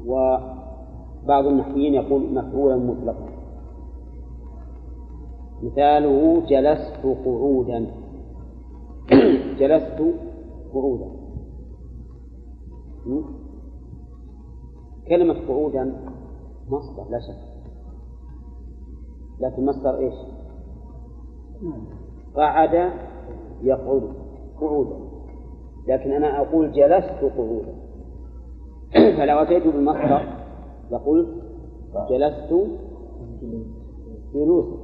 [0.05, 3.29] وبعض النحويين يقول مفعولا مطلقا.
[5.63, 7.87] مثاله جلست قعودا.
[9.59, 10.03] جلست
[10.73, 11.07] قعودا.
[15.07, 16.12] كلمة قعودا
[16.69, 17.53] مصدر لا شك.
[19.39, 20.13] لكن مصدر إيش؟
[22.35, 22.91] قعد
[23.61, 24.03] يقعد
[24.61, 24.95] قعودا.
[25.87, 27.73] لكن أنا أقول جلست قعودا.
[29.17, 30.21] فلو أتيت بالمصدر
[30.91, 31.43] لقلت
[32.09, 32.53] جلست
[34.33, 34.77] جلوسا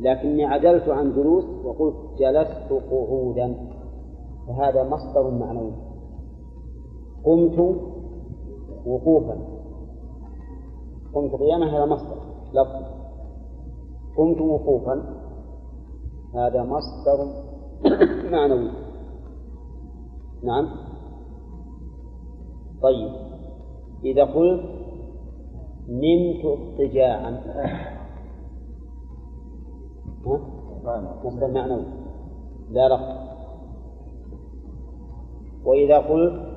[0.00, 3.54] لكني عدلت عن جلوس وقلت جلست قعودا.
[4.48, 5.72] فهذا مصدر معنوي.
[7.24, 7.76] قمت
[8.86, 9.55] وقوفا.
[11.16, 12.16] قمت قياما هذا مصدر.
[12.52, 12.84] لفظ.
[14.16, 15.02] قمت وقوفا.
[16.34, 17.18] هذا مصدر
[18.32, 18.70] معنوي.
[20.42, 20.68] نعم.
[22.82, 23.12] طيب.
[24.04, 24.64] إذا قلت
[25.88, 27.40] نمت اضطجاعا.
[31.24, 31.84] مصدر معنوي.
[32.70, 33.26] لا لفظ
[35.64, 36.56] وإذا قلت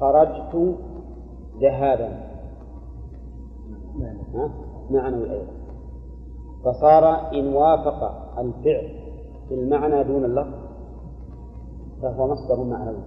[0.00, 0.76] خرجت
[1.60, 2.31] ذهابا.
[4.90, 5.52] معنوي أيضا
[6.64, 8.02] فصار إن وافق
[8.38, 8.88] الفعل
[9.48, 10.54] في المعنى دون اللفظ
[12.02, 13.02] فهو مصدر معنوي.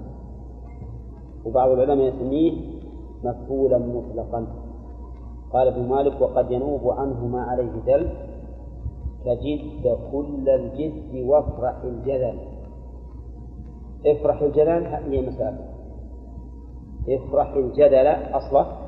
[1.45, 2.53] وبعض العلماء يسميه
[3.24, 4.48] مفعولا مطلقا.
[5.53, 8.10] قال ابن مالك وقد ينوب عنه ما عليه دل
[9.26, 12.40] فجد كل الجد وافرح الجلل
[14.06, 15.66] افرح الجلل هي مسافة.
[17.10, 18.85] افرح الجدل أصله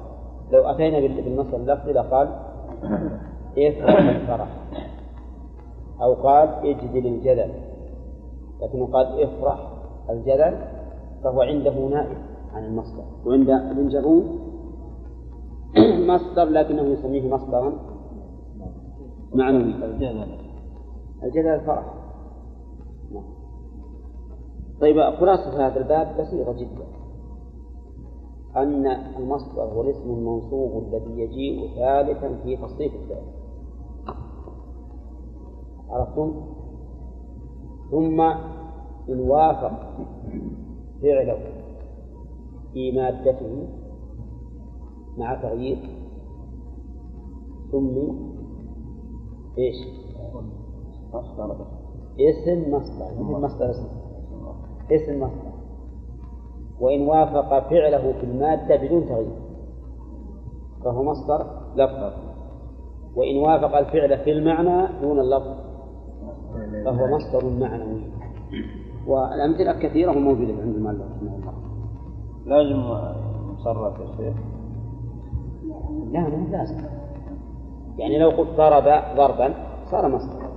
[0.51, 2.27] لو أتينا بالمثل اللفظي لقال
[3.57, 4.47] افرح الفرح
[6.01, 7.51] أو قال اجدل الجدل.
[8.61, 9.71] لكنه قال افرح
[10.09, 10.57] الجدل
[11.23, 12.17] فهو عنده نائب
[12.53, 13.03] عن المصدر.
[13.25, 14.39] وعند ابن جرون
[16.09, 17.73] مصدر لكنه يسميه مصدرا
[19.33, 20.27] معنوي الجدل.
[21.23, 21.93] الجدل الفرح.
[24.81, 26.96] طيب خلاصة هذا الباب بسيطة جدا.
[28.57, 33.23] أن المصدر هو الاسم المنصوب الذي يجيء ثالثا في تصريف الفعل.
[35.89, 36.33] عرفتم؟
[37.91, 38.21] ثم
[39.09, 39.97] إن وافق
[41.01, 41.39] فعله
[42.73, 43.67] في مادته
[45.17, 45.77] مع تغيير
[47.71, 48.33] سمي
[49.57, 49.75] إيش؟
[52.19, 53.07] اسم مصدر.
[53.19, 53.69] مثل مصدر.
[53.69, 53.87] اسم
[54.91, 55.46] اسم مصدر.
[56.79, 59.37] وإن وافق فعله في المادة بدون تغيير.
[60.83, 61.45] فهو مصدر
[61.75, 62.13] لفظ.
[63.15, 65.55] وإن وافق الفعل في المعنى دون اللفظ.
[66.85, 68.01] فهو مصدر معنوي.
[69.07, 71.53] والأمثلة كثيرة وموجودة عند المؤلف رحمه الله.
[72.45, 72.79] لازم
[73.53, 74.35] مصرف يا شيخ.
[76.11, 76.83] لا مو لازم.
[77.97, 78.83] يعني لو قلت ضرب
[79.17, 79.53] ضربا
[79.91, 80.47] صار مصدر.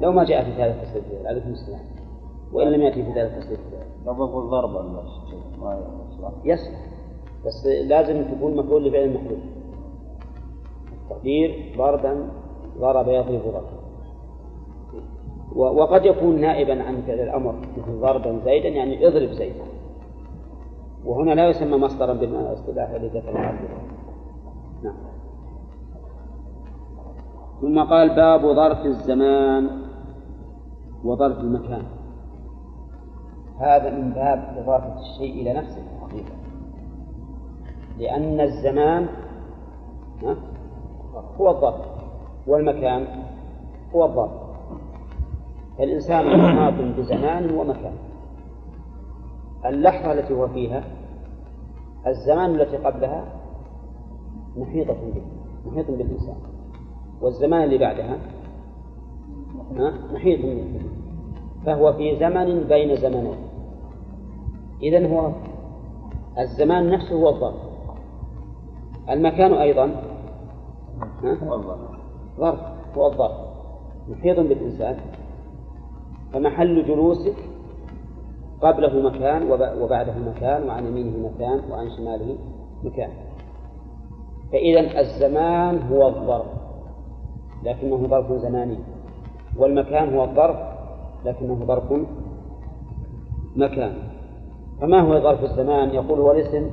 [0.00, 1.78] لو ما جاء في ثالث تصريف الألف مثله
[2.52, 3.60] وإن لم يأتي في تصريف
[4.06, 5.21] لو بقول ضربا بس.
[6.44, 6.92] يصلح
[7.46, 9.38] بس لازم تكون مفعول لفعل محذوف
[11.02, 12.28] التقدير ضربا
[12.78, 13.82] ضرب يضرب ضربا.
[15.54, 19.64] وقد يكون نائبا عن فعل الأمر مثل ضربا زيدا يعني اضرب زيدا.
[21.04, 23.32] وهنا لا يسمى مصدرا بالاصطلاح الذي ذكر
[24.82, 24.96] نعم.
[27.60, 29.70] ثم قال باب ظرف الزمان
[31.04, 32.01] وظرف المكان.
[33.58, 36.34] هذا من باب إضافة الشيء إلى نفسه حقيقة.
[37.98, 39.08] لأن الزمان
[41.40, 41.86] هو الظرف
[42.46, 43.06] والمكان
[43.94, 44.30] هو الظرف
[45.78, 47.94] فالإنسان محاط بزمان ومكان.
[49.66, 50.84] اللحظة التي هو فيها
[52.06, 53.24] الزمان التي قبلها
[54.56, 55.22] محيطة به
[55.66, 56.36] محيط بالإنسان.
[57.20, 58.18] والزمان اللي بعدها
[60.12, 61.01] محيط به.
[61.66, 63.36] فهو في زمن بين زمنين.
[64.82, 65.32] إذا هو
[66.38, 67.54] الزمان نفسه هو الظرف.
[69.10, 69.90] المكان أيضا
[72.38, 72.58] ظرف
[72.96, 73.36] هو الظرف.
[74.08, 74.96] محيط بالإنسان.
[76.32, 77.34] فمحل جلوسك
[78.60, 79.50] قبله مكان
[79.82, 82.36] وبعده مكان وعن يمينه مكان وعن شماله
[82.84, 83.10] مكان.
[84.52, 86.46] فإذا الزمان هو الظرف.
[87.64, 88.78] لكنه ظرف زماني.
[89.56, 90.71] والمكان هو الظرف.
[91.24, 91.92] لكنه ظرف
[93.56, 93.92] مكان.
[94.80, 96.70] فما هو ظرف الزمان؟ يقول هو الاسم